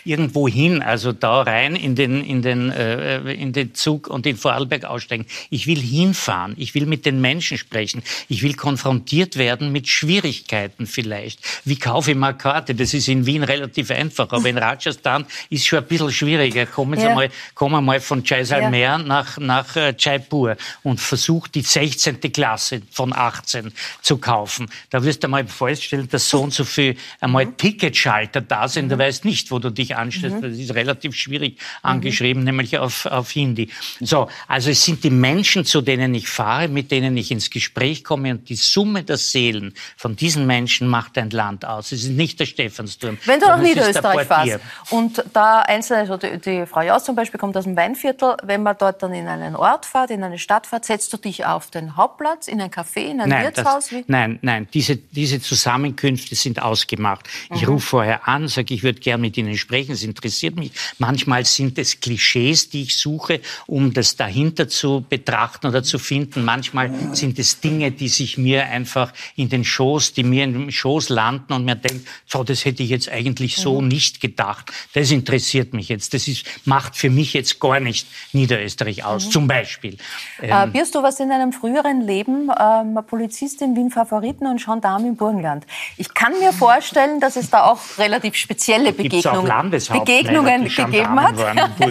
irgendwo 0.05 0.47
hin, 0.47 0.81
also 0.81 1.11
da 1.11 1.41
rein 1.41 1.75
in 1.75 1.95
den, 1.95 2.23
in 2.23 2.41
den, 2.41 2.71
äh, 2.71 3.19
in 3.33 3.53
den 3.53 3.73
Zug 3.73 4.07
und 4.07 4.25
in 4.25 4.37
Vorarlberg 4.37 4.85
aussteigen. 4.85 5.25
Ich 5.49 5.67
will 5.67 5.79
hinfahren. 5.79 6.53
Ich 6.57 6.75
will 6.75 6.85
mit 6.85 7.05
den 7.05 7.21
Menschen 7.21 7.57
sprechen. 7.57 8.03
Ich 8.27 8.41
will 8.43 8.53
konfrontiert 8.53 9.37
werden 9.37 9.71
mit 9.71 9.87
Schwierigkeiten 9.87 10.87
vielleicht. 10.87 11.39
Wie 11.65 11.77
kaufe 11.77 12.11
ich 12.11 12.17
mal 12.17 12.33
Karte? 12.33 12.75
Das 12.75 12.93
ist 12.93 13.07
in 13.07 13.25
Wien 13.25 13.43
relativ 13.43 13.91
einfach, 13.91 14.31
aber 14.31 14.47
in 14.47 14.57
Rajasthan 14.69 15.25
ist 15.49 15.65
schon 15.65 15.79
ein 15.79 15.85
bisschen 15.85 16.11
schwieriger. 16.11 16.65
Kommen 16.65 16.99
Sie 16.99 17.05
ja. 17.05 17.15
mal, 17.15 17.29
kommen 17.53 17.83
mal 17.83 17.99
von 17.99 18.23
Jaisalmer 18.23 18.77
ja. 18.77 18.97
nach, 18.97 19.37
nach 19.37 19.75
äh, 19.75 19.93
Jaipur 19.97 20.57
und 20.83 20.99
versucht 20.99 21.55
die 21.55 21.61
16. 21.61 22.19
Klasse 22.31 22.81
von 22.91 23.13
18 23.13 23.71
zu 24.01 24.17
kaufen. 24.17 24.69
Da 24.89 25.03
wirst 25.03 25.23
du 25.23 25.27
mal 25.27 25.45
feststellen, 25.47 26.07
dass 26.09 26.29
so 26.29 26.41
und 26.41 26.53
so 26.53 26.63
viel 26.63 26.95
einmal 27.19 27.45
mhm. 27.45 27.57
Ticketschalter 27.57 28.41
da 28.41 28.67
sind. 28.67 28.85
Mhm. 28.85 28.89
Du 28.89 28.97
weißt 28.99 29.25
nicht, 29.25 29.51
wo 29.51 29.59
du 29.59 29.69
dich 29.69 29.88
anstellst, 29.95 30.37
mhm. 30.37 30.41
weil 30.41 30.49
das 30.51 30.59
ist 30.59 30.75
relativ 30.75 31.15
schwierig 31.15 31.57
angeschrieben, 31.81 32.41
mhm. 32.41 32.45
nämlich 32.45 32.77
auf, 32.77 33.05
auf 33.05 33.31
Hindi. 33.31 33.69
So, 33.99 34.29
also 34.47 34.69
es 34.69 34.83
sind 34.83 35.03
die 35.03 35.09
Menschen, 35.09 35.65
zu 35.65 35.81
denen 35.81 36.13
ich 36.15 36.27
fahre, 36.27 36.67
mit 36.67 36.91
denen 36.91 37.17
ich 37.17 37.31
ins 37.31 37.49
Gespräch 37.49 38.03
komme 38.03 38.31
und 38.31 38.49
die 38.49 38.55
Summe 38.55 39.03
der 39.03 39.17
Seelen 39.17 39.73
von 39.97 40.15
diesen 40.15 40.45
Menschen 40.45 40.87
macht 40.87 41.17
ein 41.17 41.29
Land 41.29 41.65
aus. 41.65 41.91
Es 41.91 42.03
ist 42.03 42.11
nicht 42.11 42.39
der 42.39 42.45
Stephansturm. 42.45 43.17
Wenn 43.25 43.39
du 43.39 43.47
nach 43.47 43.61
Niederösterreich 43.61 44.27
fährst 44.27 44.59
und 44.89 45.23
da 45.33 45.61
einzelne, 45.61 45.99
also 45.99 46.17
die, 46.17 46.65
Frau 46.65 46.81
Jaus 46.81 47.03
zum 47.03 47.15
Beispiel 47.15 47.39
kommt 47.39 47.55
aus 47.57 47.63
dem 47.65 47.75
Weinviertel, 47.75 48.37
wenn 48.43 48.63
man 48.63 48.75
dort 48.77 49.01
dann 49.03 49.13
in 49.13 49.27
einen 49.27 49.55
Ort 49.55 49.85
fährt, 49.85 50.11
in 50.11 50.23
eine 50.23 50.39
Stadt 50.39 50.67
fährt, 50.67 50.85
setzt 50.85 51.11
du 51.13 51.17
dich 51.17 51.45
auf 51.45 51.71
den 51.71 51.95
Hauptplatz, 51.95 52.47
in 52.47 52.61
ein 52.61 52.71
Café, 52.71 53.11
in 53.11 53.21
ein 53.21 53.29
nein, 53.29 53.43
Wirtshaus? 53.45 53.89
Das, 53.89 54.03
nein, 54.07 54.39
nein, 54.41 54.67
diese, 54.73 54.97
diese 54.97 55.41
Zusammenkünfte 55.41 56.35
sind 56.35 56.61
ausgemacht. 56.61 57.27
Ich 57.53 57.63
mhm. 57.63 57.73
rufe 57.73 57.87
vorher 57.87 58.27
an, 58.27 58.47
sage, 58.47 58.73
ich 58.73 58.83
würde 58.83 58.99
gerne 58.99 59.21
mit 59.21 59.37
Ihnen 59.37 59.57
sprechen, 59.57 59.78
es 59.87 60.03
interessiert 60.03 60.55
mich. 60.55 60.71
Manchmal 60.97 61.45
sind 61.45 61.77
es 61.77 61.99
Klischees, 61.99 62.69
die 62.69 62.83
ich 62.83 62.97
suche, 62.97 63.39
um 63.67 63.93
das 63.93 64.15
dahinter 64.15 64.67
zu 64.67 65.05
betrachten 65.07 65.67
oder 65.67 65.83
zu 65.83 65.99
finden. 65.99 66.43
Manchmal 66.43 66.91
sind 67.13 67.39
es 67.39 67.59
Dinge, 67.61 67.91
die 67.91 68.09
sich 68.09 68.37
mir 68.37 68.65
einfach 68.65 69.13
in 69.35 69.49
den 69.49 69.63
Schoß, 69.63 70.13
die 70.13 70.23
mir 70.23 70.43
im 70.45 70.71
Schoß 70.71 71.09
landen 71.09 71.53
und 71.53 71.65
mir 71.65 71.75
denkt, 71.75 72.07
so, 72.25 72.43
das 72.43 72.65
hätte 72.65 72.83
ich 72.83 72.89
jetzt 72.89 73.09
eigentlich 73.09 73.57
so 73.57 73.79
mhm. 73.79 73.87
nicht 73.87 74.21
gedacht. 74.21 74.71
Das 74.93 75.11
interessiert 75.11 75.73
mich 75.73 75.89
jetzt. 75.89 76.13
Das 76.13 76.27
ist, 76.27 76.45
macht 76.65 76.95
für 76.95 77.09
mich 77.09 77.33
jetzt 77.33 77.59
gar 77.59 77.79
nicht 77.79 78.07
Niederösterreich 78.33 79.03
aus, 79.03 79.27
mhm. 79.27 79.31
zum 79.31 79.47
Beispiel. 79.47 79.97
Äh, 80.41 80.49
ähm, 80.49 80.71
Birst 80.71 80.95
du 80.95 81.03
was 81.03 81.19
in 81.19 81.31
einem 81.31 81.53
früheren 81.53 82.01
Leben 82.01 82.49
ähm, 82.59 82.99
Polizist 83.07 83.61
in 83.61 83.75
Wien 83.75 83.91
Favoriten 83.91 84.47
und 84.47 84.63
Gendarm 84.63 85.05
im 85.05 85.15
Burgenland? 85.15 85.65
Ich 85.97 86.13
kann 86.13 86.37
mir 86.39 86.53
vorstellen, 86.53 87.19
dass 87.19 87.35
es 87.35 87.49
da 87.49 87.65
auch 87.65 87.79
relativ 87.97 88.35
spezielle 88.35 88.93
Begegnungen, 88.93 89.68
Begegnungen 89.69 90.65
gegeben 90.65 91.19
hat. 91.19 91.35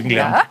ja. 0.04 0.42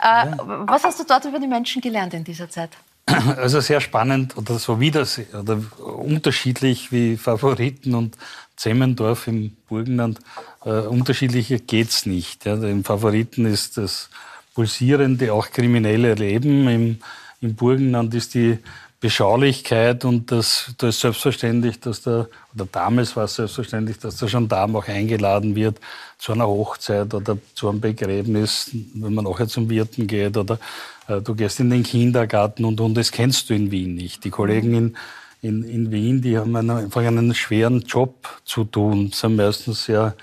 Äh, 0.00 0.26
was 0.66 0.84
hast 0.84 1.00
du 1.00 1.04
dort 1.04 1.24
über 1.24 1.38
die 1.38 1.46
Menschen 1.46 1.80
gelernt 1.80 2.14
in 2.14 2.24
dieser 2.24 2.50
Zeit? 2.50 2.70
Also 3.06 3.60
sehr 3.60 3.80
spannend 3.80 4.36
oder 4.36 4.58
so 4.58 4.78
wieder 4.78 5.06
oder 5.38 5.60
unterschiedlich 5.78 6.92
wie 6.92 7.16
Favoriten 7.16 7.94
und 7.94 8.16
Zemmendorf 8.56 9.26
im 9.26 9.56
Burgenland. 9.68 10.20
Äh, 10.64 10.70
unterschiedlicher 10.70 11.58
geht's 11.58 12.06
nicht. 12.06 12.44
Ja. 12.44 12.54
Im 12.54 12.84
Favoriten 12.84 13.44
ist 13.44 13.76
das 13.76 14.08
pulsierende, 14.54 15.32
auch 15.32 15.50
kriminelle 15.50 16.14
Leben. 16.14 16.68
Im, 16.68 16.98
im 17.40 17.54
Burgenland 17.54 18.14
ist 18.14 18.34
die 18.34 18.58
Beschaulichkeit 19.02 20.04
und 20.04 20.30
das, 20.30 20.72
da 20.78 20.86
ist 20.86 21.00
selbstverständlich, 21.00 21.80
dass 21.80 22.02
der, 22.02 22.28
oder 22.54 22.68
damals 22.70 23.16
war 23.16 23.24
es 23.24 23.34
selbstverständlich, 23.34 23.98
dass 23.98 24.16
der 24.16 24.28
Gendarm 24.28 24.76
auch 24.76 24.86
eingeladen 24.86 25.56
wird 25.56 25.80
zu 26.18 26.30
einer 26.30 26.46
Hochzeit 26.46 27.12
oder 27.12 27.36
zu 27.56 27.68
einem 27.68 27.80
Begräbnis, 27.80 28.70
wenn 28.94 29.12
man 29.12 29.24
nachher 29.24 29.48
zum 29.48 29.68
Wirten 29.68 30.06
geht 30.06 30.36
oder 30.36 30.60
äh, 31.08 31.20
du 31.20 31.34
gehst 31.34 31.58
in 31.58 31.70
den 31.70 31.82
Kindergarten 31.82 32.64
und, 32.64 32.80
und 32.80 32.94
das 32.94 33.10
kennst 33.10 33.50
du 33.50 33.54
in 33.54 33.72
Wien 33.72 33.96
nicht. 33.96 34.22
Die 34.22 34.30
Kollegen 34.30 34.72
in, 34.72 34.96
in, 35.42 35.64
in 35.64 35.90
Wien, 35.90 36.22
die 36.22 36.38
haben 36.38 36.54
einfach 36.54 37.02
einen 37.02 37.34
schweren 37.34 37.80
Job 37.80 38.28
zu 38.44 38.62
tun, 38.62 39.10
sind 39.12 39.34
meistens 39.34 39.84
sehr 39.84 40.14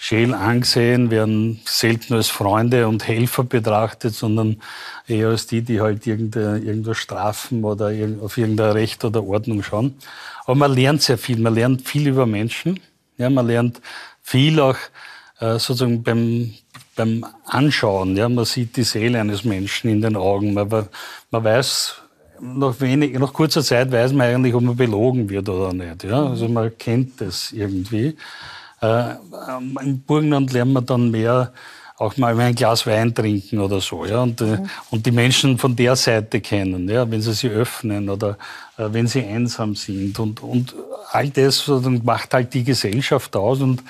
scheel 0.00 0.32
angesehen, 0.32 1.10
werden 1.10 1.60
selten 1.64 2.14
als 2.14 2.28
Freunde 2.28 2.86
und 2.86 3.06
Helfer 3.06 3.42
betrachtet, 3.42 4.14
sondern 4.14 4.62
eher 5.08 5.28
als 5.28 5.48
die, 5.48 5.62
die 5.62 5.80
halt 5.80 6.06
irgendwas 6.06 6.98
strafen 6.98 7.64
oder 7.64 7.92
auf 8.22 8.38
irgendein 8.38 8.70
Recht 8.70 9.04
oder 9.04 9.24
Ordnung 9.24 9.62
schauen. 9.64 9.96
Aber 10.44 10.54
man 10.54 10.72
lernt 10.72 11.02
sehr 11.02 11.18
viel. 11.18 11.38
Man 11.40 11.54
lernt 11.54 11.86
viel 11.86 12.06
über 12.06 12.26
Menschen. 12.26 12.78
Ja, 13.18 13.28
man 13.28 13.48
lernt 13.48 13.80
viel 14.22 14.60
auch 14.60 14.76
äh, 15.40 15.58
sozusagen 15.58 16.04
beim, 16.04 16.54
beim 16.94 17.26
Anschauen. 17.44 18.16
Ja, 18.16 18.28
man 18.28 18.44
sieht 18.44 18.76
die 18.76 18.84
Seele 18.84 19.20
eines 19.20 19.44
Menschen 19.44 19.90
in 19.90 20.00
den 20.00 20.16
Augen. 20.16 20.54
Man, 20.54 20.68
man 21.30 21.44
weiß, 21.44 21.96
nach, 22.40 22.80
wenig, 22.80 23.18
nach 23.18 23.32
kurzer 23.32 23.64
Zeit 23.64 23.90
weiß 23.90 24.12
man 24.12 24.28
eigentlich, 24.28 24.54
ob 24.54 24.62
man 24.62 24.76
belogen 24.76 25.28
wird 25.28 25.48
oder 25.48 25.72
nicht. 25.72 26.04
Ja? 26.04 26.28
Also 26.28 26.48
man 26.48 26.76
kennt 26.78 27.20
das 27.20 27.50
irgendwie. 27.50 28.16
Äh, 28.80 29.14
Im 29.82 30.02
Burgenland 30.06 30.52
lernt 30.52 30.72
man 30.72 30.86
dann 30.86 31.10
mehr 31.10 31.52
auch 31.98 32.16
mal 32.16 32.38
ein 32.38 32.54
Glas 32.54 32.86
Wein 32.86 33.12
trinken 33.12 33.58
oder 33.58 33.80
so, 33.80 34.04
ja, 34.06 34.22
und, 34.22 34.40
äh, 34.40 34.44
mhm. 34.44 34.70
und 34.90 35.04
die 35.04 35.10
Menschen 35.10 35.58
von 35.58 35.74
der 35.74 35.96
Seite 35.96 36.40
kennen, 36.40 36.88
ja, 36.88 37.10
wenn 37.10 37.20
sie 37.20 37.32
sie 37.32 37.48
öffnen 37.48 38.08
oder 38.08 38.38
äh, 38.76 38.84
wenn 38.92 39.08
sie 39.08 39.24
einsam 39.24 39.74
sind 39.74 40.18
und, 40.20 40.40
und 40.40 40.74
all 41.10 41.28
das 41.30 41.66
macht 42.04 42.34
halt 42.34 42.54
die 42.54 42.62
Gesellschaft 42.62 43.34
aus 43.34 43.60
und 43.60 43.82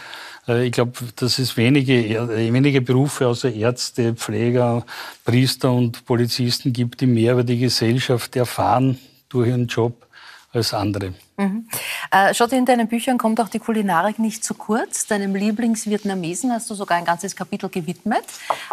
äh, 0.48 0.66
ich 0.66 0.72
glaube, 0.72 0.92
dass 1.16 1.38
es 1.38 1.56
wenige, 1.56 1.92
äh, 1.92 2.52
wenige 2.52 2.80
Berufe 2.80 3.26
außer 3.26 3.52
Ärzte, 3.52 4.14
Pfleger, 4.14 4.84
Priester 5.24 5.70
und 5.70 6.06
Polizisten 6.06 6.72
gibt, 6.72 7.02
die 7.02 7.06
mehr 7.06 7.34
über 7.34 7.44
die 7.44 7.58
Gesellschaft 7.58 8.34
erfahren 8.36 8.98
durch 9.28 9.48
ihren 9.48 9.66
Job 9.66 10.06
als 10.52 10.72
andere. 10.72 11.12
Mhm. 11.38 11.68
Äh, 12.10 12.34
Schotte, 12.34 12.56
in 12.56 12.66
deinen 12.66 12.88
Büchern 12.88 13.16
kommt 13.16 13.40
auch 13.40 13.48
die 13.48 13.60
Kulinarik 13.60 14.18
nicht 14.18 14.42
zu 14.42 14.54
kurz. 14.54 15.06
Deinem 15.06 15.36
Lieblingsvietnamesen 15.36 16.52
hast 16.52 16.68
du 16.68 16.74
sogar 16.74 16.98
ein 16.98 17.04
ganzes 17.04 17.36
Kapitel 17.36 17.68
gewidmet. 17.68 18.24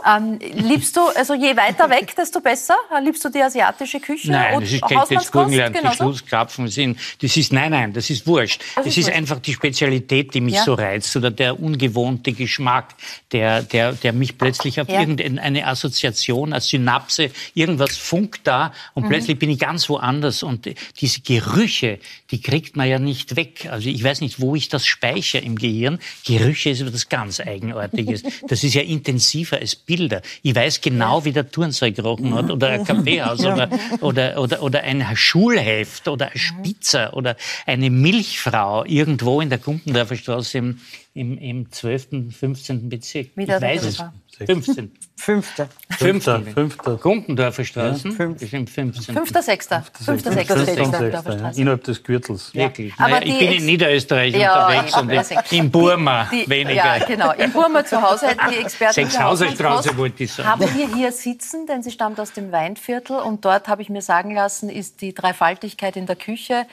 Ähm, 0.06 0.40
liebst 0.40 0.98
du, 0.98 1.02
also 1.16 1.36
je 1.36 1.56
weiter 1.56 1.90
weg, 1.92 2.16
desto 2.18 2.42
besser? 2.42 2.76
Liebst 3.04 3.24
du 3.24 3.30
die 3.30 3.42
asiatische 3.42 4.00
Küche? 4.00 4.32
Nein, 4.32 4.60
das 4.60 4.72
ist 4.72 5.12
das 5.12 5.32
Burgenland, 5.32 5.78
die 5.78 5.96
Schlusskrapfen 5.96 6.68
sind. 6.68 6.98
Das 7.22 7.38
ist, 7.38 7.54
nein, 7.54 7.70
nein, 7.70 7.94
das 7.94 8.10
ist 8.10 8.26
wurscht. 8.26 8.62
Das, 8.76 8.86
das 8.86 8.98
ist, 8.98 9.10
ist 9.10 9.14
einfach 9.14 9.40
die 9.40 9.54
Spezialität, 9.54 10.34
die 10.34 10.42
mich 10.42 10.56
ja. 10.56 10.64
so 10.64 10.74
reizt 10.74 11.16
oder 11.16 11.30
der 11.30 11.60
ungewohnte 11.60 12.34
Geschmack, 12.34 12.96
der, 13.32 13.62
der, 13.62 13.94
der 13.94 14.12
mich 14.12 14.40
plötzlich 14.40 14.82
auf 14.82 14.90
ja. 14.90 15.02
irgendeine 15.02 15.68
Assoziation, 15.68 16.52
eine 16.52 16.62
Synapse, 16.62 17.30
irgendwas 17.54 17.96
funkt 17.96 18.48
da 18.48 18.74
und 18.96 19.04
mhm. 19.04 19.10
plötzlich 19.10 19.38
bin 19.38 19.52
ich 19.52 19.60
ganz 19.60 19.88
woanders 19.88 20.42
und 20.42 20.68
diese 21.00 21.22
Gerüche, 21.22 22.00
die 22.32 22.42
kriegt 22.56 22.78
man 22.78 22.88
ja 22.88 23.00
nicht 23.00 23.36
weg. 23.36 23.68
Also 23.70 23.90
ich 23.90 24.02
weiß 24.02 24.22
nicht, 24.22 24.40
wo 24.40 24.56
ich 24.56 24.70
das 24.70 24.86
speichere 24.86 25.42
im 25.42 25.58
Gehirn. 25.58 26.00
Gerüche 26.26 26.70
ist 26.70 26.80
etwas 26.80 27.10
ganz 27.10 27.42
Eigenartiges. 27.42 28.24
Das 28.48 28.64
ist 28.64 28.74
ja 28.76 28.82
intensiver 28.82 29.58
als 29.58 29.76
Bilder. 29.76 30.22
Ich 30.42 30.56
weiß 30.56 30.80
genau, 30.80 31.26
wie 31.26 31.34
der 31.34 31.52
Turnsaal 31.52 31.92
gerochen 31.92 32.34
hat 32.34 32.50
oder 32.50 32.70
ein 32.70 32.86
Kaffeehaus 32.86 33.42
oder, 33.42 33.70
oder, 34.00 34.40
oder, 34.40 34.64
oder 34.64 34.84
ein 34.84 35.06
Schulheft 35.18 36.08
oder 36.08 36.32
ein 36.32 36.40
Spitzer 36.40 37.14
oder 37.14 37.36
eine 37.66 37.90
Milchfrau 37.90 38.86
irgendwo 38.86 39.42
in 39.42 39.50
der 39.50 39.58
Gumpendorfer 39.58 40.16
Straße 40.16 40.58
im, 40.58 40.80
im, 41.16 41.38
im 41.38 41.72
12., 41.72 42.34
15. 42.38 42.90
Bezirk. 42.90 43.30
Wie 43.36 43.44
ich 43.44 43.50
weiß 43.50 43.84
es. 43.86 44.04
15. 44.38 44.92
Fünfter. 45.16 45.70
Fünfter. 45.98 46.42
Fünfter. 46.42 46.98
Gumpendorfer 46.98 47.64
Straßen. 47.64 48.12
Ja, 48.12 48.18
fünf. 48.18 48.38
Bestimmt 48.38 48.70
15. 48.70 49.16
Fünfter, 49.16 49.42
sechster. 49.42 49.86
Fünfter, 49.94 50.34
sechster. 50.34 50.66
Sechster. 50.66 51.10
Ja. 51.10 51.50
Innerhalb 51.52 51.86
des 51.86 52.04
Gürtels. 52.04 52.52
Ja. 52.52 52.64
Wirklich. 52.64 52.94
Aber 52.98 53.22
naja, 53.22 53.28
ich 53.28 53.40
bin 53.40 53.52
in 53.54 53.66
Niederösterreich 53.66 54.36
ja, 54.36 54.68
unterwegs 54.68 54.98
und 54.98 55.54
in 55.54 55.72
Burma 55.72 56.28
die, 56.30 56.44
die, 56.44 56.50
weniger. 56.50 56.98
Ja, 56.98 57.06
genau. 57.06 57.32
In 57.32 57.54
Burma 57.54 57.86
zu 57.86 58.02
Hause 58.02 58.36
die 58.52 58.58
Experten. 58.58 58.96
Sechshauserstraße 58.96 59.96
wollte 59.96 60.26
ich 60.26 60.34
sagen. 60.34 60.50
Haben 60.50 60.76
wir 60.76 60.94
hier 60.94 61.14
sitzen, 61.14 61.66
denn 61.66 61.82
sie 61.82 61.92
stammt 61.92 62.20
aus 62.20 62.34
dem 62.34 62.52
Weinviertel 62.52 63.20
und 63.20 63.46
dort, 63.46 63.70
habe 63.70 63.82
ich 63.82 63.90
mir 63.90 64.02
sagen 64.02 64.36
lassen, 64.36 64.68
ist 64.68 65.00
die 65.00 65.14
Dreifaltigkeit 65.14 65.96
in 65.96 66.08
der 66.08 66.18
Küche 66.18 66.68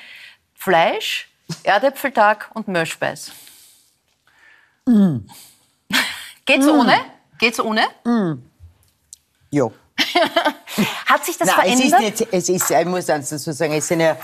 Fleisch, 0.57 1.29
Erdäpfeltag 1.63 2.51
und 2.55 2.67
Möschspeis. 2.67 3.31
Mm. 4.87 5.19
Geht's 6.45 6.67
mm. 6.67 6.71
ohne? 6.71 6.95
Geht's 7.39 7.61
ohne? 7.61 7.83
Mm. 8.05 8.43
Ja. 9.51 9.71
Hat 11.07 11.25
sich 11.25 11.37
das 11.39 11.49
Nein, 11.49 11.77
verändert? 11.77 12.01
Es 12.03 12.11
ist, 12.11 12.21
nicht, 12.21 12.33
es 12.33 12.49
ist, 12.49 12.71
ich 12.71 12.87
muss 12.87 13.07
dazu 13.07 13.37
sagen, 13.37 13.75
es 13.75 13.87
sind 13.87 14.01
ja, 14.01 14.17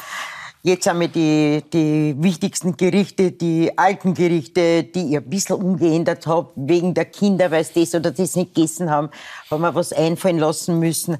jetzt 0.62 0.86
haben 0.86 1.00
wir 1.00 1.08
die, 1.08 1.62
die 1.72 2.14
wichtigsten 2.18 2.76
Gerichte, 2.76 3.32
die 3.32 3.76
alten 3.76 4.14
Gerichte, 4.14 4.84
die 4.84 5.10
ich 5.10 5.16
ein 5.16 5.30
bisschen 5.30 5.56
umgeändert 5.56 6.26
habe, 6.26 6.50
wegen 6.56 6.94
der 6.94 7.04
Kinder, 7.04 7.50
weil 7.50 7.64
sie 7.64 7.84
das 7.84 7.94
oder 7.94 8.10
das 8.10 8.34
nicht 8.34 8.54
gegessen 8.54 8.90
haben, 8.90 9.10
haben 9.50 9.62
wir 9.62 9.74
was 9.74 9.92
einfallen 9.92 10.38
lassen 10.38 10.78
müssen. 10.78 11.18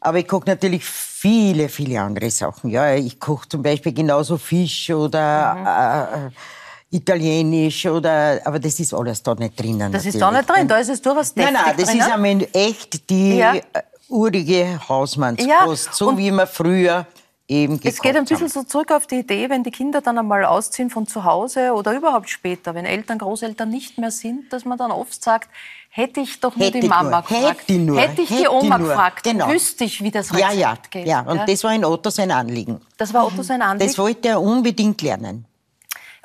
Aber 0.00 0.18
ich 0.18 0.28
koche 0.28 0.46
natürlich 0.46 0.84
viele, 0.84 1.68
viele 1.68 2.00
andere 2.00 2.30
Sachen. 2.30 2.70
Ja, 2.70 2.94
ich 2.94 3.18
koche 3.20 3.48
zum 3.48 3.62
Beispiel 3.62 3.92
genauso 3.92 4.38
Fisch 4.38 4.90
oder 4.90 5.54
mhm. 5.54 5.66
äh, 5.66 6.26
äh 6.26 6.30
Italienisch 6.90 7.84
oder, 7.86 8.40
aber 8.44 8.58
das 8.58 8.80
ist 8.80 8.94
alles 8.94 9.22
da 9.22 9.34
nicht 9.34 9.60
drinnen. 9.60 9.92
Das 9.92 10.06
ist 10.06 10.20
da 10.20 10.30
nicht 10.30 10.48
drin, 10.48 10.66
da 10.66 10.78
ist 10.78 10.88
es 10.88 11.02
durchaus 11.02 11.36
Nein, 11.36 11.52
nein, 11.52 11.74
das 11.76 11.90
drin, 11.90 11.98
ist 11.98 12.10
einmal 12.10 12.48
echt 12.52 13.10
die 13.10 13.36
ja. 13.36 13.54
Äh, 13.54 13.62
urige 14.08 14.80
Hausmannskost, 14.88 15.86
ja, 15.86 15.92
so 15.92 16.16
wie 16.16 16.30
man 16.30 16.46
früher 16.46 17.06
eben 17.46 17.80
Es 17.82 18.00
geht 18.00 18.16
ein 18.16 18.24
bisschen 18.24 18.40
haben. 18.40 18.48
so 18.48 18.62
zurück 18.62 18.90
auf 18.92 19.06
die 19.06 19.16
Idee, 19.16 19.50
wenn 19.50 19.62
die 19.62 19.70
Kinder 19.70 20.00
dann 20.00 20.18
einmal 20.18 20.44
ausziehen 20.44 20.90
von 20.90 21.06
zu 21.06 21.24
Hause 21.24 21.72
oder 21.72 21.94
überhaupt 21.94 22.30
später, 22.30 22.74
wenn 22.74 22.84
Eltern, 22.84 23.18
Großeltern 23.18 23.68
nicht 23.68 23.98
mehr 23.98 24.10
sind, 24.10 24.52
dass 24.52 24.64
man 24.64 24.78
dann 24.78 24.90
oft 24.90 25.22
sagt, 25.22 25.50
hätte 25.90 26.20
ich 26.20 26.40
doch 26.40 26.56
nur 26.56 26.66
hätte 26.66 26.80
die 26.80 26.88
Mama 26.88 27.10
nur, 27.10 27.22
gefragt. 27.22 27.60
Hätte, 27.68 27.78
nur, 27.80 28.00
hätte 28.00 28.22
ich 28.22 28.30
hätte 28.30 28.42
die 28.42 28.48
Oma 28.48 28.78
nur. 28.78 28.88
gefragt, 28.88 29.24
genau. 29.24 29.48
wüsste 29.48 29.84
ich, 29.84 30.02
wie 30.02 30.10
das 30.10 30.32
Rezept 30.32 30.52
ja, 30.54 30.58
ja, 30.58 30.78
geht. 30.90 31.06
Ja, 31.06 31.20
und 31.20 31.36
ja. 31.36 31.46
das 31.46 31.64
war 31.64 31.74
in 31.74 31.84
Otto 31.84 32.10
sein 32.10 32.30
Anliegen. 32.30 32.80
Das 32.96 33.12
war 33.12 33.26
Otto 33.26 33.42
sein 33.42 33.62
Anliegen? 33.62 33.88
Das 33.88 33.98
wollte 33.98 34.28
er 34.28 34.40
unbedingt 34.40 35.00
lernen. 35.02 35.44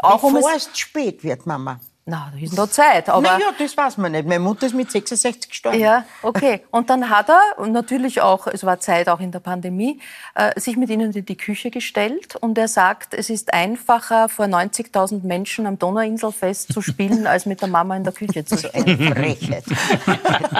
Auch 0.03 0.21
Bevor 0.21 0.29
um 0.29 0.37
es, 0.55 0.67
es 0.67 0.77
spät 0.77 1.23
wird, 1.23 1.45
Mama. 1.45 1.79
Na, 2.05 2.29
da 2.33 2.37
ist 2.37 2.57
noch 2.57 2.69
Zeit. 2.69 3.07
Aber 3.07 3.21
naja, 3.21 3.45
das 3.57 3.77
weiß 3.77 3.97
man 3.97 4.11
nicht. 4.11 4.27
Meine 4.27 4.41
Mutter 4.41 4.65
ist 4.65 4.75
mit 4.75 4.91
66 4.91 5.49
gestorben. 5.49 5.79
Ja, 5.79 6.03
okay. 6.21 6.61
Und 6.69 6.89
dann 6.89 7.09
hat 7.09 7.29
er, 7.29 7.39
und 7.57 7.71
natürlich 7.71 8.19
auch, 8.19 8.45
es 8.47 8.65
war 8.65 8.77
Zeit 8.81 9.07
auch 9.07 9.21
in 9.21 9.31
der 9.31 9.39
Pandemie, 9.39 10.01
äh, 10.35 10.59
sich 10.59 10.75
mit 10.75 10.89
ihnen 10.89 11.13
in 11.13 11.25
die 11.25 11.37
Küche 11.37 11.71
gestellt. 11.71 12.35
Und 12.35 12.57
er 12.57 12.67
sagt, 12.67 13.13
es 13.13 13.29
ist 13.29 13.53
einfacher, 13.53 14.27
vor 14.27 14.47
90.000 14.47 15.25
Menschen 15.25 15.65
am 15.65 15.79
Donauinselfest 15.79 16.73
zu 16.73 16.81
spielen, 16.81 17.25
als 17.25 17.45
mit 17.45 17.61
der 17.61 17.69
Mama 17.69 17.95
in 17.95 18.03
der 18.03 18.11
Küche 18.11 18.43
zu 18.43 18.57
stehen. 18.57 19.13
Frechheit. 19.13 19.63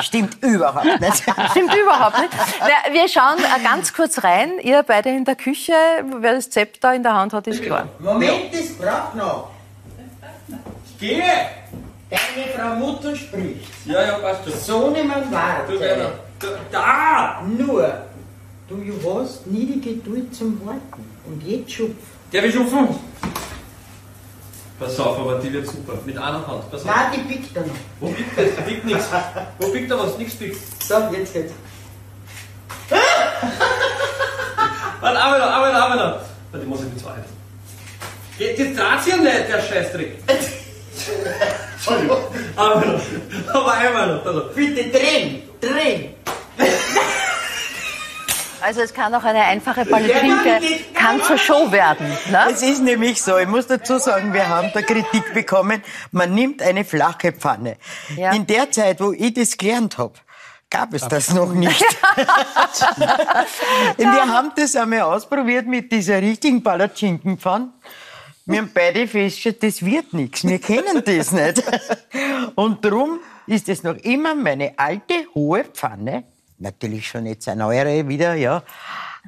Stimmt 0.01 0.41
überhaupt 0.41 0.85
nicht. 0.85 1.23
Stimmt 1.51 1.75
überhaupt 1.75 2.19
nicht. 2.19 2.31
Na, 2.61 2.93
wir 2.93 3.09
schauen 3.09 3.39
äh, 3.39 3.61
ganz 3.61 3.93
kurz 3.93 4.23
rein. 4.23 4.59
Ihr 4.61 4.81
beide 4.83 5.09
in 5.09 5.25
der 5.25 5.35
Küche, 5.35 5.73
wer 6.19 6.35
das 6.35 6.49
Zepter 6.49 6.93
in 6.93 7.03
der 7.03 7.13
Hand 7.13 7.33
hat, 7.33 7.47
ist 7.47 7.61
klar. 7.61 7.89
Moment, 7.99 8.53
das 8.53 8.77
braucht 8.77 9.15
noch. 9.15 9.49
Gehe! 11.03 11.21
Deine 12.09 12.47
Frau 12.55 12.75
Mutter 12.75 13.13
spricht. 13.13 13.67
Ja, 13.85 14.05
ja, 14.05 14.13
passt 14.19 14.45
schon. 14.45 14.57
Sohnemann 14.57 15.23
Du, 15.29 15.35
warte. 15.35 15.77
Werner. 15.77 16.11
Du, 16.39 16.47
da! 16.71 17.41
Nur, 17.45 17.93
du 18.69 19.19
hast 19.19 19.45
nie 19.47 19.65
die 19.65 19.81
Geduld 19.81 20.33
zum 20.33 20.65
Warten. 20.65 21.03
Und 21.25 21.43
jetzt 21.45 21.73
schupf. 21.73 21.91
Der 22.31 22.41
will 22.43 22.53
schon 22.53 22.69
Pass 24.79 24.97
auf, 24.97 25.19
aber 25.19 25.39
die 25.39 25.51
wird 25.51 25.67
super. 25.67 25.97
Mit 26.05 26.17
einer 26.17 26.47
Hand. 26.47 26.71
Pass 26.71 26.81
auf. 26.81 26.87
Nein, 26.87 27.11
die 27.13 27.33
pickt 27.33 27.53
er 27.57 27.63
noch. 27.63 27.75
Wo 27.99 28.07
biegt 28.07 28.37
das? 28.37 28.55
Da 28.55 28.61
biegt 28.61 28.85
nichts. 28.85 29.05
Wo 29.59 29.71
biegt 29.73 29.91
da 29.91 29.99
was? 29.99 30.17
Nichts 30.17 30.35
biegt. 30.35 30.57
So, 30.83 30.95
jetzt 31.11 31.33
geht's. 31.33 31.51
Warte, 35.01 35.19
aber 35.21 35.37
noch, 35.37 35.51
aber 35.51 35.73
noch, 35.73 35.81
aber 35.81 35.95
noch. 35.95 36.21
Warte, 36.51 36.59
die 36.61 36.65
muss 36.65 36.79
ich 36.79 36.85
mit 36.85 36.99
zwei 37.01 37.09
halten. 37.11 37.43
Geht, 38.37 38.57
das 38.57 38.65
dreht 38.75 39.03
sich 39.03 39.13
ja 39.13 39.19
nicht, 39.19 39.47
der 39.47 39.61
Scheißdreck. 39.61 40.17
Entschuldigung. 41.75 42.23
Aber 42.55 42.85
noch. 42.85 43.01
Aber 43.53 43.73
einmal 43.73 44.15
noch. 44.15 44.25
Also. 44.25 44.49
Bitte 44.55 44.89
drehen, 44.89 45.43
drehen. 45.59 46.15
Also 48.61 48.81
es 48.81 48.93
kann 48.93 49.13
auch 49.13 49.23
eine 49.25 49.41
einfache 49.41 49.83
Palatschinke, 49.85 50.61
kann 50.93 51.21
zur 51.21 51.37
Show 51.37 51.69
werden. 51.73 52.07
Ne? 52.31 52.47
Es 52.49 52.61
ist 52.61 52.81
nämlich 52.81 53.21
so, 53.21 53.37
ich 53.37 53.47
muss 53.47 53.67
dazu 53.67 53.99
sagen, 53.99 54.33
wir 54.33 54.47
haben 54.47 54.71
da 54.73 54.81
Kritik 54.81 55.33
bekommen, 55.33 55.83
man 56.11 56.33
nimmt 56.33 56.61
eine 56.61 56.85
flache 56.85 57.33
Pfanne. 57.33 57.75
Ja. 58.15 58.31
In 58.31 58.47
der 58.47 58.71
Zeit, 58.71 59.01
wo 59.01 59.11
ich 59.11 59.33
das 59.33 59.57
gelernt 59.57 59.97
habe, 59.97 60.13
gab 60.69 60.93
es 60.93 61.05
das 61.09 61.33
noch 61.33 61.51
nicht. 61.51 61.81
wir 63.97 64.27
haben 64.27 64.53
das 64.55 64.77
einmal 64.77 65.01
ausprobiert 65.01 65.67
mit 65.67 65.91
dieser 65.91 66.21
richtigen 66.21 66.63
Palatschinkenpfanne. 66.63 67.73
Wir 68.45 68.57
haben 68.57 68.71
beide 68.73 69.07
festgestellt, 69.07 69.63
das 69.63 69.85
wird 69.85 70.13
nichts. 70.13 70.45
Wir 70.45 70.59
kennen 70.59 71.01
das 71.05 71.31
nicht. 71.31 71.63
Und 72.55 72.83
darum 72.83 73.21
ist 73.47 73.69
es 73.69 73.83
noch 73.83 73.95
immer 73.95 74.35
meine 74.35 74.77
alte, 74.77 75.13
hohe 75.33 75.63
Pfanne. 75.63 76.25
Natürlich 76.59 77.07
schon 77.07 77.25
jetzt 77.25 77.47
eine 77.47 77.63
neuere 77.63 78.05
wieder, 78.09 78.33
ja. 78.33 78.63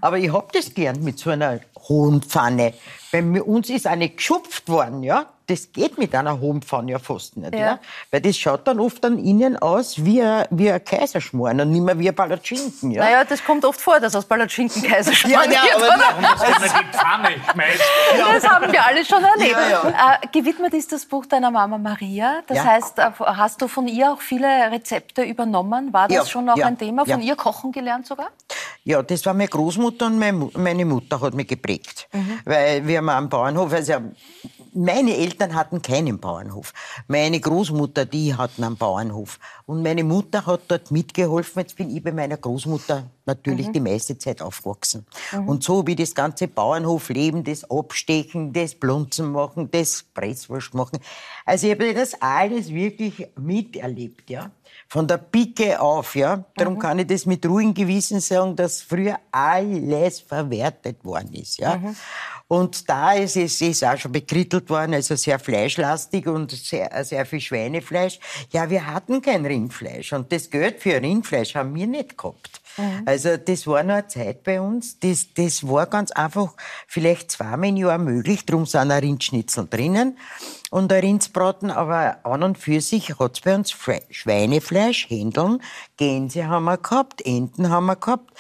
Aber 0.02 0.18
ich 0.18 0.34
hab 0.34 0.52
das 0.52 0.74
gern 0.74 1.02
mit 1.02 1.18
so 1.18 1.30
einer 1.30 1.62
hohen 1.88 2.22
Pfanne. 2.24 2.74
Bei 3.10 3.42
uns 3.42 3.70
ist 3.70 3.88
eine 3.88 4.10
geschupft 4.10 4.68
worden, 4.68 5.02
ja. 5.04 5.32
Das 5.48 5.72
geht 5.72 5.98
mit 6.00 6.16
einer 6.16 6.40
hohen 6.40 6.62
Pfanne 6.64 6.94
ja 6.94 7.00
fast 7.00 7.38
nicht, 7.38 7.54
ja. 7.54 7.60
Ja. 7.60 7.80
Weil 8.12 8.22
das 8.22 8.36
schaut 8.38 8.68
dann 8.68 8.80
oft 8.80 9.04
an 9.06 9.20
innen 9.20 9.58
aus 9.58 10.04
wie 10.04 10.22
ein, 10.22 10.46
wie 10.50 10.72
ein 10.72 10.84
Kaiserschmarrn 10.84 11.62
und 11.62 11.70
nicht 11.72 11.82
mehr 11.82 11.98
wie 12.00 12.10
ein 12.10 12.16
Palatschinken, 12.16 12.92
ja. 12.92 13.04
Naja, 13.04 13.24
das 13.26 13.44
kommt 13.44 13.64
oft 13.64 13.80
vor, 13.80 14.00
dass 14.00 14.16
aus 14.16 14.26
Palatschinken 14.26 14.82
Kaiserschmarrn 14.90 15.52
Ja, 15.52 15.60
ja, 15.66 15.80
wird. 15.82 15.92
aber 15.92 16.22
man 16.22 16.34
die 16.64 16.98
Pfanne 16.98 17.30
schmeißt. 17.52 17.84
Das 18.36 18.48
haben 18.50 18.72
wir 18.72 18.86
alle 18.86 19.06
schon 19.06 19.24
erlebt. 19.24 19.58
Ja, 19.70 20.20
Äh, 20.22 20.28
gewidmet 20.32 20.74
ist 20.74 20.92
das 20.92 21.06
Buch 21.06 21.26
deiner 21.26 21.52
Mama 21.52 21.78
Maria. 21.78 22.42
Das 22.48 22.58
Ja. 22.58 22.64
heißt, 22.66 23.00
äh, 23.00 23.12
hast 23.20 23.62
du 23.62 23.68
von 23.68 23.88
ihr 23.88 24.12
auch 24.12 24.22
viele 24.22 24.48
Rezepte 24.72 25.22
übernommen? 25.24 25.94
War 25.94 26.08
das 26.08 26.16
Ja, 26.18 26.26
schon 26.26 26.50
auch 26.50 26.58
ja, 26.58 26.66
ein 26.68 26.78
Thema? 26.78 27.06
Von 27.06 27.22
ja. 27.22 27.28
ihr 27.28 27.36
kochen 27.36 27.72
gelernt 27.72 28.08
sogar? 28.08 28.28
Ja, 28.84 29.02
das 29.04 29.26
war 29.26 29.34
meine 29.34 29.48
Großmutter 29.50 30.08
und 30.08 30.18
meine 30.20 30.34
Mu- 30.38 30.52
meine 30.56 30.86
Mutter 30.86 31.20
hat 31.22 31.34
mich 31.34 31.48
geprägt. 31.48 32.08
Weil 32.46 32.86
wir 32.88 32.98
haben 32.98 33.10
am 33.10 33.30
Bauernhof, 33.30 33.74
also 33.74 33.94
meine 34.76 35.16
Eltern 35.16 35.56
hatten 35.56 35.82
keinen 35.82 36.20
Bauernhof. 36.20 36.74
Meine 37.08 37.40
Großmutter, 37.40 38.06
die 38.06 38.36
hatten 38.36 38.64
einen 38.64 38.78
Bauernhof. 38.78 39.40
Und 39.66 39.82
meine 39.82 40.04
Mutter 40.04 40.46
hat 40.46 40.62
dort 40.68 40.92
mitgeholfen. 40.92 41.62
Jetzt 41.62 41.76
bin 41.76 41.96
ich 41.96 42.04
bei 42.04 42.12
meiner 42.12 42.38
Großmutter 42.38 43.10
natürlich 43.26 43.72
die 43.72 43.80
meiste 43.80 44.18
Zeit 44.18 44.42
aufgewachsen. 44.42 45.06
Und 45.46 45.64
so 45.64 45.88
wie 45.88 45.96
das 45.96 46.14
ganze 46.14 46.48
Bauernhofleben, 46.48 47.44
das 47.44 47.70
Abstechen, 47.70 48.54
das 48.54 48.76
Blunzen 48.76 49.32
machen, 49.32 49.70
das 49.72 50.04
Presswurst 50.14 50.74
machen. 50.74 51.00
Also 51.46 51.68
ich 51.68 51.74
habe 51.74 51.94
das 51.94 52.22
alles 52.22 52.74
wirklich 52.74 53.28
miterlebt, 53.38 54.30
ja. 54.30 54.52
Von 54.88 55.08
der 55.08 55.18
Pike 55.18 55.80
auf, 55.82 56.16
ja. 56.16 56.46
Darum 56.56 56.78
kann 56.80 57.00
ich 57.00 57.08
das 57.08 57.26
mit 57.26 57.46
ruhigem 57.46 57.74
Gewissen 57.74 58.20
sagen, 58.20 58.56
dass 58.56 58.82
früher 58.82 59.20
alles 59.32 60.22
verwertet 60.22 61.04
worden 61.04 61.34
ist, 61.34 61.58
ja. 61.58 61.82
Und 62.48 62.88
da 62.88 63.14
ist 63.14 63.36
es 63.38 63.60
ist 63.62 63.84
auch 63.84 63.98
schon 63.98 64.12
bekrittelt 64.12 64.70
worden, 64.70 64.94
also 64.94 65.16
sehr 65.16 65.40
fleischlastig 65.40 66.28
und 66.28 66.52
sehr, 66.52 67.04
sehr 67.04 67.26
viel 67.26 67.42
Schweinefleisch. 67.42 68.20
Ja, 68.52 68.70
wir 68.70 68.86
hatten 68.86 69.22
kein 69.22 69.46
Rindfleisch 69.46 70.14
und 70.14 70.32
das 70.32 70.50
Geld 70.50 70.80
für 70.80 71.02
Rindfleisch 71.02 71.56
haben 71.56 71.74
wir 71.74 71.88
nicht 71.88 72.18
gehabt. 72.18 72.62
Also 73.06 73.38
das 73.38 73.68
war 73.68 73.84
noch 73.84 73.96
eine 73.96 74.08
Zeit 74.08 74.44
bei 74.44 74.60
uns, 74.60 75.00
das, 75.00 75.34
das 75.34 75.68
war 75.68 75.86
ganz 75.86 76.12
einfach 76.12 76.54
vielleicht 76.88 77.32
zweimal 77.32 77.70
im 77.70 77.78
Jahr 77.78 77.98
möglich, 77.98 78.46
drum 78.46 78.66
sind 78.66 78.92
auch 78.92 79.02
Rindschnitzel 79.02 79.68
drinnen. 79.70 80.18
Und 80.72 80.92
ein 80.92 81.00
Rindsbraten, 81.00 81.72
aber 81.72 82.26
an 82.26 82.44
und 82.44 82.58
für 82.58 82.82
sich 82.82 83.18
hat's 83.18 83.40
bei 83.42 83.56
uns 83.56 83.72
Fle- 83.72 84.02
Schweinefleisch, 84.10 85.10
Händeln, 85.10 85.62
Gänse 85.96 86.48
haben 86.48 86.66
wir 86.66 86.78
gehabt, 86.78 87.26
Enten 87.26 87.70
haben 87.70 87.86
wir 87.86 87.96
gehabt, 87.96 88.34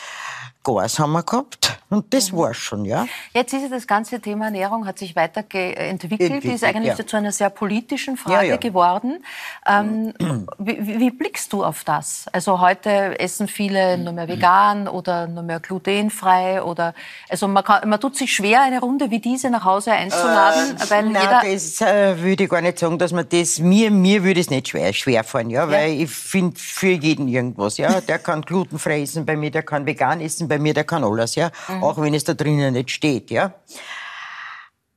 Gars 0.66 1.00
haben 1.00 1.14
wir 1.14 1.24
gehabt 1.24 1.80
und 1.90 2.14
das 2.14 2.34
war's 2.34 2.58
schon, 2.58 2.84
ja. 2.84 3.08
Jetzt 3.34 3.54
ist 3.54 3.62
ja 3.62 3.70
das 3.70 3.88
ganze 3.88 4.20
Thema 4.20 4.46
Ernährung 4.46 4.86
hat 4.86 5.00
sich 5.00 5.16
weiterentwickelt, 5.16 5.78
Entwickelt, 5.78 6.44
ist 6.46 6.64
eigentlich 6.64 6.98
ja. 6.98 7.06
zu 7.06 7.16
einer 7.16 7.32
sehr 7.32 7.50
politischen 7.50 8.18
Frage 8.18 8.48
Ja, 8.48 8.52
ja. 8.54 8.58
geworden. 8.58 9.24
Ähm, 9.66 10.14
wie, 10.58 10.86
wie 10.86 11.06
wie 11.06 11.12
blickst 11.12 11.54
du 11.54 11.64
auf 11.64 11.84
das? 11.84 12.26
Also 12.32 12.60
heute 12.60 13.20
essen 13.20 13.48
viele 13.48 13.98
nur 14.00 14.12
mehr 14.12 14.28
vegan 14.28 14.88
oder 14.88 15.28
nur 15.28 15.44
mehr 15.44 15.60
glutenfrei 15.60 16.64
oder 16.64 16.96
also 17.30 17.48
man, 17.48 17.64
kann, 17.64 17.88
man 17.88 18.00
tut 18.00 18.16
sich 18.16 18.34
schwer, 18.34 18.64
eine 18.64 18.80
Runde 18.80 19.12
wie 19.12 19.20
diese 19.20 19.52
nach 19.52 19.66
Hause 19.66 19.92
einzuladen, 19.92 20.76
weil 20.90 21.10
Nein, 21.10 21.22
jeder 21.22 21.54
das 21.54 21.82
äh, 21.82 22.20
würde 22.20 22.46
ich 22.46 22.50
gar 22.50 22.62
nicht 22.62 22.80
sagen, 22.80 22.98
dass 22.98 23.12
man 23.12 23.28
das, 23.30 23.60
mir, 23.60 23.92
mir 23.92 24.24
würde 24.24 24.40
es 24.40 24.50
nicht 24.50 24.70
schwer, 24.70 24.92
schwer 24.94 25.24
fallen, 25.24 25.52
ja, 25.52 25.70
weil 25.70 25.92
ich 25.92 26.10
finde 26.10 26.60
für 26.60 26.90
jeden 26.90 27.28
irgendwas, 27.28 27.78
ja. 27.78 28.02
Der 28.02 28.18
kann 28.18 28.42
glutenfrei 28.42 29.04
essen 29.04 29.26
bei 29.26 29.36
mir, 29.36 29.52
der 29.52 29.64
kann 29.64 29.86
vegan 29.86 30.22
essen 30.22 30.48
bei 30.48 30.55
mir, 30.60 30.74
der 30.74 30.84
kann 30.84 31.04
alles, 31.04 31.36
ja. 31.36 31.52
Auch 31.82 32.00
wenn 32.02 32.14
es 32.14 32.24
da 32.24 32.34
drinnen 32.34 32.74
nicht 32.74 32.92
steht, 32.92 33.32
ja. 33.32 33.54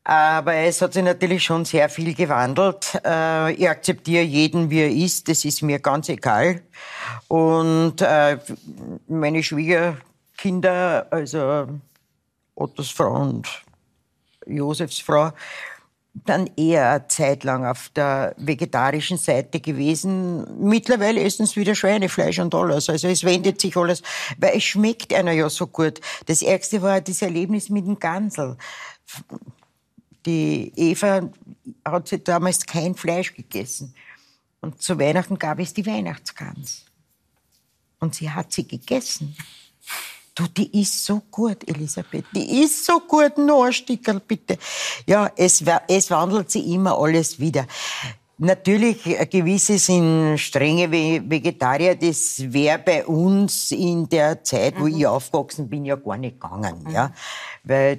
Aber 0.09 0.55
es 0.55 0.81
hat 0.81 0.95
sich 0.95 1.03
natürlich 1.03 1.45
schon 1.45 1.67
sehr 1.67 1.91
viel 1.91 2.15
gewandelt. 2.15 2.99
Äh, 3.05 3.53
ich 3.53 3.69
akzeptiere 3.69 4.23
jeden, 4.25 4.71
wie 4.71 4.81
er 4.81 4.91
ist. 4.91 5.29
Das 5.29 5.45
ist 5.45 5.61
mir 5.61 5.81
ganz 5.81 6.09
egal. 6.09 6.63
Und 7.29 8.01
äh, 8.01 8.39
meine 9.07 9.43
Schwiegerkinder, 9.43 11.07
also 11.11 11.69
Ottos 12.55 12.91
Frau 12.91 13.21
und 13.21 13.47
Josefs 14.47 15.01
Frau, 15.01 15.33
dann 16.15 16.49
eher 16.57 16.91
eine 16.91 17.09
Zeit 17.09 17.45
lang 17.45 17.65
auf 17.65 17.91
der 17.91 18.35
vegetarischen 18.39 19.19
Seite 19.19 19.61
gewesen. 19.61 20.47
Mittlerweile 20.61 21.23
essen 21.23 21.47
sie 21.47 21.61
wieder 21.61 21.75
Schweinefleisch 21.75 22.39
und 22.39 22.55
alles. 22.55 22.89
Also 22.89 23.09
es 23.09 23.25
wendet 23.25 23.61
sich 23.61 23.77
alles, 23.77 24.03
weil 24.39 24.57
es 24.57 24.65
schmeckt 24.65 25.13
einer 25.15 25.33
ja 25.33 25.49
so 25.49 25.67
gut. 25.67 26.01
Das 26.27 26.43
Ärgste 26.43 26.83
war 26.83 27.01
das 27.01 27.23
Erlebnis 27.23 27.69
mit 27.69 27.87
dem 27.87 27.99
Gansel. 27.99 28.57
Die 30.27 30.73
Eva 30.77 31.31
hat 31.85 32.09
sie 32.09 32.23
damals 32.23 32.67
kein 32.67 32.95
Fleisch 32.95 33.35
gegessen. 33.35 33.95
Und 34.61 34.83
zu 34.83 34.99
Weihnachten 34.99 35.39
gab 35.39 35.61
es 35.61 35.73
die 35.73 35.87
Weihnachtsgans. 35.87 36.85
Und 38.01 38.15
sie 38.15 38.31
hat 38.31 38.53
sie 38.53 38.67
gegessen. 38.67 39.37
Du, 40.39 40.47
die 40.47 40.80
ist 40.80 41.05
so 41.05 41.20
gut, 41.32 41.68
Elisabeth. 41.68 42.26
Die 42.32 42.62
ist 42.62 42.84
so 42.84 43.01
gut. 43.01 43.36
Noch 43.39 43.64
ein 43.64 43.72
Stickerl, 43.72 44.20
bitte. 44.20 44.57
Ja, 45.05 45.28
es, 45.34 45.64
es 45.89 46.11
wandelt 46.12 46.49
sich 46.49 46.64
immer 46.64 46.97
alles 46.97 47.41
wieder. 47.41 47.66
Natürlich, 48.36 49.05
äh, 49.05 49.26
gewisse 49.26 49.78
sind 49.78 50.39
strenge 50.39 50.89
Ve- 50.93 51.22
Vegetarier. 51.28 51.97
Das 51.97 52.36
wäre 52.53 52.78
bei 52.78 53.05
uns 53.05 53.72
in 53.72 54.09
der 54.09 54.45
Zeit, 54.45 54.78
wo 54.78 54.86
ich 54.86 55.05
aufgewachsen 55.05 55.68
bin, 55.68 55.84
ja 55.84 55.97
gar 55.97 56.16
nicht 56.16 56.41
gegangen. 56.41 56.89
Ja? 56.89 57.11
Weil 57.64 57.99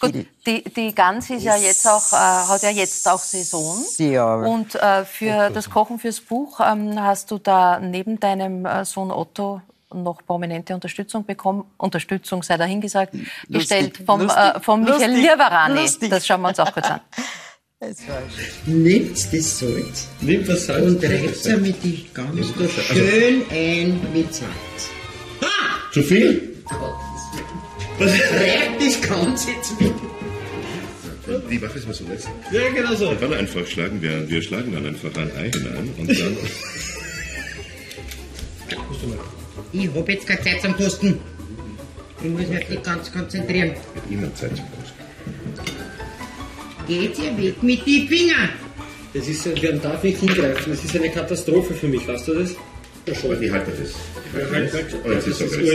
Gut, 0.00 0.26
die, 0.44 0.64
die 0.64 0.92
Gans 0.92 1.30
ist 1.30 1.44
ja 1.44 1.54
jetzt 1.54 1.86
auch, 1.86 2.12
äh, 2.12 2.16
hat 2.16 2.62
ja 2.62 2.70
jetzt 2.70 3.08
auch 3.08 3.20
Saison. 3.20 3.84
Ja. 3.98 4.34
Und 4.34 4.74
äh, 4.74 5.04
für 5.04 5.50
das 5.50 5.70
Kochen 5.70 6.00
fürs 6.00 6.20
Buch 6.20 6.58
ähm, 6.58 7.00
hast 7.00 7.30
du 7.30 7.38
da 7.38 7.78
neben 7.78 8.18
deinem 8.18 8.66
äh, 8.66 8.84
Sohn 8.84 9.12
Otto 9.12 9.60
noch 9.94 10.24
prominente 10.24 10.74
Unterstützung 10.74 11.24
bekommen. 11.24 11.64
Unterstützung 11.76 12.42
sei 12.42 12.56
dahingesagt, 12.56 13.14
gestellt 13.48 13.98
vom, 14.04 14.28
äh, 14.28 14.60
vom 14.60 14.82
Michael 14.82 15.74
lustig. 15.74 16.10
Das 16.10 16.26
schauen 16.26 16.42
wir 16.42 16.48
uns 16.48 16.60
auch 16.60 16.72
kurz 16.72 16.90
an. 16.90 17.00
Das. 17.80 17.96
Nehmt 18.64 19.10
das 19.10 19.58
Salz 19.58 20.06
Nimm 20.20 20.46
das 20.46 20.66
Salz. 20.66 20.86
und 20.86 21.02
reibt 21.02 21.44
damit 21.44 21.82
die 21.82 22.06
ganz 22.14 22.46
da 22.56 22.68
schön 22.68 23.42
ein 23.50 24.00
mit 24.14 24.32
Salz. 24.32 24.88
Zu 25.92 26.00
viel? 26.00 26.62
Reibt 27.98 28.80
das 28.80 29.00
Ganze 29.00 29.50
jetzt 29.50 29.80
mit. 29.80 29.92
Wie 31.48 31.58
mache 31.58 31.72
ich 31.72 31.76
es 31.78 31.86
mal 31.86 31.94
so 31.94 32.04
jetzt? 32.04 32.28
Ja, 32.52 32.70
genau 32.70 32.94
so. 32.94 33.12
Dann 33.14 33.34
einfach 33.34 33.66
schlagen 33.66 34.00
wir, 34.00 34.28
wir 34.28 34.42
schlagen 34.42 34.72
dann 34.72 34.86
einfach 34.86 35.10
ein 35.16 35.32
Ei 35.36 35.50
hinein 35.50 35.92
und 35.98 36.08
dann. 36.08 36.36
Ich 39.72 39.88
hab 39.94 40.08
jetzt 40.08 40.26
keine 40.26 40.40
Zeit 40.42 40.60
zum 40.60 40.74
Posten. 40.74 41.20
Ich 42.22 42.28
muss 42.30 42.46
mich 42.46 42.68
nicht 42.68 42.84
ganz 42.84 43.10
konzentrieren. 43.12 43.74
Immer 44.10 44.34
Zeit 44.34 44.54
zum 44.56 44.66
Posten. 44.70 45.02
Geht 46.86 47.18
ihr 47.18 47.36
weg 47.38 47.62
mit 47.62 47.86
die 47.86 48.06
Finger? 48.06 48.48
Das 49.14 49.28
ist, 49.28 49.46
man 49.46 49.80
darf 49.80 50.02
nicht 50.02 50.18
hingreifen. 50.18 50.72
Das 50.72 50.84
ist 50.84 50.96
eine 50.96 51.10
Katastrophe 51.10 51.74
für 51.74 51.88
mich, 51.88 52.06
weißt 52.06 52.28
du 52.28 52.34
das? 52.34 52.52
Ja, 52.52 52.56
Aber 53.06 53.14
schon. 53.16 53.42
ich 53.42 53.50
halte 53.50 53.70
das. 53.70 53.90
Ich 53.90 54.32
halte 54.34 54.52
halt, 54.54 54.66
das. 54.68 54.74
halt. 54.74 54.94
Oh, 55.04 55.10
jetzt 55.10 55.26
Das 55.26 55.40
ist 55.40 55.52
es. 55.52 55.68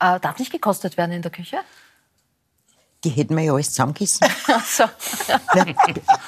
Äh, 0.00 0.20
darf 0.20 0.38
nicht 0.38 0.52
gekostet 0.52 0.96
werden 0.96 1.12
in 1.12 1.22
der 1.22 1.30
Küche? 1.30 1.58
Die 3.04 3.10
hätten 3.10 3.36
wir 3.36 3.44
ja 3.44 3.52
alles 3.52 3.70
zusammengegessen. 3.70 4.26
so. 4.66 4.84
Na, 5.54 5.66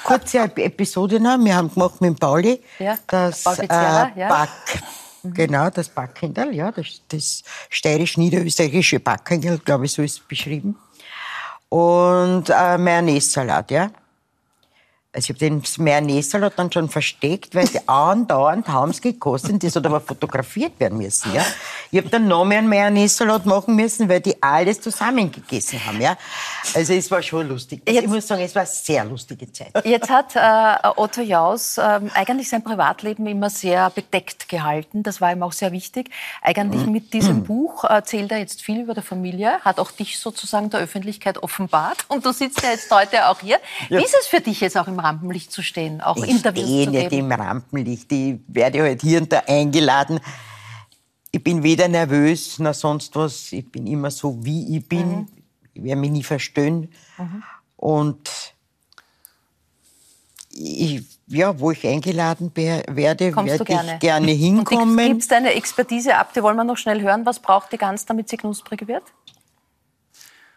kurze 0.03 0.39
Episode 0.39 1.19
noch. 1.19 1.37
Wir 1.39 1.55
haben 1.55 1.73
gemacht 1.73 1.99
mit 1.99 2.09
dem 2.09 2.15
Pauli 2.15 2.61
Ja, 2.79 2.97
das 3.07 3.45
äh, 3.45 3.67
ja. 3.67 4.11
Back. 4.15 4.83
Genau, 5.23 5.69
das 5.69 5.89
Backhändel, 5.89 6.53
ja, 6.53 6.71
das, 6.71 7.01
das 7.09 7.43
steirisch-niederösterreichische 7.69 8.99
Backhändel, 8.99 9.59
glaube 9.59 9.85
ich, 9.85 9.91
so 9.91 10.01
ist 10.01 10.13
es 10.13 10.19
beschrieben. 10.19 10.77
Und 11.69 12.49
äh, 12.49 12.77
Mayonnaise-Salat, 12.77 13.71
ja. 13.71 13.91
Also 15.13 15.25
ich 15.25 15.29
habe 15.29 15.39
den 15.39 15.63
Mayonnaise-Salat 15.77 16.53
dann 16.57 16.71
schon 16.71 16.89
versteckt, 16.89 17.55
weil 17.55 17.67
die 17.73 17.79
andauernd 17.87 18.67
haben 18.67 18.91
es 18.91 19.01
gekostet. 19.01 19.63
Das 19.63 19.75
hat 19.75 19.85
aber 19.85 20.01
fotografiert 20.01 20.79
werden 20.79 20.97
müssen, 20.99 21.33
ja. 21.33 21.43
Ich 21.91 21.97
habe 21.97 22.09
dann 22.09 22.27
noch 22.27 22.43
mehr 22.45 22.61
Mayonnaise-Salat 22.61 23.45
machen 23.45 23.75
müssen, 23.75 24.09
weil 24.09 24.19
die 24.19 24.41
alles 24.43 24.81
zusammen 24.81 25.31
gegessen 25.31 25.83
haben, 25.85 26.01
ja. 26.01 26.17
Also 26.75 26.93
es 26.93 27.09
war 27.09 27.23
schon 27.23 27.47
lustig. 27.47 27.81
Also 27.87 27.97
ich 27.97 28.03
Jetzt- 28.03 28.13
muss 28.13 28.27
sagen, 28.27 28.41
es 28.41 28.53
war 28.53 28.61
eine 28.63 28.69
sehr 28.71 29.05
lustige 29.05 29.51
Zeit. 29.51 29.71
Jetzt 29.85 30.09
hat 30.09 30.35
äh, 30.35 30.87
Otto 30.97 31.21
Jaus 31.21 31.77
ähm, 31.77 32.11
eigentlich 32.13 32.49
sein 32.49 32.63
Privatleben 32.63 33.25
immer 33.27 33.49
sehr 33.49 33.89
bedeckt 33.89 34.49
gehalten. 34.49 35.03
Das 35.03 35.21
war 35.21 35.31
ihm 35.31 35.41
auch 35.41 35.53
sehr 35.53 35.71
wichtig. 35.71 36.11
Eigentlich 36.41 36.85
mit 36.85 37.13
diesem 37.13 37.43
Buch 37.43 37.85
erzählt 37.85 38.31
er 38.31 38.39
jetzt 38.39 38.61
viel 38.61 38.81
über 38.81 38.93
die 38.93 39.01
Familie, 39.01 39.59
hat 39.61 39.79
auch 39.79 39.91
dich 39.91 40.19
sozusagen 40.19 40.69
der 40.69 40.81
Öffentlichkeit 40.81 41.41
offenbart. 41.41 42.05
Und 42.09 42.25
du 42.25 42.33
sitzt 42.33 42.61
ja 42.61 42.71
jetzt 42.71 42.91
heute 42.91 43.29
auch 43.29 43.39
hier. 43.39 43.57
Wie 43.89 44.03
ist 44.03 44.15
es 44.19 44.27
für 44.27 44.41
dich 44.41 44.59
jetzt 44.61 44.77
auch 44.77 44.87
im 44.87 44.96
Rampenlicht 44.99 45.51
zu 45.51 45.61
stehen, 45.63 46.01
auch 46.01 46.17
Ich 46.17 46.29
Interviews 46.29 46.65
stehe 46.65 46.85
zu 46.85 46.91
nicht 46.91 47.09
geben? 47.09 47.31
im 47.31 47.39
Rampenlicht. 47.39 48.11
Ich 48.11 48.35
werde 48.47 48.81
halt 48.81 49.01
hier 49.01 49.21
und 49.21 49.31
da 49.31 49.39
eingeladen. 49.47 50.19
Ich 51.31 51.43
bin 51.43 51.61
weder 51.63 51.87
nervös 51.87 52.59
noch 52.59 52.73
sonst 52.73 53.15
was. 53.15 53.51
Ich 53.51 53.69
bin 53.71 53.85
immer 53.87 54.11
so, 54.11 54.43
wie 54.43 54.77
ich 54.77 54.87
bin. 54.87 55.09
Mhm. 55.09 55.27
Ich 55.73 55.83
werde 55.83 56.01
mich 56.01 56.11
nie 56.11 56.23
verstehen. 56.23 56.89
Und 57.75 58.53
ich, 60.49 61.03
ja, 61.27 61.59
wo 61.59 61.71
ich 61.71 61.85
eingeladen 61.85 62.51
werde, 62.55 63.31
Kommst 63.31 63.51
werde 63.51 63.65
gerne? 63.65 63.93
ich 63.95 63.99
gerne 63.99 64.31
hinkommen. 64.31 65.07
gibst 65.07 65.29
deine 65.31 65.53
Expertise 65.53 66.15
ab? 66.15 66.33
Die 66.33 66.41
wollen 66.41 66.55
wir 66.57 66.63
noch 66.63 66.77
schnell 66.77 67.01
hören. 67.01 67.25
Was 67.25 67.39
braucht 67.39 67.71
die 67.71 67.77
Gans, 67.77 68.05
damit 68.05 68.29
sie 68.29 68.37
knusprig 68.37 68.87
wird? 68.87 69.03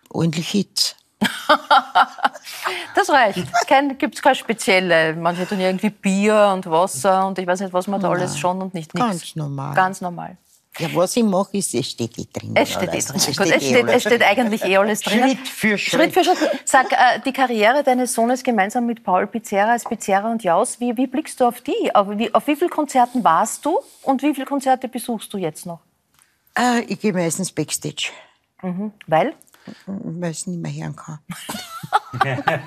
Ordentlich 0.09 0.49
Hitze. 0.49 0.95
Das 2.95 3.11
reicht. 3.11 3.47
Kein, 3.67 3.97
gibt's 3.99 4.21
keine 4.21 4.35
spezielle. 4.35 5.15
Manche 5.15 5.47
tun 5.47 5.61
irgendwie 5.61 5.91
Bier 5.91 6.51
und 6.53 6.67
Wasser 6.71 7.27
und 7.27 7.39
ich 7.39 7.47
weiß 7.47 7.61
nicht, 7.61 7.73
was 7.73 7.87
man 7.87 8.01
da 8.01 8.11
alles 8.11 8.39
schon 8.39 8.61
und 8.61 8.75
nicht 8.75 8.95
nichts. 8.95 9.11
Ganz 9.11 9.37
normal. 9.37 9.75
Ganz 9.75 10.01
normal. 10.01 10.37
Ja, 10.79 10.89
was 10.95 11.17
ich 11.17 11.25
mache, 11.25 11.57
ist, 11.57 11.75
es 11.75 11.91
steht 11.91 12.17
eh 12.19 12.27
drin. 12.33 12.53
Es 12.55 12.71
steht 12.73 12.95
eh 12.95 13.01
drin. 13.01 13.17
Es 13.17 13.27
Gut, 13.27 13.47
steht 13.47 13.57
es, 13.57 13.63
eh 13.63 13.67
steht, 13.67 13.85
alles 13.85 13.97
es 13.97 14.03
steht 14.03 14.23
eigentlich 14.23 14.65
eh 14.65 14.77
alles 14.77 15.01
drin. 15.01 15.19
Schritt 15.21 15.49
für 15.49 15.79
Schritt 15.79 16.13
für 16.13 16.25
Schritt. 16.25 16.39
Sag, 16.65 16.93
äh, 16.93 17.21
die 17.25 17.33
Karriere 17.33 17.83
deines 17.83 18.15
Sohnes 18.15 18.43
gemeinsam 18.43 18.87
mit 18.87 19.03
Paul 19.03 19.27
Pizzerra 19.27 19.73
als 19.73 19.85
Pizzerra 19.85 20.31
und 20.31 20.43
Jaus, 20.45 20.79
wie, 20.79 20.97
wie 20.97 21.07
blickst 21.07 21.41
du 21.41 21.47
auf 21.47 21.61
die? 21.61 21.95
Auf 21.95 22.09
wie, 22.11 22.33
auf 22.33 22.47
wie 22.47 22.57
vielen 22.57 22.71
Konzerten 22.71 23.25
warst 23.25 23.65
du 23.65 23.79
und 24.03 24.23
wie 24.23 24.33
viele 24.33 24.47
Konzerte 24.47 24.89
besuchst 24.89 25.33
du 25.35 25.39
jetzt 25.39 25.67
noch? 25.67 25.81
Äh, 26.57 26.83
ich 26.83 27.01
gehe 27.01 27.13
meistens 27.13 27.53
Backstage, 27.53 28.11
Weil? 29.07 29.35
Weil 29.87 30.31
ich 30.31 30.41
es 30.41 30.47
nicht 30.47 30.61
mehr 30.61 30.73
hören 30.73 30.97
kann. 30.97 31.19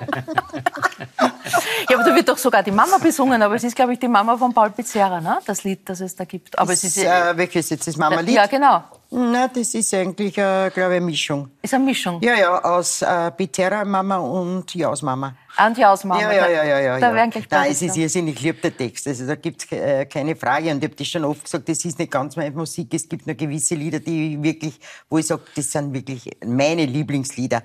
Ja, 1.88 1.98
aber 1.98 2.08
da 2.08 2.14
wird 2.14 2.28
doch 2.28 2.38
sogar 2.38 2.62
die 2.62 2.70
Mama 2.70 2.98
besungen, 2.98 3.42
aber 3.42 3.54
es 3.56 3.64
ist, 3.64 3.76
glaube 3.76 3.92
ich, 3.92 3.98
die 3.98 4.08
Mama 4.08 4.36
von 4.36 4.52
Paul 4.54 4.70
Pizzerra, 4.70 5.20
ne? 5.20 5.38
das 5.46 5.64
Lied, 5.64 5.88
das 5.88 6.00
es 6.00 6.16
da 6.16 6.24
gibt. 6.24 6.58
Aber 6.58 6.72
es 6.72 6.82
ist, 6.84 6.98
äh, 6.98 7.36
welches 7.36 7.70
jetzt 7.70 7.86
das 7.86 7.96
Mama-Lied? 7.96 8.34
ja, 8.34 8.46
genau. 8.46 8.82
Na, 9.16 9.46
das 9.46 9.72
ist 9.74 9.94
eigentlich, 9.94 10.36
äh, 10.36 10.70
glaube 10.70 10.94
ich, 10.94 10.96
eine 10.96 11.00
Mischung. 11.00 11.48
Ist 11.62 11.72
eine 11.72 11.84
Mischung. 11.84 12.20
Ja, 12.20 12.34
ja, 12.34 12.64
aus 12.64 13.00
äh, 13.00 13.30
Pizzeria-Mama 13.30 14.16
und 14.16 14.74
Jaus-Mama. 14.74 15.36
Und 15.64 15.78
Jaus 15.78 16.02
Mama. 16.02 16.20
Ja, 16.20 16.32
ja, 16.32 16.48
ja, 16.48 16.64
ja. 16.64 16.80
ja, 16.80 16.98
Da 16.98 17.10
ja. 17.10 17.14
werden 17.14 17.30
gleich 17.30 17.46
Nein, 17.48 17.70
es 17.70 17.80
ist 17.80 17.96
irrsinnig 17.96 18.40
lieb, 18.40 18.60
der 18.60 18.76
Text. 18.76 19.06
Also 19.06 19.24
da 19.24 19.36
gibt 19.36 19.62
es 19.62 19.70
äh, 19.70 20.04
keine 20.06 20.34
Frage. 20.34 20.72
Und 20.72 20.78
ich 20.78 20.90
habe 20.90 20.96
das 20.96 21.06
schon 21.06 21.24
oft 21.24 21.44
gesagt, 21.44 21.68
das 21.68 21.84
ist 21.84 21.96
nicht 21.96 22.10
ganz 22.10 22.34
meine 22.34 22.50
Musik. 22.50 22.92
Es 22.92 23.08
gibt 23.08 23.24
nur 23.24 23.36
gewisse 23.36 23.76
Lieder, 23.76 24.00
die 24.00 24.42
wirklich, 24.42 24.80
wo 25.08 25.18
ich 25.18 25.28
sage, 25.28 25.42
das 25.54 25.70
sind 25.70 25.94
wirklich 25.94 26.28
meine 26.44 26.84
Lieblingslieder. 26.84 27.62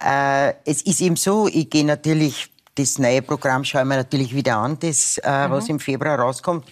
Äh, 0.00 0.54
es 0.64 0.82
ist 0.82 1.00
eben 1.00 1.14
so, 1.14 1.46
ich 1.46 1.70
gehe 1.70 1.84
natürlich, 1.84 2.50
das 2.74 2.98
neue 2.98 3.22
Programm 3.22 3.62
schaue 3.62 3.82
ich 3.82 3.86
mir 3.86 3.96
natürlich 3.98 4.34
wieder 4.34 4.56
an, 4.56 4.76
das, 4.80 5.18
äh, 5.18 5.22
was 5.48 5.68
im 5.68 5.78
Februar 5.78 6.18
rauskommt. 6.18 6.66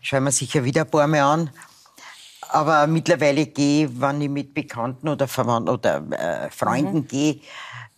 Schaue 0.00 0.20
ich 0.20 0.24
mir 0.24 0.32
sicher 0.32 0.64
wieder 0.64 0.82
ein 0.82 0.90
paar 0.90 1.06
Mal 1.06 1.20
an. 1.20 1.50
Aber 2.50 2.86
mittlerweile 2.86 3.46
gehe, 3.46 3.88
wenn 4.00 4.20
ich 4.20 4.28
mit 4.28 4.54
Bekannten 4.54 5.08
oder 5.08 5.28
Verwandten 5.28 5.70
oder 5.70 6.02
äh, 6.10 6.50
Freunden 6.50 7.06
gehe, 7.06 7.40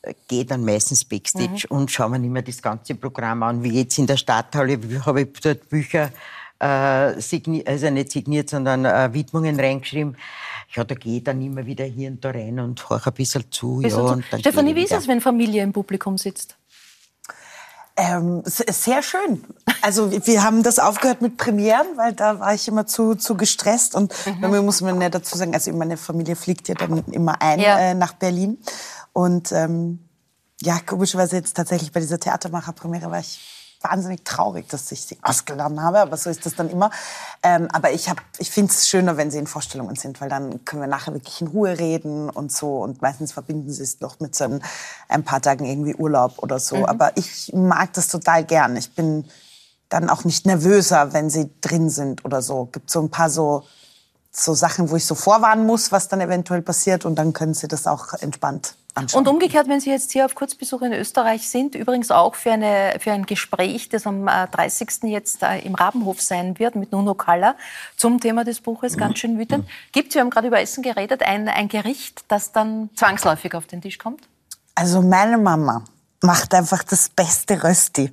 äh, 0.02 0.14
gehe 0.26 0.44
dann 0.44 0.64
meistens 0.64 1.04
Backstage 1.04 1.66
und 1.68 1.90
schaue 1.90 2.10
mir 2.10 2.18
nicht 2.18 2.30
mehr 2.30 2.42
das 2.42 2.62
ganze 2.62 2.94
Programm 2.94 3.42
an. 3.42 3.62
Wie 3.62 3.80
jetzt 3.80 3.98
in 3.98 4.06
der 4.06 4.16
Stadthalle 4.16 4.78
habe 5.04 5.22
ich 5.22 5.32
dort 5.40 5.68
Bücher, 5.68 6.10
äh, 6.60 7.20
signi 7.20 7.64
also 7.66 7.90
nicht 7.90 8.10
signiert, 8.10 8.50
sondern 8.50 8.84
äh, 8.84 9.12
Widmungen 9.12 9.58
reingeschrieben. 9.58 10.16
Ja, 10.74 10.84
da 10.84 10.94
gehe 10.94 11.18
ich 11.18 11.24
dann 11.24 11.40
immer 11.40 11.64
wieder 11.64 11.84
hier 11.84 12.10
und 12.10 12.24
da 12.24 12.30
rein 12.30 12.58
und 12.60 12.88
höre 12.90 13.06
ein 13.06 13.12
bisschen 13.14 13.50
zu. 13.50 13.80
Ja, 13.80 13.88
dann 13.88 14.22
Stefanie, 14.40 14.74
wie 14.74 14.82
ist 14.82 14.92
es, 14.92 15.08
wenn 15.08 15.20
Familie 15.20 15.62
im 15.62 15.72
Publikum 15.72 16.18
sitzt? 16.18 16.56
Ähm, 18.00 18.42
sehr 18.46 19.02
schön. 19.02 19.44
Also 19.82 20.12
wir- 20.12 20.24
wir 20.24 20.44
haben 20.44 20.62
das 20.62 20.78
aufgehört 20.78 21.20
mit 21.20 21.36
Premieren, 21.36 21.84
weil 21.96 22.12
da 22.12 22.38
war 22.38 22.54
ich 22.54 22.68
immer 22.68 22.86
zu, 22.86 23.16
zu 23.16 23.36
gestresst. 23.36 23.96
Und 23.96 24.14
Mhm. 24.24 24.40
bei 24.40 24.48
mir 24.48 24.62
muss 24.62 24.80
man 24.80 25.00
ja 25.00 25.08
dazu 25.10 25.36
sagen, 25.36 25.52
also 25.52 25.72
meine 25.72 25.96
Familie 25.96 26.36
fliegt 26.36 26.68
ja 26.68 26.76
dann 26.76 27.04
immer 27.10 27.42
ein 27.42 27.58
Ja. 27.58 27.76
äh, 27.78 27.94
nach 27.94 28.12
Berlin. 28.12 28.58
Und 29.12 29.50
ähm, 29.50 29.98
ja, 30.62 30.78
komischerweise 30.78 31.36
jetzt 31.36 31.54
tatsächlich 31.56 31.90
bei 31.90 31.98
dieser 31.98 32.20
Theatermacher-Premiere 32.20 33.10
war 33.10 33.18
ich 33.18 33.40
wahnsinnig 33.80 34.24
traurig, 34.24 34.68
dass 34.68 34.90
ich 34.90 35.02
sie 35.02 35.18
ausgeladen 35.22 35.82
habe, 35.82 36.00
aber 36.00 36.16
so 36.16 36.30
ist 36.30 36.44
das 36.46 36.54
dann 36.56 36.68
immer. 36.68 36.90
Ähm, 37.42 37.68
aber 37.72 37.92
ich, 37.92 38.08
hab- 38.08 38.22
ich 38.38 38.50
finde 38.50 38.72
es 38.72 38.88
schöner, 38.88 39.16
wenn 39.16 39.30
sie 39.30 39.38
in 39.38 39.46
Vorstellungen 39.46 39.94
sind, 39.96 40.20
weil 40.20 40.28
dann 40.28 40.64
können 40.64 40.82
wir 40.82 40.88
nachher 40.88 41.14
wirklich 41.14 41.40
in 41.40 41.46
Ruhe 41.48 41.78
reden 41.78 42.28
und 42.28 42.50
so. 42.52 42.78
Und 42.78 43.02
meistens 43.02 43.32
verbinden 43.32 43.72
sie 43.72 43.82
es 43.82 44.00
noch 44.00 44.18
mit 44.20 44.34
so 44.34 44.44
ein, 44.44 44.62
ein 45.08 45.22
paar 45.24 45.40
Tagen 45.40 45.64
irgendwie 45.64 45.94
Urlaub 45.94 46.38
oder 46.38 46.58
so. 46.58 46.86
Aber 46.88 47.16
ich 47.16 47.52
mag 47.54 47.92
das 47.92 48.08
total 48.08 48.44
gern. 48.44 48.76
Ich 48.76 48.94
bin 48.94 49.24
dann 49.88 50.10
auch 50.10 50.24
nicht 50.24 50.44
nervöser, 50.44 51.12
wenn 51.12 51.30
sie 51.30 51.50
drin 51.60 51.88
sind 51.88 52.24
oder 52.24 52.42
so. 52.42 52.66
Gibt 52.66 52.90
so 52.90 53.00
ein 53.00 53.10
paar 53.10 53.30
so, 53.30 53.64
so 54.32 54.54
Sachen, 54.54 54.90
wo 54.90 54.96
ich 54.96 55.06
so 55.06 55.14
vorwarnen 55.14 55.66
muss, 55.66 55.92
was 55.92 56.08
dann 56.08 56.20
eventuell 56.20 56.62
passiert 56.62 57.04
und 57.04 57.14
dann 57.14 57.32
können 57.32 57.54
sie 57.54 57.68
das 57.68 57.86
auch 57.86 58.12
entspannt 58.14 58.74
anschauen. 58.98 59.20
Und 59.20 59.28
umgekehrt, 59.28 59.68
wenn 59.68 59.80
Sie 59.80 59.90
jetzt 59.90 60.12
hier 60.12 60.24
auf 60.24 60.34
Kurzbesuch 60.34 60.82
in 60.82 60.92
Österreich 60.92 61.48
sind, 61.48 61.74
übrigens 61.74 62.10
auch 62.10 62.34
für, 62.34 62.52
eine, 62.52 62.96
für 62.98 63.12
ein 63.12 63.26
Gespräch, 63.26 63.88
das 63.88 64.06
am 64.06 64.28
äh, 64.28 64.46
30. 64.48 65.04
jetzt 65.04 65.42
äh, 65.42 65.60
im 65.60 65.74
Rabenhof 65.74 66.20
sein 66.20 66.58
wird 66.58 66.76
mit 66.76 66.92
Nuno 66.92 67.14
Kalla 67.14 67.54
zum 67.96 68.20
Thema 68.20 68.44
des 68.44 68.60
Buches, 68.60 68.96
ganz 68.96 69.18
schön 69.18 69.38
wütend. 69.38 69.68
Gibt 69.92 70.14
wir 70.14 70.22
haben 70.22 70.30
gerade 70.30 70.48
über 70.48 70.60
Essen 70.60 70.82
geredet, 70.82 71.22
ein, 71.22 71.48
ein 71.48 71.68
Gericht, 71.68 72.24
das 72.28 72.52
dann 72.52 72.90
zwangsläufig 72.94 73.54
auf 73.54 73.66
den 73.66 73.80
Tisch 73.80 73.98
kommt? 73.98 74.20
Also 74.74 75.02
meine 75.02 75.38
Mama 75.38 75.84
macht 76.22 76.54
einfach 76.54 76.82
das 76.82 77.08
beste 77.08 77.62
Rösti. 77.62 78.12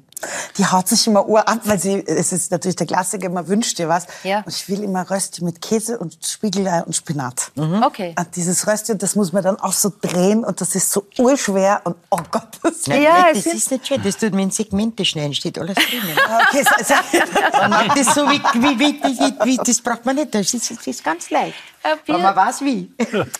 Die 0.57 0.65
haut 0.65 0.87
sich 0.87 1.05
immer 1.07 1.27
Uhr 1.27 1.47
ab, 1.47 1.59
weil 1.65 1.79
sie, 1.79 2.03
es 2.05 2.31
ist 2.31 2.51
natürlich 2.51 2.75
der 2.75 2.87
Klassiker, 2.87 3.29
man 3.29 3.47
wünscht 3.47 3.77
dir 3.79 3.89
was. 3.89 4.05
Ja. 4.23 4.39
Und 4.39 4.49
ich 4.55 4.67
will 4.69 4.83
immer 4.83 5.09
Rösti 5.09 5.43
mit 5.43 5.61
Käse 5.61 5.97
und 5.99 6.17
Spiegelei 6.25 6.83
und 6.83 6.95
Spinat. 6.95 7.51
Okay. 7.83 8.15
Und 8.17 8.35
dieses 8.35 8.67
Rösti, 8.67 8.97
das 8.97 9.15
muss 9.15 9.33
man 9.33 9.43
dann 9.43 9.59
auch 9.59 9.73
so 9.73 9.91
drehen 10.01 10.43
und 10.43 10.61
das 10.61 10.75
ist 10.75 10.91
so 10.91 11.05
urschwer 11.17 11.81
und 11.83 11.95
oh 12.09 12.19
Gott, 12.31 12.47
das 12.63 12.87
Nein, 12.87 13.01
Ja, 13.03 13.27
es 13.31 13.43
das 13.43 13.45
ist- 13.47 13.53
ist 13.55 13.71
nicht 13.71 13.87
schön. 13.87 14.01
Das 14.03 14.17
tut 14.17 14.31
man 14.31 14.41
in 14.41 14.51
Segmente 14.51 15.03
schneiden, 15.05 15.33
steht 15.33 15.57
alles 15.59 15.75
drinnen. 15.75 16.15
Okay, 16.49 16.63
so, 16.63 16.83
so, 16.83 17.59
Man 17.59 17.69
macht 17.69 17.97
das 17.97 18.13
so 18.13 18.21
wie, 18.29 18.39
wie, 18.55 18.79
wie, 18.79 19.01
wie, 19.03 19.45
wie, 19.45 19.57
das 19.57 19.81
braucht 19.81 20.05
man 20.05 20.15
nicht. 20.15 20.33
Das 20.35 20.53
ist, 20.53 20.69
das 20.71 20.85
ist 20.87 21.03
ganz 21.03 21.29
leicht. 21.29 21.55
Äh, 21.83 21.95
Aber 22.11 22.19
man 22.19 22.35
weiß 22.35 22.61
wie. 22.61 22.91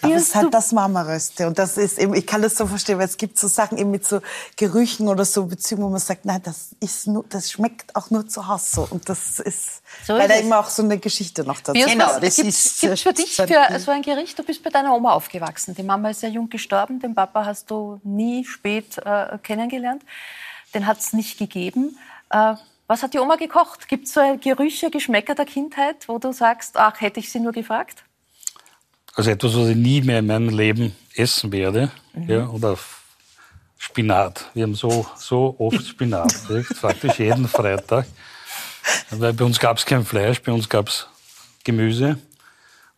das 0.02 0.12
ist 0.22 0.36
halt 0.36 0.54
das 0.54 0.72
Mama-Röste. 0.72 1.48
Und 1.48 1.58
das 1.60 1.78
ist 1.78 1.98
eben, 2.00 2.14
ich 2.14 2.26
kann 2.26 2.42
das 2.42 2.56
so 2.56 2.68
verstehen, 2.68 2.98
weil 3.00 3.06
es 3.08 3.18
gibt 3.18 3.38
so 3.40 3.48
Sachen 3.48 3.78
eben 3.78 3.92
mit 3.92 4.06
so 4.06 4.22
Gerüchen 4.56 5.08
oder 5.08 5.26
so 5.26 5.46
Beziehungen, 5.46 5.84
wo 5.86 5.90
man 5.90 6.00
sagt, 6.00 6.26
nein, 6.26 6.42
das 6.44 6.75
ist 6.80 7.08
nur, 7.08 7.26
das 7.30 7.52
schmeckt 7.52 7.96
auch 7.96 8.10
nur 8.12 8.28
zu 8.28 8.48
Hause 8.48 8.66
so. 8.76 8.88
Und 8.90 9.08
das 9.10 9.40
ist, 9.40 9.82
So 10.06 10.14
weil 10.14 10.22
ist 10.22 10.30
da 10.30 10.34
es. 10.36 10.42
immer 10.42 10.60
auch 10.60 10.70
so 10.70 10.84
eine 10.84 10.98
Geschichte 10.98 11.44
noch 11.44 11.60
dazu. 11.60 11.74
Bios, 11.74 11.92
Genau, 11.92 12.06
was 12.08 12.20
das 12.20 12.36
gibt's, 12.38 12.66
ist, 12.66 12.82
gibt's 12.82 13.02
äh, 13.02 13.04
für 13.04 13.14
dich 13.14 13.36
so- 13.36 13.48
für 13.48 13.80
so 13.80 13.92
ein 13.92 14.02
Gericht? 14.02 14.38
Du 14.38 14.44
bist 14.44 14.62
bei 14.64 14.70
deiner 14.70 14.94
Oma 14.96 15.14
aufgewachsen. 15.14 15.76
Die 15.76 15.84
Mama 15.84 16.10
ist 16.10 16.20
sehr 16.22 16.30
jung 16.30 16.50
gestorben, 16.50 17.00
den 17.00 17.16
Papa 17.16 17.46
hast 17.46 17.70
du 17.72 18.00
nie 18.04 18.46
spät 18.46 18.98
äh, 19.00 19.38
kennengelernt. 19.42 20.04
Den 20.74 20.86
hat 20.88 21.00
es 21.00 21.14
nicht 21.14 21.38
gegeben. 21.38 21.98
Äh, 22.30 22.56
was 22.88 23.02
hat 23.02 23.14
die 23.14 23.20
Oma 23.20 23.36
gekocht? 23.36 23.88
Gibt 23.88 24.06
es 24.08 24.14
so 24.14 24.22
Gerüche, 24.42 24.92
Geschmäcker 24.92 25.34
der 25.36 25.46
Kindheit, 25.46 26.08
wo 26.08 26.20
du 26.20 26.32
sagst, 26.34 26.78
ach, 26.78 27.02
hätte 27.02 27.20
ich 27.20 27.32
sie 27.32 27.40
nur 27.40 27.52
gefragt? 27.52 28.04
Also 29.16 29.32
etwas, 29.32 29.56
was 29.56 29.70
ich 29.70 29.76
nie 29.78 30.02
mehr 30.02 30.20
in 30.20 30.28
meinem 30.28 30.50
Leben 30.50 30.96
essen 31.16 31.52
werde. 31.52 31.90
Ja, 32.28 32.48
oder 32.50 32.78
Spinat. 33.78 34.46
Wir 34.54 34.64
haben 34.64 34.76
so, 34.76 35.06
so 35.18 35.56
oft 35.60 35.86
Spinat. 35.86 36.34
echt, 36.50 36.78
Faktisch 36.78 37.20
jeden 37.20 37.48
Freitag. 37.48 38.06
Weil 39.12 39.34
bei 39.34 39.44
uns 39.46 39.60
gab 39.60 39.78
es 39.78 39.86
kein 39.86 40.06
Fleisch, 40.06 40.42
bei 40.42 40.52
uns 40.52 40.68
gab 40.70 40.88
es 40.90 41.08
Gemüse. 41.64 42.18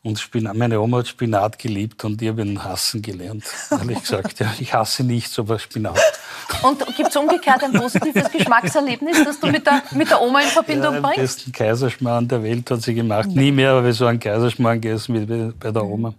Und 0.03 0.19
Spinat, 0.19 0.55
meine 0.55 0.79
Oma 0.79 0.99
hat 0.99 1.07
Spinat 1.09 1.59
geliebt 1.59 2.03
und 2.05 2.21
ich 2.21 2.29
habe 2.29 2.41
ihn 2.41 2.63
hassen 2.63 3.01
gelernt. 3.01 3.43
Ehrlich 3.71 3.99
gesagt, 3.99 4.39
ja, 4.39 4.53
ich 4.57 4.73
hasse 4.73 5.03
nichts, 5.03 5.37
aber 5.37 5.59
Spinat. 5.59 5.99
Und 6.61 6.85
gibt 6.95 7.09
es 7.09 7.15
umgekehrt 7.17 7.61
ein 7.63 7.73
positives 7.73 8.31
Geschmackserlebnis, 8.31 9.23
das 9.25 9.39
du 9.39 9.47
mit 9.47 9.65
der, 9.65 9.81
mit 9.91 10.09
der 10.09 10.21
Oma 10.21 10.41
in 10.41 10.47
Verbindung 10.47 10.93
Ja, 10.93 10.99
den 10.99 11.01
bringst? 11.01 11.17
besten 11.37 11.51
Kaiserschmarrn 11.51 12.27
der 12.27 12.41
Welt 12.43 12.69
hat 12.71 12.83
sie 12.83 12.93
gemacht. 12.93 13.27
Nie 13.27 13.51
mehr 13.51 13.71
habe 13.73 13.89
ich 13.89 13.97
so 13.97 14.05
einen 14.05 14.19
Kaiserschmarrn 14.19 14.79
gegessen 14.79 15.15
wie 15.29 15.51
bei 15.59 15.71
der 15.71 15.83
Oma. 15.83 16.13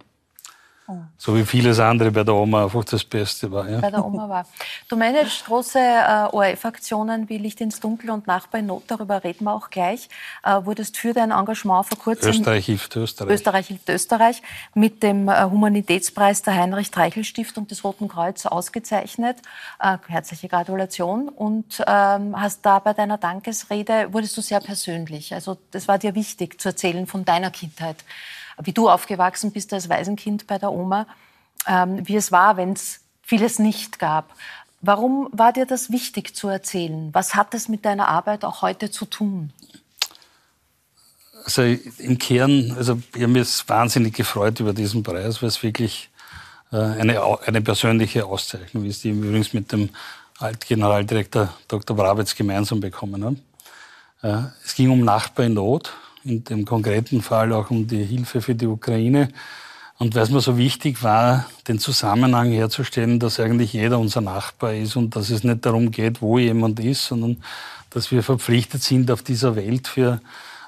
So 1.17 1.35
wie 1.35 1.45
vieles 1.45 1.79
andere 1.79 2.11
bei 2.11 2.23
der 2.23 2.33
Oma 2.33 2.63
einfach 2.63 2.83
das 2.83 3.03
Beste 3.03 3.51
war. 3.51 3.69
Ja. 3.69 3.79
bei 3.79 3.91
der 3.91 4.03
Oma 4.03 4.27
war. 4.29 4.45
Du 4.87 4.95
managst 4.95 5.45
große 5.45 5.79
äh, 5.79 6.27
ORF-Aktionen 6.31 7.29
wie 7.29 7.37
Licht 7.37 7.61
ins 7.61 7.79
Dunkel 7.79 8.09
und 8.09 8.27
Nachbar 8.27 8.59
in 8.59 8.67
Not, 8.67 8.83
darüber 8.87 9.23
reden 9.23 9.43
wir 9.45 9.53
auch 9.53 9.69
gleich. 9.69 10.09
Äh, 10.43 10.65
wurdest 10.65 10.97
für 10.97 11.13
dein 11.13 11.31
Engagement 11.31 11.85
vor 11.85 11.97
kurzem 11.97 12.31
Österreich 12.31 12.65
hilft 12.65 12.95
Österreich. 12.95 13.33
Österreich 13.33 13.67
hilft 13.67 13.89
Österreich 13.89 14.41
mit 14.73 15.03
dem 15.03 15.27
äh, 15.29 15.43
Humanitätspreis 15.43 16.41
der 16.41 16.55
Heinrich-Treichel-Stiftung 16.55 17.67
des 17.67 17.83
Roten 17.83 18.07
Kreuz 18.07 18.45
ausgezeichnet. 18.45 19.37
Äh, 19.79 19.97
herzliche 20.07 20.47
Gratulation. 20.47 21.29
Und 21.29 21.83
ähm, 21.87 22.39
hast 22.39 22.65
da 22.65 22.79
bei 22.79 22.93
deiner 22.93 23.17
Dankesrede, 23.17 24.11
wurdest 24.11 24.35
du 24.37 24.41
sehr 24.41 24.59
persönlich. 24.59 25.33
Also 25.33 25.57
das 25.71 25.87
war 25.87 25.97
dir 25.97 26.15
wichtig 26.15 26.59
zu 26.59 26.69
erzählen 26.69 27.07
von 27.07 27.25
deiner 27.25 27.51
Kindheit, 27.51 27.97
wie 28.61 28.73
du 28.73 28.89
aufgewachsen 28.89 29.51
bist 29.51 29.73
als 29.73 29.89
Waisenkind 29.89 30.47
bei 30.47 30.57
der 30.57 30.71
Oma, 30.71 31.07
ähm, 31.67 32.07
wie 32.07 32.15
es 32.15 32.31
war, 32.31 32.57
wenn 32.57 32.73
es 32.73 33.01
vieles 33.21 33.59
nicht 33.59 33.99
gab. 33.99 34.33
Warum 34.81 35.29
war 35.31 35.51
dir 35.51 35.65
das 35.65 35.91
wichtig 35.91 36.35
zu 36.35 36.47
erzählen? 36.47 37.09
Was 37.13 37.35
hat 37.35 37.53
es 37.53 37.67
mit 37.67 37.85
deiner 37.85 38.07
Arbeit 38.07 38.45
auch 38.45 38.61
heute 38.61 38.91
zu 38.91 39.05
tun? 39.05 39.51
Also 41.43 41.63
im 41.63 42.17
Kern, 42.17 42.73
also 42.77 43.01
ich 43.15 43.21
habe 43.21 43.31
mich 43.31 43.67
wahnsinnig 43.67 44.13
gefreut 44.13 44.59
über 44.59 44.73
diesen 44.73 45.03
Preis, 45.03 45.41
weil 45.41 45.49
es 45.49 45.63
wirklich 45.63 46.09
äh, 46.71 46.77
eine, 46.77 47.21
eine 47.45 47.61
persönliche 47.61 48.25
Auszeichnung 48.25 48.85
ist, 48.85 49.03
die 49.03 49.09
ich 49.11 49.17
übrigens 49.17 49.53
mit 49.53 49.71
dem 49.71 49.89
Altgeneraldirektor 50.37 51.53
Dr. 51.67 51.95
Brabetz 51.95 52.35
gemeinsam 52.35 52.79
bekommen 52.79 53.25
habe. 53.25 53.37
Äh, 54.21 54.49
Es 54.63 54.75
ging 54.75 54.89
um 54.89 55.01
Nachbar 55.01 55.45
in 55.45 55.53
Not, 55.53 55.93
in 56.23 56.43
dem 56.43 56.65
konkreten 56.65 57.21
Fall 57.21 57.53
auch 57.53 57.71
um 57.71 57.87
die 57.87 58.03
Hilfe 58.03 58.41
für 58.41 58.55
die 58.55 58.67
Ukraine. 58.67 59.29
Und 59.97 60.15
weil 60.15 60.23
es 60.23 60.29
mir 60.29 60.39
so 60.39 60.57
wichtig 60.57 61.03
war, 61.03 61.45
den 61.67 61.77
Zusammenhang 61.77 62.51
herzustellen, 62.51 63.19
dass 63.19 63.39
eigentlich 63.39 63.73
jeder 63.73 63.99
unser 63.99 64.21
Nachbar 64.21 64.73
ist 64.73 64.95
und 64.95 65.15
dass 65.15 65.29
es 65.29 65.43
nicht 65.43 65.65
darum 65.65 65.91
geht, 65.91 66.21
wo 66.21 66.39
jemand 66.39 66.79
ist, 66.79 67.05
sondern 67.05 67.43
dass 67.89 68.11
wir 68.11 68.23
verpflichtet 68.23 68.81
sind, 68.81 69.11
auf 69.11 69.23
dieser 69.23 69.55
Welt 69.55 69.87
für 69.87 70.21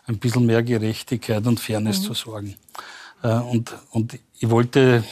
ein 0.07 0.17
bisschen 0.17 0.45
mehr 0.45 0.63
Gerechtigkeit 0.63 1.45
und 1.47 1.59
Fairness 1.59 2.01
zu 2.01 2.13
sorgen. 2.13 2.55
Äh, 3.23 3.35
Und, 3.35 3.73
und 3.91 4.19
ich 4.39 4.49
wollte, 4.49 5.03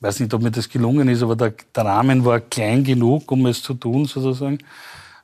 weiß 0.00 0.20
nicht, 0.20 0.32
ob 0.34 0.42
mir 0.42 0.50
das 0.52 0.68
gelungen 0.68 1.08
ist, 1.08 1.22
aber 1.22 1.34
der, 1.34 1.54
der 1.74 1.84
Rahmen 1.84 2.24
war 2.24 2.40
klein 2.40 2.84
genug, 2.84 3.30
um 3.32 3.46
es 3.46 3.62
zu 3.62 3.74
tun, 3.74 4.04
sozusagen. 4.04 4.58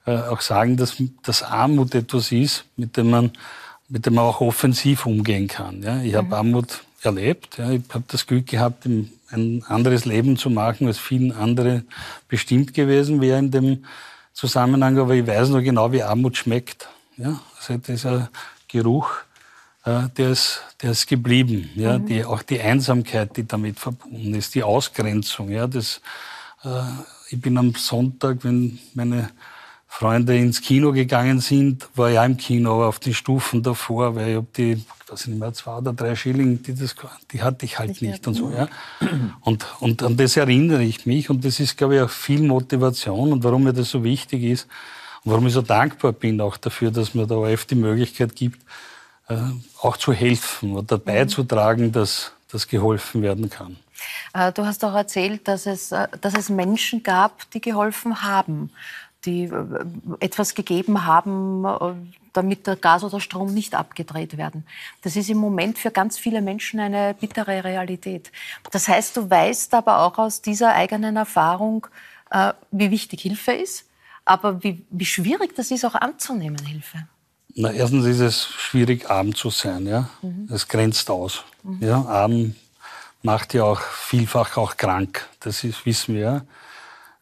Äh, 0.06 0.16
Auch 0.16 0.40
sagen, 0.40 0.76
dass, 0.76 0.96
dass 1.22 1.42
Armut 1.42 1.94
etwas 1.94 2.32
ist, 2.32 2.64
mit 2.76 2.96
dem 2.96 3.10
man, 3.10 3.30
mit 3.94 4.06
dem 4.06 4.14
man 4.14 4.24
auch 4.24 4.40
offensiv 4.40 5.06
umgehen 5.06 5.46
kann. 5.46 5.80
Ja? 5.80 6.02
Ich 6.02 6.16
habe 6.16 6.36
Armut 6.36 6.82
erlebt. 7.02 7.58
Ja? 7.58 7.70
Ich 7.70 7.82
habe 7.90 8.02
das 8.08 8.26
Glück 8.26 8.48
gehabt, 8.48 8.86
ein 8.86 9.62
anderes 9.68 10.04
Leben 10.04 10.36
zu 10.36 10.50
machen, 10.50 10.88
als 10.88 10.98
vielen 10.98 11.30
andere 11.30 11.84
bestimmt 12.26 12.74
gewesen 12.74 13.20
wäre 13.20 13.38
in 13.38 13.52
dem 13.52 13.84
Zusammenhang. 14.32 14.98
Aber 14.98 15.14
ich 15.14 15.24
weiß 15.24 15.50
noch 15.50 15.62
genau, 15.62 15.92
wie 15.92 16.02
Armut 16.02 16.36
schmeckt. 16.36 16.88
Ja? 17.16 17.40
Also 17.56 17.76
dieser 17.76 18.30
Geruch, 18.66 19.12
äh, 19.84 20.08
der 20.16 20.30
ist, 20.30 20.62
der 20.82 20.90
ist 20.90 21.06
geblieben. 21.06 21.70
Ja? 21.76 21.98
Die, 21.98 22.24
auch 22.24 22.42
die 22.42 22.60
Einsamkeit, 22.60 23.36
die 23.36 23.46
damit 23.46 23.78
verbunden 23.78 24.34
ist, 24.34 24.56
die 24.56 24.64
Ausgrenzung. 24.64 25.52
Ja? 25.52 25.68
Das, 25.68 26.00
äh, 26.64 26.82
ich 27.30 27.40
bin 27.40 27.56
am 27.58 27.72
Sonntag, 27.76 28.38
wenn 28.42 28.80
meine 28.92 29.30
Freunde 29.96 30.36
ins 30.36 30.60
Kino 30.60 30.90
gegangen 30.90 31.38
sind, 31.38 31.88
war 31.94 32.10
ich 32.10 32.18
auch 32.18 32.24
im 32.24 32.36
Kino, 32.36 32.74
aber 32.74 32.88
auf 32.88 32.98
den 32.98 33.14
Stufen 33.14 33.62
davor, 33.62 34.16
weil 34.16 34.30
ich 34.30 34.36
hab 34.38 34.52
die, 34.54 34.72
ich 34.72 34.84
weiß 35.12 35.28
nicht 35.28 35.38
mehr, 35.38 35.52
zwei 35.52 35.76
oder 35.76 35.92
drei 35.92 36.16
Schilling, 36.16 36.60
die, 36.64 36.74
das, 36.74 36.96
die 37.30 37.40
hatte 37.40 37.64
ich 37.64 37.78
halt 37.78 38.02
nicht 38.02 38.26
und 38.26 38.34
so, 38.34 38.50
ja. 38.50 38.66
Und, 39.42 39.64
und 39.78 40.02
an 40.02 40.16
das 40.16 40.36
erinnere 40.36 40.82
ich 40.82 41.06
mich 41.06 41.30
und 41.30 41.44
das 41.44 41.60
ist, 41.60 41.78
glaube 41.78 41.94
ich, 41.94 42.00
auch 42.02 42.10
viel 42.10 42.42
Motivation 42.42 43.32
und 43.32 43.44
warum 43.44 43.62
mir 43.62 43.72
das 43.72 43.90
so 43.90 44.02
wichtig 44.02 44.42
ist 44.42 44.66
und 45.22 45.30
warum 45.30 45.46
ich 45.46 45.52
so 45.52 45.62
dankbar 45.62 46.10
bin 46.10 46.40
auch 46.40 46.56
dafür, 46.56 46.90
dass 46.90 47.14
mir 47.14 47.28
der 47.28 47.36
ORF 47.36 47.64
die 47.66 47.76
Möglichkeit 47.76 48.34
gibt, 48.34 48.60
äh, 49.28 49.36
auch 49.80 49.96
zu 49.96 50.12
helfen 50.12 50.74
oder 50.74 50.98
beizutragen, 50.98 51.92
dass, 51.92 52.32
dass 52.50 52.66
geholfen 52.66 53.22
werden 53.22 53.48
kann. 53.48 53.76
Äh, 54.32 54.52
Du 54.52 54.64
hast 54.66 54.84
auch 54.84 54.94
erzählt, 54.94 55.46
dass 55.46 55.66
es, 55.66 55.92
äh, 55.92 56.08
dass 56.20 56.34
es 56.34 56.48
Menschen 56.48 57.02
gab, 57.02 57.48
die 57.52 57.60
geholfen 57.60 58.22
haben, 58.22 58.70
die 59.24 59.44
äh, 59.44 59.84
etwas 60.20 60.54
gegeben 60.54 61.06
haben, 61.06 61.64
äh, 61.64 61.94
damit 62.32 62.66
der 62.66 62.76
Gas 62.76 63.04
oder 63.04 63.20
Strom 63.20 63.54
nicht 63.54 63.74
abgedreht 63.74 64.36
werden. 64.36 64.64
Das 65.02 65.16
ist 65.16 65.30
im 65.30 65.38
Moment 65.38 65.78
für 65.78 65.90
ganz 65.90 66.18
viele 66.18 66.42
Menschen 66.42 66.80
eine 66.80 67.14
bittere 67.14 67.64
Realität. 67.64 68.32
Das 68.70 68.88
heißt, 68.88 69.16
du 69.16 69.30
weißt 69.30 69.74
aber 69.74 70.02
auch 70.02 70.18
aus 70.18 70.42
dieser 70.42 70.74
eigenen 70.74 71.16
Erfahrung, 71.16 71.86
äh, 72.30 72.52
wie 72.70 72.90
wichtig 72.90 73.22
Hilfe 73.22 73.52
ist, 73.52 73.86
aber 74.24 74.62
wie, 74.62 74.84
wie 74.90 75.04
schwierig 75.06 75.54
das 75.54 75.70
ist, 75.70 75.84
auch 75.84 75.94
anzunehmen, 75.94 76.64
Hilfe. 76.64 77.06
Na, 77.56 77.70
erstens 77.70 78.04
ist 78.06 78.20
es 78.20 78.46
schwierig, 78.46 79.08
arm 79.08 79.34
zu 79.34 79.50
sein. 79.50 79.86
Ja? 79.86 80.08
Es 80.50 80.66
grenzt 80.66 81.08
aus. 81.08 81.44
Ja? 81.78 82.04
Arm 82.06 82.56
macht 83.22 83.54
ja 83.54 83.62
auch 83.62 83.80
vielfach 83.80 84.56
auch 84.56 84.76
krank. 84.76 85.28
Das 85.38 85.62
ist, 85.62 85.86
wissen 85.86 86.16
wir. 86.16 86.20
ja. 86.20 86.42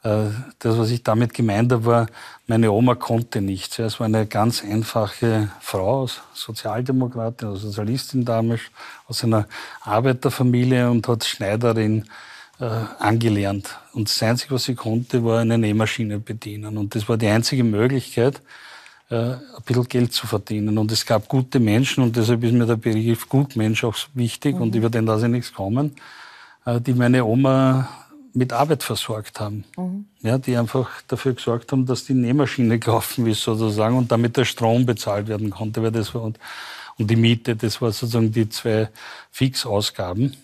Äh, 0.02 0.30
Das, 0.58 0.78
was 0.78 0.90
ich 0.90 1.02
damit 1.02 1.34
gemeint 1.34 1.72
habe, 1.72 1.84
war, 1.84 2.06
meine 2.46 2.70
Oma 2.72 2.94
konnte 2.94 3.40
nichts. 3.40 3.78
Es 3.78 4.00
war 4.00 4.06
eine 4.06 4.26
ganz 4.26 4.64
einfache 4.64 5.50
Frau, 5.60 6.02
aus 6.02 6.20
Sozialdemokratin, 6.34 7.48
also 7.48 7.68
Sozialistin 7.68 8.24
damals, 8.24 8.62
aus 9.06 9.24
einer 9.24 9.46
Arbeiterfamilie 9.82 10.90
und 10.90 11.06
hat 11.08 11.24
Schneiderin 11.24 12.04
äh, 12.60 12.64
angelernt. 12.98 13.76
Und 13.92 14.08
das 14.08 14.22
Einzige, 14.22 14.54
was 14.54 14.64
sie 14.64 14.74
konnte, 14.74 15.24
war 15.24 15.40
eine 15.40 15.58
Nähmaschine 15.58 16.18
bedienen. 16.18 16.76
Und 16.78 16.94
das 16.94 17.08
war 17.08 17.16
die 17.16 17.28
einzige 17.28 17.64
Möglichkeit, 17.64 18.40
äh, 19.10 19.14
ein 19.16 19.40
bisschen 19.64 19.88
Geld 19.88 20.12
zu 20.12 20.26
verdienen. 20.26 20.78
Und 20.78 20.90
es 20.92 21.06
gab 21.06 21.28
gute 21.28 21.60
Menschen 21.60 22.02
und 22.04 22.16
deshalb 22.16 22.42
ist 22.44 22.52
mir 22.52 22.66
der 22.66 22.76
Begriff 22.76 23.28
Gutmensch 23.28 23.84
auch 23.84 23.94
so 23.94 24.08
wichtig 24.14 24.56
und 24.56 24.74
über 24.74 24.90
den 24.90 25.06
lasse 25.06 25.26
ich 25.26 25.32
nichts 25.32 25.52
kommen, 25.52 25.94
äh, 26.66 26.80
die 26.80 26.94
meine 26.94 27.24
Oma 27.24 27.88
mit 28.34 28.52
Arbeit 28.52 28.82
versorgt 28.82 29.40
haben. 29.40 29.64
Ja, 30.20 30.38
die 30.38 30.56
einfach 30.56 30.88
dafür 31.08 31.34
gesorgt 31.34 31.72
haben, 31.72 31.86
dass 31.86 32.04
die 32.04 32.14
Nähmaschine 32.14 32.78
gelaufen 32.80 33.26
ist 33.26 33.42
sozusagen 33.42 33.96
und 33.96 34.10
damit 34.10 34.36
der 34.36 34.44
Strom 34.44 34.86
bezahlt 34.86 35.28
werden 35.28 35.50
konnte. 35.50 35.82
Weil 35.82 35.92
das 35.92 36.14
war, 36.14 36.22
und, 36.22 36.38
und 36.98 37.10
die 37.10 37.16
Miete, 37.16 37.56
das 37.56 37.80
war 37.80 37.92
sozusagen 37.92 38.32
die 38.32 38.48
zwei 38.48 38.88
Fixausgaben. 39.30 40.36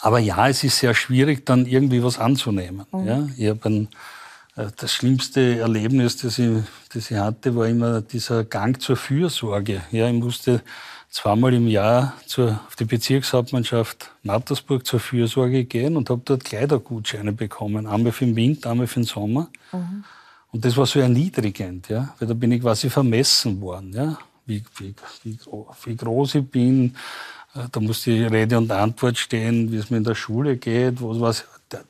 Aber 0.00 0.18
ja, 0.18 0.48
es 0.48 0.64
ist 0.64 0.78
sehr 0.78 0.94
schwierig, 0.94 1.46
dann 1.46 1.66
irgendwie 1.66 2.02
was 2.02 2.18
anzunehmen. 2.18 2.84
Ja? 2.92 3.26
Ich 3.36 3.48
habe 3.48 3.64
einen 3.64 3.88
äh, 4.56 4.66
das 4.76 4.92
schlimmste 4.92 5.58
Erlebnis, 5.58 6.16
das 6.18 6.38
ich, 6.38 6.62
das 6.92 7.10
ich 7.10 7.16
hatte, 7.16 7.56
war 7.56 7.66
immer 7.66 8.00
dieser 8.00 8.44
Gang 8.44 8.80
zur 8.80 8.96
Fürsorge. 8.96 9.82
Ja, 9.90 10.08
ich 10.08 10.14
musste 10.14 10.62
zweimal 11.12 11.52
im 11.52 11.68
Jahr 11.68 12.14
zur, 12.26 12.58
auf 12.66 12.74
die 12.74 12.86
Bezirkshauptmannschaft 12.86 14.10
Mattersburg 14.22 14.86
zur 14.86 14.98
Fürsorge 14.98 15.64
gehen 15.64 15.96
und 15.96 16.08
habe 16.08 16.22
dort 16.24 16.42
Kleidergutscheine 16.42 17.32
bekommen. 17.32 17.86
Einmal 17.86 18.12
für 18.12 18.24
den 18.24 18.34
Winter, 18.34 18.70
einmal 18.70 18.86
für 18.86 19.00
den 19.00 19.04
Sommer. 19.04 19.48
Mhm. 19.72 20.04
Und 20.50 20.64
das 20.64 20.76
war 20.76 20.86
so 20.86 21.00
erniedrigend, 21.00 21.88
ja, 21.88 22.14
weil 22.18 22.28
da 22.28 22.34
bin 22.34 22.52
ich 22.52 22.62
quasi 22.62 22.90
vermessen 22.90 23.60
worden, 23.60 23.92
ja, 23.94 24.18
wie, 24.46 24.62
wie, 24.78 24.94
wie, 25.22 25.38
wie 25.84 25.96
groß 25.96 26.34
ich 26.36 26.46
bin. 26.46 26.94
Äh, 27.54 27.68
da 27.70 27.80
musste 27.80 28.10
ich 28.10 28.30
Rede 28.30 28.56
und 28.56 28.70
Antwort 28.70 29.18
stehen, 29.18 29.70
wie 29.70 29.76
es 29.76 29.90
mir 29.90 29.98
in 29.98 30.04
der 30.04 30.14
Schule 30.14 30.56
geht, 30.56 31.02
was, 31.02 31.20
was 31.20 31.44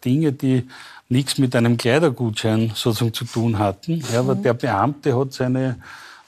Dinge, 0.04 0.32
die 0.32 0.66
nichts 1.08 1.38
mit 1.38 1.54
einem 1.54 1.76
Kleidergutschein 1.76 2.72
sozusagen 2.74 3.14
zu 3.14 3.24
tun 3.24 3.58
hatten. 3.58 4.02
Ja, 4.12 4.20
aber 4.20 4.34
mhm. 4.34 4.42
der 4.42 4.54
Beamte 4.54 5.16
hat 5.16 5.32
seine 5.32 5.76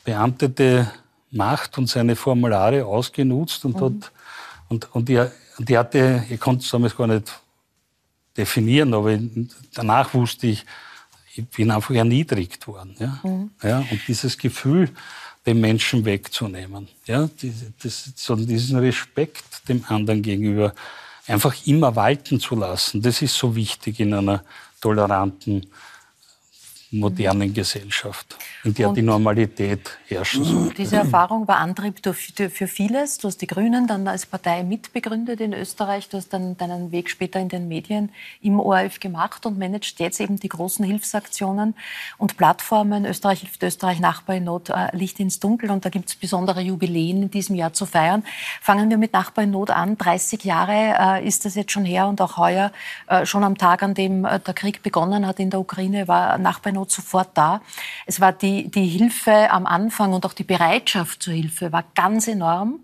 beamtete 0.05 0.91
Macht 1.35 1.79
und 1.79 1.89
seine 1.89 2.17
Formulare 2.17 2.85
ausgenutzt 2.87 3.65
und 3.65 3.77
mhm. 3.77 3.85
hat 3.85 4.13
und, 4.69 4.95
und 4.95 5.09
die, 5.09 5.23
die 5.59 5.77
hatte, 5.77 6.25
ich 6.29 6.41
konnte 6.41 6.65
es 6.65 6.71
damals 6.71 6.97
gar 6.97 7.07
nicht 7.07 7.33
definieren, 8.37 8.95
aber 8.95 9.19
danach 9.75 10.15
wusste 10.15 10.49
ich, 10.49 10.65
ich 11.35 11.47
bin 11.49 11.71
einfach 11.71 11.95
erniedrigt 11.95 12.67
worden. 12.67 12.97
Ja? 12.99 13.21
Mhm. 13.23 13.51
Ja, 13.63 13.79
und 13.79 14.01
dieses 14.09 14.39
Gefühl, 14.39 14.91
den 15.47 15.61
Menschen 15.61 16.05
wegzunehmen, 16.05 16.89
ja, 17.05 17.29
das, 17.83 18.13
so 18.17 18.35
diesen 18.35 18.79
Respekt 18.79 19.69
dem 19.69 19.85
anderen 19.89 20.23
gegenüber 20.23 20.75
einfach 21.27 21.55
immer 21.67 21.95
walten 21.97 22.41
zu 22.41 22.57
lassen, 22.57 23.03
das 23.03 23.21
ist 23.21 23.37
so 23.37 23.55
wichtig 23.55 24.01
in 24.01 24.15
einer 24.15 24.43
toleranten 24.81 25.67
modernen 26.99 27.53
Gesellschaft, 27.53 28.37
in 28.65 28.75
der 28.75 28.89
und 28.89 28.95
die 28.97 29.03
Normalität 29.03 29.99
herrschen 30.07 30.45
sollte. 30.45 30.75
Diese 30.75 30.97
Erfahrung 30.97 31.47
war 31.49 31.57
Antrieb 31.57 32.01
für 32.05 32.67
vieles. 32.69 33.19
Du 33.19 33.29
hast 33.29 33.39
die 33.39 33.47
Grünen 33.47 33.87
dann 33.87 34.07
als 34.09 34.27
Partei 34.27 34.63
mitbegründet 34.63 35.41
in 35.41 35.53
Österreich. 35.53 36.09
Du 36.09 36.17
hast 36.17 36.33
dann 36.33 36.57
deinen 36.57 36.93
Weg 36.93 37.11
später 37.11 37.41
in 37.41 37.49
den 37.49 37.69
Medien 37.69 38.11
im 38.41 38.61
ORF 38.61 39.01
gemacht 39.01 39.47
und 39.47 39.59
managt 39.59 40.01
jetzt 40.01 40.21
eben 40.21 40.39
die 40.39 40.49
großen 40.49 40.85
Hilfsaktionen 40.85 41.75
und 42.19 42.37
Plattformen. 42.37 43.05
Österreich 43.05 43.41
hilft 43.41 43.63
Österreich, 43.63 44.01
Nachbar 44.01 44.37
in 44.37 44.45
Not, 44.45 44.71
äh, 44.71 44.95
Licht 44.97 45.21
ins 45.21 45.41
Dunkel. 45.41 45.71
Und 45.71 45.85
da 45.85 45.91
gibt 45.91 46.09
es 46.09 46.15
besondere 46.15 46.61
Jubiläen 46.61 47.25
in 47.25 47.31
diesem 47.31 47.57
Jahr 47.57 47.73
zu 47.73 47.87
feiern. 47.87 48.25
Fangen 48.61 48.91
wir 48.91 48.99
mit 48.99 49.13
Nachbar 49.13 49.45
in 49.45 49.51
Not 49.51 49.71
an. 49.71 49.99
30 49.99 50.45
Jahre 50.45 51.21
äh, 51.23 51.27
ist 51.27 51.45
das 51.45 51.55
jetzt 51.55 51.73
schon 51.73 51.85
her 51.85 52.07
und 52.07 52.21
auch 52.21 52.37
heuer, 52.37 52.73
äh, 53.09 53.27
schon 53.27 53.45
am 53.45 53.59
Tag, 53.59 53.83
an 53.83 53.95
dem 53.95 54.23
der 54.23 54.55
Krieg 54.55 54.83
begonnen 54.83 55.27
hat 55.27 55.41
in 55.41 55.51
der 55.51 55.61
Ukraine, 55.61 56.09
war 56.09 56.39
Nachbar 56.39 56.71
in 56.71 56.77
Not 56.77 56.84
sofort 56.91 57.31
da. 57.35 57.61
Es 58.07 58.21
war 58.21 58.33
die, 58.33 58.71
die 58.71 58.87
Hilfe 58.87 59.51
am 59.51 59.67
Anfang 59.67 60.13
und 60.13 60.25
auch 60.27 60.33
die 60.33 60.45
Bereitschaft 60.45 61.23
zur 61.23 61.35
Hilfe 61.35 61.73
war 61.73 61.85
ganz 61.95 62.29
enorm. 62.29 62.81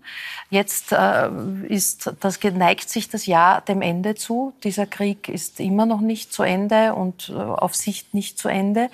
Jetzt 0.49 0.91
äh, 0.91 1.29
ist, 1.67 2.13
das 2.19 2.41
neigt 2.43 2.89
sich 2.89 3.09
das 3.09 3.25
Jahr 3.25 3.61
dem 3.61 3.81
Ende 3.81 4.15
zu. 4.15 4.53
Dieser 4.63 4.85
Krieg 4.85 5.29
ist 5.29 5.59
immer 5.59 5.85
noch 5.85 6.01
nicht 6.01 6.33
zu 6.33 6.43
Ende 6.43 6.93
und 6.93 7.29
äh, 7.29 7.33
auf 7.33 7.75
Sicht 7.75 8.13
nicht 8.13 8.37
zu 8.37 8.47
Ende. 8.47 8.89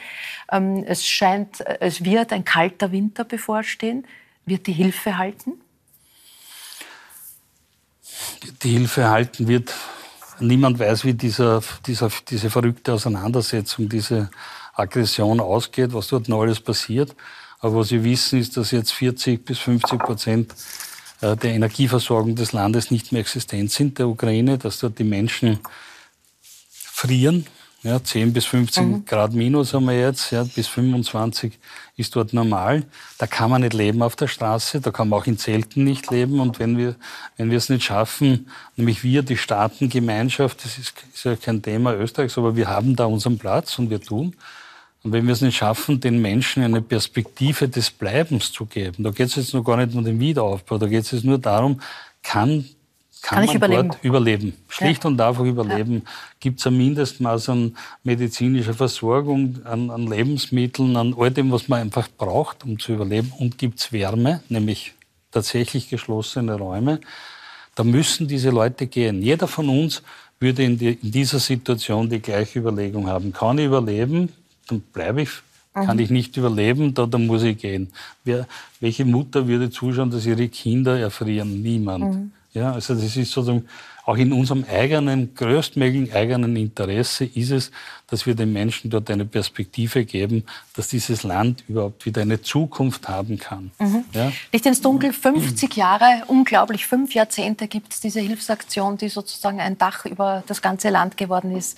Ähm, 0.51 0.83
es 0.87 1.05
scheint, 1.05 1.61
es 1.79 2.03
wird 2.03 2.33
ein 2.33 2.45
kalter 2.45 2.91
Winter 2.91 3.23
bevorstehen. 3.23 4.05
Wird 4.45 4.67
die 4.67 4.73
Hilfe 4.73 5.17
halten? 5.17 5.53
Die 8.63 8.69
Hilfe 8.69 9.09
halten 9.09 9.47
wird 9.47 9.73
niemand 10.39 10.79
weiß, 10.79 11.05
wie 11.05 11.13
dieser, 11.13 11.61
dieser, 11.85 12.09
diese 12.29 12.49
verrückte 12.49 12.93
Auseinandersetzung, 12.93 13.89
diese 13.89 14.29
Aggression 14.77 15.39
ausgeht, 15.39 15.93
was 15.93 16.07
dort 16.07 16.29
noch 16.29 16.41
alles 16.41 16.59
passiert. 16.59 17.15
Aber 17.59 17.77
was 17.77 17.91
wir 17.91 18.03
wissen, 18.03 18.39
ist, 18.39 18.55
dass 18.55 18.71
jetzt 18.71 18.93
40 18.93 19.43
bis 19.43 19.59
50 19.59 19.99
Prozent 19.99 20.53
äh, 21.21 21.35
der 21.35 21.53
Energieversorgung 21.53 22.35
des 22.35 22.53
Landes 22.53 22.91
nicht 22.91 23.11
mehr 23.11 23.21
existent 23.21 23.71
sind, 23.71 23.97
der 23.97 24.07
Ukraine, 24.07 24.57
dass 24.57 24.79
dort 24.79 24.99
die 24.99 25.03
Menschen 25.03 25.59
frieren. 26.97 27.45
Ja, 27.83 28.03
10 28.03 28.33
bis 28.33 28.45
15 28.45 28.89
mhm. 28.89 29.05
Grad 29.05 29.33
minus 29.33 29.73
haben 29.73 29.85
wir 29.85 29.99
jetzt, 29.99 30.31
ja, 30.31 30.43
bis 30.43 30.67
25 30.67 31.57
ist 31.95 32.15
dort 32.15 32.33
normal. 32.33 32.83
Da 33.19 33.27
kann 33.27 33.51
man 33.51 33.61
nicht 33.61 33.73
leben 33.73 34.01
auf 34.01 34.15
der 34.15 34.27
Straße, 34.27 34.81
da 34.81 34.91
kann 34.91 35.09
man 35.09 35.19
auch 35.19 35.27
in 35.27 35.37
Zelten 35.37 35.83
nicht 35.83 36.09
leben. 36.09 36.39
Und 36.39 36.59
wenn 36.59 36.77
wir, 36.77 36.95
wenn 37.37 37.51
wir 37.51 37.57
es 37.57 37.69
nicht 37.69 37.83
schaffen, 37.83 38.49
nämlich 38.75 39.03
wir, 39.03 39.21
die 39.21 39.37
Staatengemeinschaft, 39.37 40.65
das 40.65 40.79
ist, 40.79 40.93
ist 41.13 41.23
ja 41.23 41.35
kein 41.35 41.61
Thema 41.61 41.93
Österreichs, 41.93 42.37
aber 42.37 42.55
wir 42.55 42.67
haben 42.67 42.95
da 42.95 43.05
unseren 43.05 43.37
Platz 43.37 43.77
und 43.77 43.91
wir 43.91 44.01
tun, 44.01 44.35
und 45.07 45.13
wenn 45.13 45.25
wir 45.25 45.31
es 45.31 45.39
nicht 45.39 45.55
schaffen, 45.55 46.01
den 46.01 46.21
Menschen 46.21 46.63
eine 46.63 46.81
Perspektive 46.81 47.69
des 47.69 47.89
Bleibens 47.91 48.51
zu 48.51 48.65
geben, 48.65 49.05
da 49.05 49.11
geht 49.11 49.27
es 49.27 49.35
jetzt 49.35 49.53
noch 49.53 49.63
gar 49.63 49.77
nicht 49.77 49.95
um 49.95 50.03
den 50.03 50.19
Wiederaufbau, 50.19 50.77
da 50.77 50.85
geht 50.85 51.03
es 51.05 51.11
jetzt 51.11 51.23
nur 51.23 51.37
darum, 51.37 51.79
kann, 52.21 52.65
kann, 53.21 53.37
kann 53.37 53.45
man 53.45 53.55
überleben? 53.55 53.87
dort 53.87 54.03
überleben. 54.03 54.53
Schlicht 54.67 55.05
ja. 55.05 55.09
und 55.09 55.21
einfach 55.21 55.45
überleben. 55.45 55.93
Ja. 56.03 56.11
Gibt 56.41 56.59
es 56.59 56.67
ein 56.67 56.75
Mindestmaß 56.75 57.47
an 57.47 57.77
medizinischer 58.03 58.73
Versorgung, 58.73 59.61
an, 59.63 59.91
an, 59.91 60.07
Lebensmitteln, 60.07 60.97
an 60.97 61.15
all 61.17 61.31
dem, 61.31 61.53
was 61.53 61.69
man 61.69 61.79
einfach 61.79 62.09
braucht, 62.17 62.65
um 62.65 62.77
zu 62.77 62.91
überleben? 62.91 63.31
Und 63.39 63.57
gibt 63.57 63.79
es 63.79 63.93
Wärme, 63.93 64.41
nämlich 64.49 64.93
tatsächlich 65.31 65.87
geschlossene 65.87 66.55
Räume? 66.55 66.99
Da 67.75 67.85
müssen 67.85 68.27
diese 68.27 68.49
Leute 68.49 68.87
gehen. 68.87 69.21
Jeder 69.21 69.47
von 69.47 69.69
uns 69.69 70.03
würde 70.37 70.63
in, 70.63 70.77
die, 70.77 70.99
in 71.01 71.11
dieser 71.13 71.39
Situation 71.39 72.09
die 72.09 72.19
gleiche 72.19 72.59
Überlegung 72.59 73.07
haben. 73.07 73.31
Kann 73.31 73.57
ich 73.57 73.67
überleben? 73.67 74.33
Dann 74.67 74.81
bleibe 74.81 75.23
ich, 75.23 75.29
kann 75.73 75.99
ich 75.99 76.09
nicht 76.09 76.35
überleben, 76.37 76.93
da, 76.93 77.05
dann 77.05 77.27
muss 77.27 77.43
ich 77.43 77.57
gehen. 77.57 77.89
Wer, 78.23 78.47
welche 78.79 79.05
Mutter 79.05 79.47
würde 79.47 79.69
zuschauen, 79.69 80.09
dass 80.09 80.25
ihre 80.25 80.47
Kinder 80.47 80.97
erfrieren? 80.97 81.61
Niemand. 81.61 82.15
Mhm. 82.15 82.31
Ja, 82.53 82.71
also 82.73 82.95
das 82.95 83.15
ist 83.15 83.31
sozusagen 83.31 83.67
auch 84.07 84.15
in 84.15 84.31
unserem 84.31 84.63
eigenen, 84.63 85.35
größtmöglichen 85.35 86.15
eigenen 86.15 86.55
Interesse 86.55 87.25
ist 87.25 87.51
es, 87.51 87.71
dass 88.07 88.25
wir 88.25 88.35
den 88.35 88.53
Menschen 88.53 88.89
dort 88.89 89.11
eine 89.11 89.25
Perspektive 89.25 90.05
geben, 90.05 90.45
dass 90.75 90.87
dieses 90.87 91.23
Land 91.23 91.65
überhaupt 91.67 92.05
wieder 92.05 92.21
eine 92.21 92.41
Zukunft 92.41 93.09
haben 93.09 93.37
kann. 93.37 93.71
Mhm. 93.79 94.05
Ja? 94.13 94.31
Licht 94.53 94.65
ins 94.65 94.81
Dunkel, 94.81 95.11
50 95.11 95.75
Jahre, 95.75 96.23
unglaublich, 96.27 96.87
fünf 96.87 97.13
Jahrzehnte 97.13 97.67
gibt 97.67 97.91
es 97.91 97.99
diese 97.99 98.21
Hilfsaktion, 98.21 98.97
die 98.97 99.09
sozusagen 99.09 99.59
ein 99.59 99.77
Dach 99.77 100.05
über 100.05 100.41
das 100.47 100.61
ganze 100.61 100.89
Land 100.89 101.17
geworden 101.17 101.55
ist. 101.55 101.77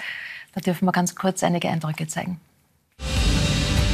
Da 0.54 0.62
dürfen 0.62 0.86
wir 0.86 0.92
ganz 0.92 1.16
kurz 1.16 1.44
einige 1.44 1.68
Eindrücke 1.68 2.08
zeigen. 2.08 2.40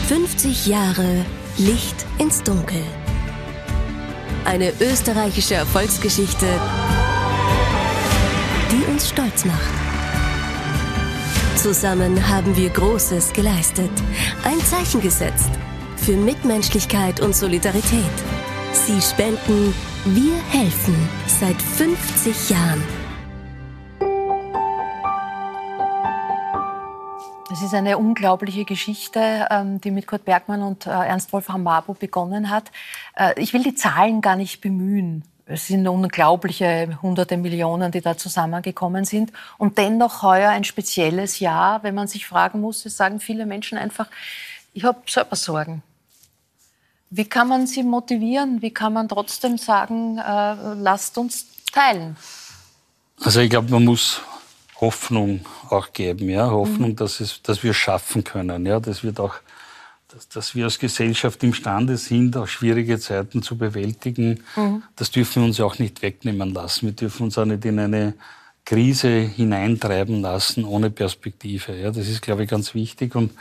50 0.07 0.67
Jahre 0.67 1.25
Licht 1.57 2.05
ins 2.19 2.43
Dunkel. 2.43 2.83
Eine 4.43 4.71
österreichische 4.79 5.55
Erfolgsgeschichte, 5.55 6.45
die 8.71 8.91
uns 8.91 9.09
stolz 9.09 9.45
macht. 9.45 9.73
Zusammen 11.55 12.27
haben 12.29 12.55
wir 12.55 12.69
Großes 12.69 13.33
geleistet, 13.33 13.89
ein 14.43 14.59
Zeichen 14.59 15.01
gesetzt 15.01 15.49
für 15.97 16.15
Mitmenschlichkeit 16.15 17.19
und 17.21 17.35
Solidarität. 17.35 18.03
Sie 18.73 19.01
spenden, 19.01 19.73
wir 20.05 20.35
helfen 20.51 20.95
seit 21.25 21.59
50 21.59 22.51
Jahren. 22.51 23.04
Es 27.51 27.61
ist 27.61 27.75
eine 27.75 27.99
unglaubliche 27.99 28.65
Geschichte, 28.65 29.47
ähm, 29.51 29.79
die 29.79 29.91
mit 29.91 30.07
Kurt 30.07 30.25
Bergmann 30.25 30.63
und 30.63 30.87
äh, 30.87 30.89
Ernst 30.89 31.31
Wolfram 31.31 31.61
Mabo 31.61 31.93
begonnen 31.93 32.49
hat. 32.49 32.71
Äh, 33.15 33.39
ich 33.39 33.53
will 33.53 33.61
die 33.61 33.75
Zahlen 33.75 34.21
gar 34.21 34.35
nicht 34.35 34.61
bemühen. 34.61 35.23
Es 35.45 35.67
sind 35.67 35.87
unglaubliche 35.87 36.97
hunderte 37.03 37.37
Millionen, 37.37 37.91
die 37.91 38.01
da 38.01 38.17
zusammengekommen 38.17 39.05
sind. 39.05 39.31
Und 39.59 39.77
dennoch 39.77 40.23
heuer 40.23 40.49
ein 40.49 40.63
spezielles 40.63 41.39
Jahr, 41.39 41.83
wenn 41.83 41.93
man 41.93 42.07
sich 42.07 42.25
fragen 42.25 42.61
muss, 42.61 42.83
es 42.83 42.97
sagen 42.97 43.19
viele 43.19 43.45
Menschen 43.45 43.77
einfach, 43.77 44.07
ich 44.73 44.83
habe 44.83 45.01
selber 45.05 45.35
Sorgen. 45.35 45.83
Wie 47.11 47.25
kann 47.25 47.47
man 47.47 47.67
sie 47.67 47.83
motivieren? 47.83 48.63
Wie 48.63 48.71
kann 48.71 48.93
man 48.93 49.07
trotzdem 49.07 49.59
sagen, 49.59 50.17
äh, 50.17 50.55
lasst 50.73 51.15
uns 51.19 51.45
teilen? 51.71 52.17
Also 53.21 53.39
ich 53.39 53.51
glaube, 53.51 53.69
man 53.71 53.85
muss 53.85 54.21
Hoffnung 54.82 55.45
auch 55.69 55.93
geben, 55.93 56.30
ja, 56.30 56.49
Hoffnung, 56.49 56.91
mhm. 56.91 56.95
dass, 56.95 57.19
es, 57.19 57.41
dass 57.41 57.63
wir 57.63 57.71
es 57.71 57.78
schaffen 57.78 58.23
können, 58.23 58.65
ja, 58.65 58.80
das 58.80 59.03
wird 59.03 59.19
auch, 59.19 59.36
dass, 60.09 60.28
dass 60.28 60.55
wir 60.55 60.65
als 60.65 60.80
Gesellschaft 60.80 61.43
imstande 61.43 61.97
sind, 61.97 62.36
auch 62.38 62.47
schwierige 62.47 62.99
Zeiten 62.99 63.41
zu 63.41 63.57
bewältigen. 63.57 64.43
Mhm. 64.55 64.84
Das 64.95 65.11
dürfen 65.11 65.43
wir 65.43 65.47
uns 65.47 65.59
auch 65.59 65.80
nicht 65.80 66.01
wegnehmen 66.01 66.53
lassen. 66.53 66.88
Wir 66.88 66.93
dürfen 66.93 67.23
uns 67.23 67.38
auch 67.38 67.45
nicht 67.45 67.65
in 67.65 67.80
eine 67.80 68.13
Krise 68.65 69.19
hineintreiben 69.19 70.21
lassen 70.21 70.65
ohne 70.65 70.89
Perspektive. 70.89 71.76
Ja, 71.76 71.91
das 71.91 72.07
ist, 72.07 72.21
glaube 72.21 72.43
ich, 72.43 72.49
ganz 72.49 72.73
wichtig 72.73 73.15
und 73.15 73.32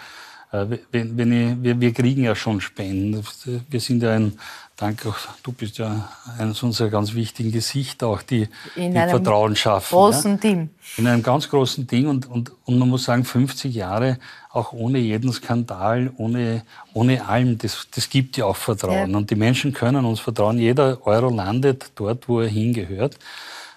äh, 0.53 0.79
wenn, 0.93 1.17
wenn 1.17 1.33
ich, 1.33 1.63
wir, 1.63 1.81
wir 1.81 1.93
kriegen 1.93 2.25
ja 2.25 2.37
schon 2.37 2.61
Spenden. 2.61 3.25
Wir 3.69 3.81
sind 3.81 4.03
ja 4.03 4.13
ein 4.13 4.39
danke 4.77 5.09
auch, 5.09 5.17
du 5.43 5.53
bist 5.53 5.79
ja 5.79 6.09
eines 6.39 6.63
unserer 6.63 6.89
ganz 6.89 7.15
wichtigen 7.15 7.53
Gesichter, 7.53 8.09
auch 8.09 8.23
die, 8.23 8.49
in 8.75 8.93
die 8.93 8.99
Vertrauen 8.99 9.57
schaffen. 9.57 9.95
großen 9.95 10.33
ja? 10.33 10.39
Team. 10.39 10.71
In 10.97 11.07
einem 11.07 11.23
ganz 11.23 11.49
großen 11.49 11.87
Team 11.87 12.09
und, 12.09 12.27
und, 12.29 12.53
und 12.65 12.79
man 12.79 12.89
muss 12.89 13.05
sagen, 13.05 13.25
50 13.25 13.75
Jahre 13.75 14.19
auch 14.51 14.73
ohne 14.73 14.99
jeden 14.99 15.33
Skandal, 15.33 16.13
ohne, 16.17 16.63
ohne 16.93 17.27
allem, 17.27 17.59
das, 17.59 17.89
das 17.95 18.09
gibt 18.09 18.37
ja 18.37 18.47
auch 18.47 18.57
Vertrauen. 18.57 19.11
Ja. 19.11 19.17
Und 19.17 19.31
die 19.31 19.37
Menschen 19.37 19.73
können 19.73 20.05
uns 20.05 20.21
vertrauen. 20.21 20.59
Jeder 20.59 21.05
Euro 21.07 21.29
landet 21.29 21.93
dort, 21.97 22.29
wo 22.29 22.41
er 22.41 22.49
hingehört. 22.49 23.19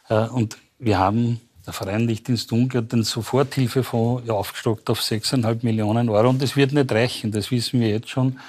Äh, 0.10 0.28
und 0.28 0.58
wir 0.80 1.00
haben 1.00 1.42
der 1.66 1.74
Verein 1.74 2.08
Licht 2.08 2.30
ins 2.30 2.48
Dunkel 2.48 2.82
hat 2.82 2.94
den 2.94 3.04
Soforthilfefonds 3.04 4.30
aufgestockt 4.30 4.90
auf 4.90 5.02
6,5 5.02 5.60
Millionen 5.64 6.08
Euro. 6.10 6.30
Und 6.30 6.42
das 6.42 6.56
wird 6.56 6.72
nicht 6.72 6.92
reichen, 6.92 7.32
das 7.32 7.52
wissen 7.52 7.82
wir 7.82 7.90
jetzt 7.90 8.10
schon. 8.10 8.40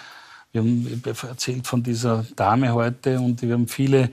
Wir 0.52 0.62
haben 0.62 1.02
erzählt 1.04 1.66
von 1.66 1.82
dieser 1.82 2.24
Dame 2.34 2.72
heute 2.72 3.20
und 3.20 3.42
wir 3.42 3.52
haben 3.52 3.68
viele, 3.68 4.10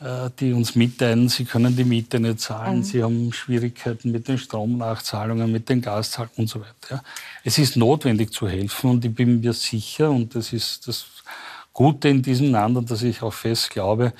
äh, 0.00 0.30
die 0.38 0.52
uns 0.52 0.74
mitteilen, 0.74 1.28
sie 1.28 1.44
können 1.44 1.76
die 1.76 1.84
Miete 1.84 2.18
nicht 2.18 2.40
zahlen, 2.40 2.78
mhm. 2.78 2.82
sie 2.82 3.02
haben 3.02 3.32
Schwierigkeiten 3.32 4.10
mit 4.10 4.26
den 4.26 4.36
Stromnachzahlungen, 4.36 5.50
mit 5.50 5.68
den 5.68 5.80
Gaszahlungen 5.80 6.38
und 6.38 6.48
so 6.48 6.60
weiter. 6.60 7.04
Es 7.44 7.58
ist 7.58 7.76
notwendig 7.76 8.32
zu 8.32 8.48
helfen 8.48 8.90
und 8.90 9.04
ich 9.04 9.14
bin 9.14 9.40
mir 9.40 9.52
sicher, 9.52 10.10
und 10.10 10.34
das 10.34 10.52
ist 10.52 10.88
das 10.88 11.06
Gute 11.72 12.08
in 12.08 12.20
diesem 12.20 12.50
Land, 12.50 12.76
und 12.76 12.90
dass 12.90 13.02
ich 13.02 13.22
auch 13.22 13.32
fest 13.32 13.70
glaube, 13.70 14.12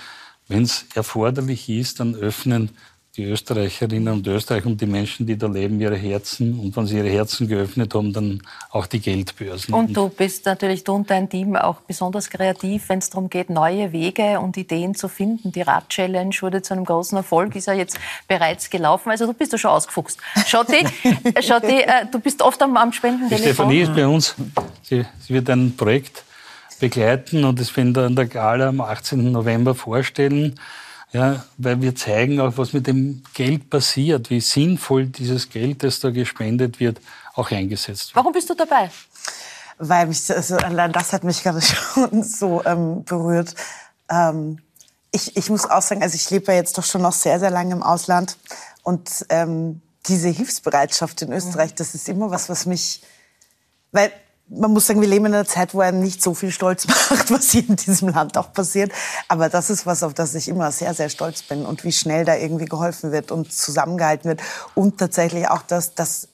wenn 0.46 0.62
es 0.62 0.86
erforderlich 0.94 1.68
ist, 1.68 1.98
dann 1.98 2.14
öffnen 2.14 2.70
die 3.16 3.24
Österreicherinnen 3.24 4.12
und 4.12 4.26
Österreicher 4.26 4.66
und 4.66 4.80
die 4.80 4.86
Menschen, 4.86 5.26
die 5.26 5.38
da 5.38 5.46
leben, 5.46 5.80
ihre 5.80 5.96
Herzen. 5.96 6.58
Und 6.60 6.76
wenn 6.76 6.86
sie 6.86 6.98
ihre 6.98 7.08
Herzen 7.08 7.48
geöffnet 7.48 7.94
haben, 7.94 8.12
dann 8.12 8.42
auch 8.70 8.86
die 8.86 9.00
Geldbörsen. 9.00 9.72
Und 9.72 9.96
du 9.96 10.08
bist 10.08 10.44
natürlich, 10.44 10.84
du 10.84 10.92
und 10.92 11.10
dein 11.10 11.28
Team 11.28 11.56
auch 11.56 11.80
besonders 11.80 12.28
kreativ, 12.28 12.88
wenn 12.88 12.98
es 12.98 13.08
darum 13.08 13.30
geht, 13.30 13.48
neue 13.48 13.92
Wege 13.92 14.38
und 14.38 14.56
Ideen 14.58 14.94
zu 14.94 15.08
finden. 15.08 15.50
Die 15.50 15.62
Rad-Challenge 15.62 16.34
wurde 16.40 16.60
zu 16.60 16.74
einem 16.74 16.84
großen 16.84 17.16
Erfolg, 17.16 17.56
ist 17.56 17.66
ja 17.66 17.72
jetzt 17.72 17.98
bereits 18.28 18.68
gelaufen. 18.68 19.10
Also 19.10 19.26
du 19.26 19.32
bist 19.32 19.52
ja 19.52 19.58
schon 19.58 19.70
ausgefuchst. 19.70 20.18
Schotti, 20.46 20.86
Schotti 21.40 21.80
äh, 21.80 22.06
du 22.10 22.18
bist 22.18 22.42
oft 22.42 22.60
am, 22.62 22.76
am 22.76 22.92
Spendentelefon. 22.92 23.70
Die 23.70 23.76
Stefanie 23.76 23.80
ist 23.80 23.94
bei 23.94 24.06
uns. 24.06 24.34
Sie, 24.82 25.06
sie 25.20 25.34
wird 25.34 25.48
ein 25.48 25.74
Projekt 25.74 26.22
begleiten 26.78 27.44
und 27.44 27.58
das 27.58 27.74
werden 27.78 27.96
wir 27.96 28.06
in 28.06 28.14
der 28.14 28.26
Gala 28.26 28.68
am 28.68 28.82
18. 28.82 29.32
November 29.32 29.74
vorstellen. 29.74 30.58
Ja, 31.12 31.44
weil 31.56 31.80
wir 31.80 31.94
zeigen 31.94 32.40
auch, 32.40 32.56
was 32.56 32.72
mit 32.72 32.86
dem 32.86 33.22
Geld 33.32 33.70
passiert, 33.70 34.28
wie 34.30 34.40
sinnvoll 34.40 35.06
dieses 35.06 35.48
Geld, 35.48 35.82
das 35.82 36.00
da 36.00 36.10
gespendet 36.10 36.80
wird, 36.80 37.00
auch 37.34 37.50
eingesetzt 37.50 38.08
wird. 38.08 38.16
Warum 38.16 38.32
bist 38.32 38.50
du 38.50 38.54
dabei? 38.54 38.90
Weil 39.78 40.06
mich, 40.06 40.30
also 40.34 40.56
allein 40.56 40.92
das 40.92 41.12
hat 41.12 41.22
mich 41.22 41.42
gerade 41.42 41.62
schon 41.62 42.22
so 42.22 42.64
ähm, 42.64 43.04
berührt. 43.04 43.54
Ähm, 44.10 44.58
ich, 45.12 45.36
ich 45.36 45.48
muss 45.48 45.64
auch 45.68 45.82
sagen, 45.82 46.02
also 46.02 46.14
ich 46.14 46.28
lebe 46.30 46.52
ja 46.52 46.58
jetzt 46.58 46.76
doch 46.76 46.84
schon 46.84 47.02
noch 47.02 47.12
sehr, 47.12 47.38
sehr 47.38 47.50
lange 47.50 47.72
im 47.72 47.82
Ausland 47.82 48.36
und 48.82 49.26
ähm, 49.28 49.80
diese 50.06 50.28
Hilfsbereitschaft 50.28 51.22
in 51.22 51.32
Österreich, 51.32 51.74
das 51.74 51.94
ist 51.94 52.08
immer 52.08 52.30
was, 52.30 52.48
was 52.48 52.66
mich, 52.66 53.02
weil 53.92 54.12
man 54.48 54.72
muss 54.72 54.86
sagen, 54.86 55.00
wir 55.00 55.08
leben 55.08 55.26
in 55.26 55.34
einer 55.34 55.46
Zeit, 55.46 55.74
wo 55.74 55.80
einem 55.80 56.00
nicht 56.00 56.22
so 56.22 56.34
viel 56.34 56.50
stolz 56.50 56.86
macht, 57.10 57.30
was 57.30 57.50
hier 57.50 57.68
in 57.68 57.76
diesem 57.76 58.08
Land 58.08 58.38
auch 58.38 58.52
passiert. 58.52 58.92
Aber 59.28 59.48
das 59.48 59.70
ist 59.70 59.86
was, 59.86 60.02
auf 60.02 60.14
das 60.14 60.34
ich 60.34 60.48
immer 60.48 60.70
sehr, 60.72 60.94
sehr 60.94 61.08
stolz 61.08 61.42
bin 61.42 61.66
und 61.66 61.84
wie 61.84 61.92
schnell 61.92 62.24
da 62.24 62.36
irgendwie 62.36 62.66
geholfen 62.66 63.12
wird 63.12 63.32
und 63.32 63.52
zusammengehalten 63.52 64.28
wird. 64.28 64.42
Und 64.74 64.98
tatsächlich 64.98 65.48
auch, 65.48 65.62
dass, 65.62 65.94
dass 65.94 66.28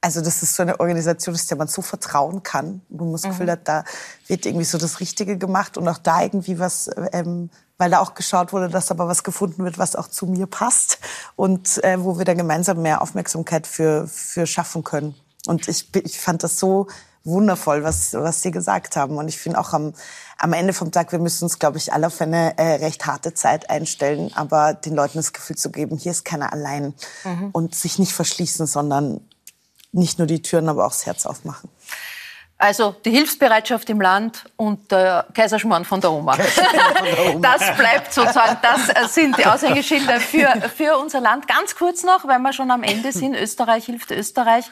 also 0.00 0.20
das 0.20 0.42
ist 0.42 0.54
so 0.54 0.62
eine 0.62 0.78
Organisation, 0.78 1.36
der 1.50 1.56
man 1.56 1.68
so 1.68 1.82
vertrauen 1.82 2.42
kann. 2.42 2.82
Man 2.88 3.12
das 3.12 3.22
Gefühl 3.22 3.46
mhm. 3.46 3.50
hat, 3.50 3.60
da 3.64 3.84
wird 4.28 4.46
irgendwie 4.46 4.64
so 4.64 4.78
das 4.78 5.00
Richtige 5.00 5.38
gemacht 5.38 5.76
und 5.76 5.88
auch 5.88 5.98
da 5.98 6.22
irgendwie 6.22 6.58
was, 6.58 6.88
ähm, 7.12 7.50
weil 7.78 7.90
da 7.90 7.98
auch 7.98 8.14
geschaut 8.14 8.52
wurde, 8.52 8.68
dass 8.68 8.90
aber 8.90 9.08
was 9.08 9.24
gefunden 9.24 9.64
wird, 9.64 9.78
was 9.78 9.96
auch 9.96 10.08
zu 10.08 10.26
mir 10.26 10.46
passt 10.46 10.98
und 11.34 11.82
äh, 11.82 12.02
wo 12.02 12.18
wir 12.18 12.24
da 12.24 12.34
gemeinsam 12.34 12.82
mehr 12.82 13.02
Aufmerksamkeit 13.02 13.66
für, 13.66 14.06
für 14.06 14.46
schaffen 14.46 14.84
können. 14.84 15.14
Und 15.46 15.66
ich, 15.66 15.88
ich 16.04 16.20
fand 16.20 16.44
das 16.44 16.58
so 16.58 16.86
wundervoll, 17.28 17.84
was, 17.84 18.14
was 18.14 18.42
Sie 18.42 18.50
gesagt 18.50 18.96
haben. 18.96 19.16
Und 19.16 19.28
ich 19.28 19.38
finde 19.38 19.58
auch 19.58 19.72
am, 19.72 19.92
am 20.38 20.52
Ende 20.52 20.72
vom 20.72 20.90
Tag, 20.90 21.12
wir 21.12 21.18
müssen 21.18 21.44
uns, 21.44 21.58
glaube 21.58 21.78
ich, 21.78 21.92
alle 21.92 22.06
auf 22.08 22.20
eine 22.20 22.56
äh, 22.58 22.76
recht 22.76 23.06
harte 23.06 23.34
Zeit 23.34 23.70
einstellen, 23.70 24.32
aber 24.34 24.74
den 24.74 24.94
Leuten 24.94 25.18
das 25.18 25.32
Gefühl 25.32 25.56
zu 25.56 25.70
geben, 25.70 25.96
hier 25.96 26.12
ist 26.12 26.24
keiner 26.24 26.52
allein 26.52 26.94
mhm. 27.24 27.50
und 27.52 27.74
sich 27.74 27.98
nicht 27.98 28.12
verschließen, 28.12 28.66
sondern 28.66 29.20
nicht 29.92 30.18
nur 30.18 30.26
die 30.26 30.42
Türen, 30.42 30.68
aber 30.68 30.86
auch 30.86 30.92
das 30.92 31.06
Herz 31.06 31.26
aufmachen. 31.26 31.70
Also 32.60 32.96
die 33.04 33.12
Hilfsbereitschaft 33.12 33.88
im 33.88 34.00
Land 34.00 34.42
und 34.56 34.90
der 34.90 35.26
Kaiserschmarrn 35.32 35.84
von 35.84 36.00
der 36.00 36.10
Oma. 36.10 36.36
Das 37.40 37.76
bleibt 37.76 38.12
sozusagen, 38.12 38.56
das 38.60 39.14
sind 39.14 39.38
die 39.38 39.46
Aushängeschilder 39.46 40.18
für, 40.18 40.48
für 40.76 40.98
unser 40.98 41.20
Land. 41.20 41.46
Ganz 41.46 41.76
kurz 41.76 42.02
noch, 42.02 42.26
weil 42.26 42.40
wir 42.40 42.52
schon 42.52 42.70
am 42.70 42.82
Ende 42.82 43.12
sind, 43.12 43.36
Österreich 43.36 43.84
hilft 43.84 44.10
Österreich. 44.10 44.64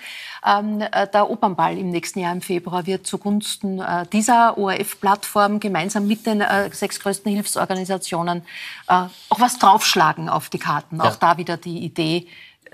Ähm, 0.45 0.81
äh, 0.81 1.07
der 1.07 1.31
Opernball 1.31 1.79
im 1.79 1.91
nächsten 1.91 2.21
Jahr 2.21 2.33
im 2.33 2.41
Februar 2.41 2.87
wird 2.87 3.07
zugunsten 3.07 3.81
äh, 3.81 4.05
dieser 4.13 4.59
ORF-Plattform 4.59 5.61
gemeinsam 5.61 6.09
mit 6.09 6.27
den 6.27 6.41
äh, 6.41 6.71
sechs 6.73 6.99
größten 6.99 7.33
Hilfsorganisationen 7.33 8.43
äh, 8.89 8.93
auch 9.29 9.41
was 9.41 9.59
draufschlagen 9.59 10.29
auf 10.29 10.49
die 10.49 10.59
Karten. 10.59 10.97
Ja. 10.97 11.05
Auch 11.05 11.17
da 11.17 11.37
wieder 11.37 11.57
die 11.57 11.79
Idee, 11.85 12.27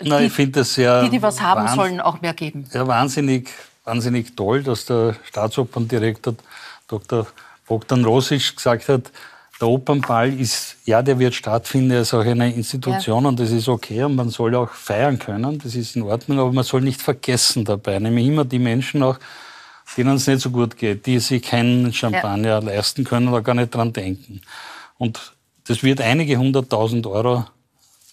Na, 0.03 0.21
die, 0.21 0.29
die, 0.29 1.11
die 1.11 1.23
was 1.23 1.43
haben, 1.43 1.69
sollen 1.69 2.01
auch 2.01 2.23
mehr 2.23 2.35
geben. 2.35 2.67
Ja, 2.73 2.87
wahnsinnig 2.87 3.51
wahnsinnig 3.85 4.37
toll, 4.37 4.63
dass 4.63 4.87
der 4.87 5.17
Staatsoperndirektor 5.25 6.35
Dr. 6.89 7.27
Bogdan 7.67 8.05
Rosic 8.05 8.57
gesagt 8.57 8.89
hat, 8.89 9.11
der 9.61 9.69
Opernball 9.69 10.33
ist, 10.33 10.77
ja, 10.87 11.03
der 11.03 11.21
wird 11.21 11.35
stattfinden, 11.35 11.93
er 11.93 12.01
ist 12.01 12.13
auch 12.15 12.25
eine 12.25 12.53
Institution 12.53 13.23
ja. 13.23 13.29
und 13.29 13.39
das 13.39 13.53
ist 13.53 13.69
okay 13.69 14.03
und 14.03 14.17
man 14.17 14.29
soll 14.29 14.57
auch 14.57 14.71
feiern 14.71 15.19
können, 15.21 15.59
das 15.61 15.77
ist 15.77 15.95
in 15.95 16.03
Ordnung, 16.03 16.41
aber 16.41 16.53
man 16.53 16.65
soll 16.65 16.81
nicht 16.81 17.01
vergessen 17.01 17.65
dabei, 17.65 18.01
nämlich 18.01 18.27
immer 18.27 18.45
die 18.45 18.59
Menschen 18.59 19.05
auch, 19.05 19.19
denen 19.97 20.17
es 20.17 20.27
nicht 20.27 20.41
so 20.41 20.51
gut 20.51 20.77
geht, 20.77 21.07
die 21.07 21.21
sich 21.21 21.43
keinen 21.43 21.93
Champagner 21.93 22.49
ja. 22.49 22.59
leisten 22.59 23.05
können 23.05 23.29
oder 23.29 23.41
gar 23.41 23.55
nicht 23.55 23.73
dran 23.73 23.93
denken. 23.93 24.41
Und 24.99 25.33
das 25.69 25.85
wird 25.85 26.01
einige 26.01 26.39
hunderttausend 26.39 27.07
Euro 27.07 27.45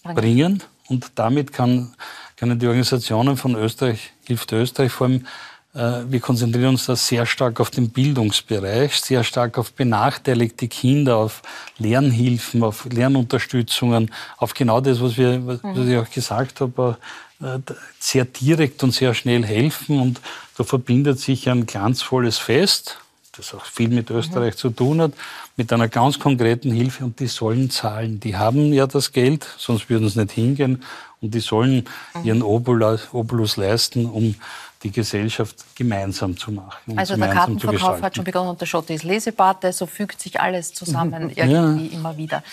bringen 0.03 0.61
und 0.87 1.11
damit 1.15 1.51
kann, 1.51 1.95
können 2.35 2.59
die 2.59 2.67
Organisationen 2.67 3.37
von 3.37 3.55
Österreich, 3.55 4.11
Hilft 4.25 4.51
Österreich 4.51 4.91
vor 4.91 5.07
allem 5.07 5.25
wir 5.73 6.19
konzentrieren 6.19 6.69
uns 6.69 6.87
da 6.87 6.95
sehr 6.95 7.27
stark 7.27 7.59
auf 7.59 7.69
den 7.69 7.91
Bildungsbereich, 7.91 8.95
sehr 8.99 9.23
stark 9.23 9.57
auf 9.59 9.71
benachteiligte 9.73 10.67
Kinder, 10.67 11.17
auf 11.17 11.43
Lernhilfen, 11.77 12.63
auf 12.63 12.85
Lernunterstützungen, 12.85 14.11
auf 14.37 14.55
genau 14.55 14.81
das, 14.81 14.99
was, 14.99 15.17
wir, 15.17 15.45
was 15.45 15.87
ich 15.87 15.97
auch 15.97 16.09
gesagt 16.09 16.61
habe, 16.61 16.97
äh, 17.41 17.59
sehr 17.99 18.25
direkt 18.25 18.83
und 18.83 18.93
sehr 18.93 19.13
schnell 19.13 19.45
helfen. 19.45 19.99
Und 19.99 20.19
da 20.57 20.63
verbindet 20.63 21.19
sich 21.19 21.47
ein 21.47 21.67
glanzvolles 21.67 22.39
Fest, 22.39 22.97
das 23.37 23.53
auch 23.53 23.65
viel 23.65 23.89
mit 23.89 24.09
Österreich 24.09 24.57
zu 24.57 24.71
tun 24.71 24.99
hat, 25.01 25.13
mit 25.55 25.71
einer 25.71 25.87
ganz 25.87 26.19
konkreten 26.19 26.71
Hilfe 26.71 27.05
und 27.05 27.19
die 27.19 27.27
sollen 27.27 27.69
zahlen. 27.69 28.19
Die 28.19 28.35
haben 28.35 28.73
ja 28.73 28.87
das 28.87 29.11
Geld, 29.11 29.47
sonst 29.57 29.89
würden 29.89 30.09
sie 30.09 30.19
nicht 30.19 30.31
hingehen 30.31 30.83
und 31.21 31.33
die 31.33 31.39
sollen 31.39 31.85
ihren 32.23 32.41
Obolus 32.41 33.57
leisten, 33.57 34.05
um 34.05 34.35
die 34.83 34.91
Gesellschaft 34.91 35.75
gemeinsam 35.75 36.37
zu 36.37 36.53
machen. 36.53 36.97
Also 36.97 37.17
der 37.17 37.27
Kartenverkauf 37.27 38.01
hat 38.01 38.15
schon 38.15 38.23
begonnen 38.23 38.49
und 38.49 38.61
der 38.61 38.65
Schotte 38.65 38.93
ist 38.93 39.03
Lesebarte, 39.03 39.73
so 39.73 39.85
fügt 39.85 40.21
sich 40.21 40.39
alles 40.39 40.73
zusammen 40.73 41.29
irgendwie 41.35 41.87
ja. 41.87 41.93
immer 41.93 42.15
wieder. 42.15 42.43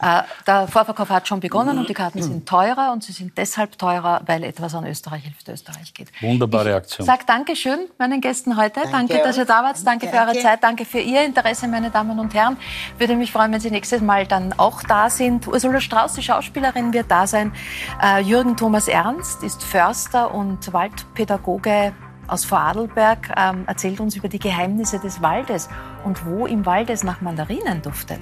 Äh, 0.00 0.22
der 0.46 0.68
Vorverkauf 0.68 1.08
hat 1.08 1.26
schon 1.26 1.40
begonnen 1.40 1.76
und 1.76 1.88
die 1.88 1.94
Karten 1.94 2.22
sind 2.22 2.48
teurer 2.48 2.92
und 2.92 3.02
sie 3.02 3.12
sind 3.12 3.36
deshalb 3.36 3.76
teurer, 3.76 4.22
weil 4.26 4.44
etwas 4.44 4.74
an 4.76 4.86
Österreich 4.86 5.24
hilft 5.24 5.48
Österreich 5.48 5.92
geht. 5.94 6.12
Wunderbare 6.20 6.76
Aktion. 6.76 7.04
Ich 7.04 7.10
sage 7.10 7.24
Dankeschön 7.26 7.80
meinen 7.98 8.20
Gästen 8.20 8.56
heute. 8.56 8.80
Danke, 8.80 9.14
danke 9.14 9.18
dass 9.24 9.36
ihr 9.36 9.44
da 9.44 9.64
wart. 9.64 9.76
Danke, 9.84 10.06
danke 10.06 10.08
für 10.08 10.22
eure 10.22 10.42
Zeit. 10.42 10.62
Danke 10.62 10.84
für 10.84 11.00
Ihr 11.00 11.24
Interesse, 11.24 11.66
meine 11.66 11.90
Damen 11.90 12.20
und 12.20 12.34
Herren. 12.34 12.56
Würde 12.98 13.16
mich 13.16 13.32
freuen, 13.32 13.52
wenn 13.52 13.60
Sie 13.60 13.70
nächstes 13.70 14.00
Mal 14.00 14.26
dann 14.26 14.52
auch 14.58 14.82
da 14.84 15.10
sind. 15.10 15.48
Ursula 15.48 15.80
Strauß, 15.80 16.14
die 16.14 16.22
Schauspielerin, 16.22 16.92
wird 16.92 17.10
da 17.10 17.26
sein. 17.26 17.52
Äh, 18.00 18.20
Jürgen 18.22 18.56
Thomas 18.56 18.86
Ernst 18.86 19.42
ist 19.42 19.62
Förster 19.64 20.32
und 20.32 20.72
Waldpädagoge 20.72 21.63
Kollege 21.64 21.94
aus 22.26 22.46
Vorarlberg 22.46 23.34
ähm, 23.36 23.64
erzählt 23.66 24.00
uns 24.00 24.16
über 24.16 24.28
die 24.28 24.38
Geheimnisse 24.38 24.98
des 24.98 25.20
Waldes 25.20 25.68
und 26.04 26.24
wo 26.24 26.46
im 26.46 26.64
Wald 26.64 26.88
es 26.88 27.04
nach 27.04 27.20
Mandarinen 27.20 27.82
duftet. 27.82 28.18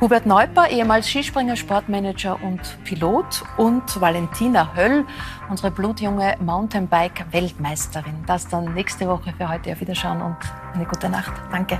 Hubert 0.00 0.26
Neuper, 0.26 0.68
ehemals 0.68 1.08
Skispringer, 1.08 1.54
Sportmanager 1.54 2.42
und 2.42 2.60
Pilot 2.82 3.44
und 3.56 4.00
Valentina 4.00 4.74
Höll, 4.74 5.04
unsere 5.48 5.70
blutjunge 5.70 6.36
Mountainbike-Weltmeisterin. 6.40 8.24
Das 8.26 8.48
dann 8.48 8.74
nächste 8.74 9.06
Woche 9.06 9.32
für 9.36 9.48
heute 9.48 9.72
auf 9.72 9.80
Wiederschauen 9.80 10.22
und 10.22 10.38
eine 10.74 10.84
gute 10.84 11.08
Nacht. 11.08 11.32
Danke. 11.52 11.78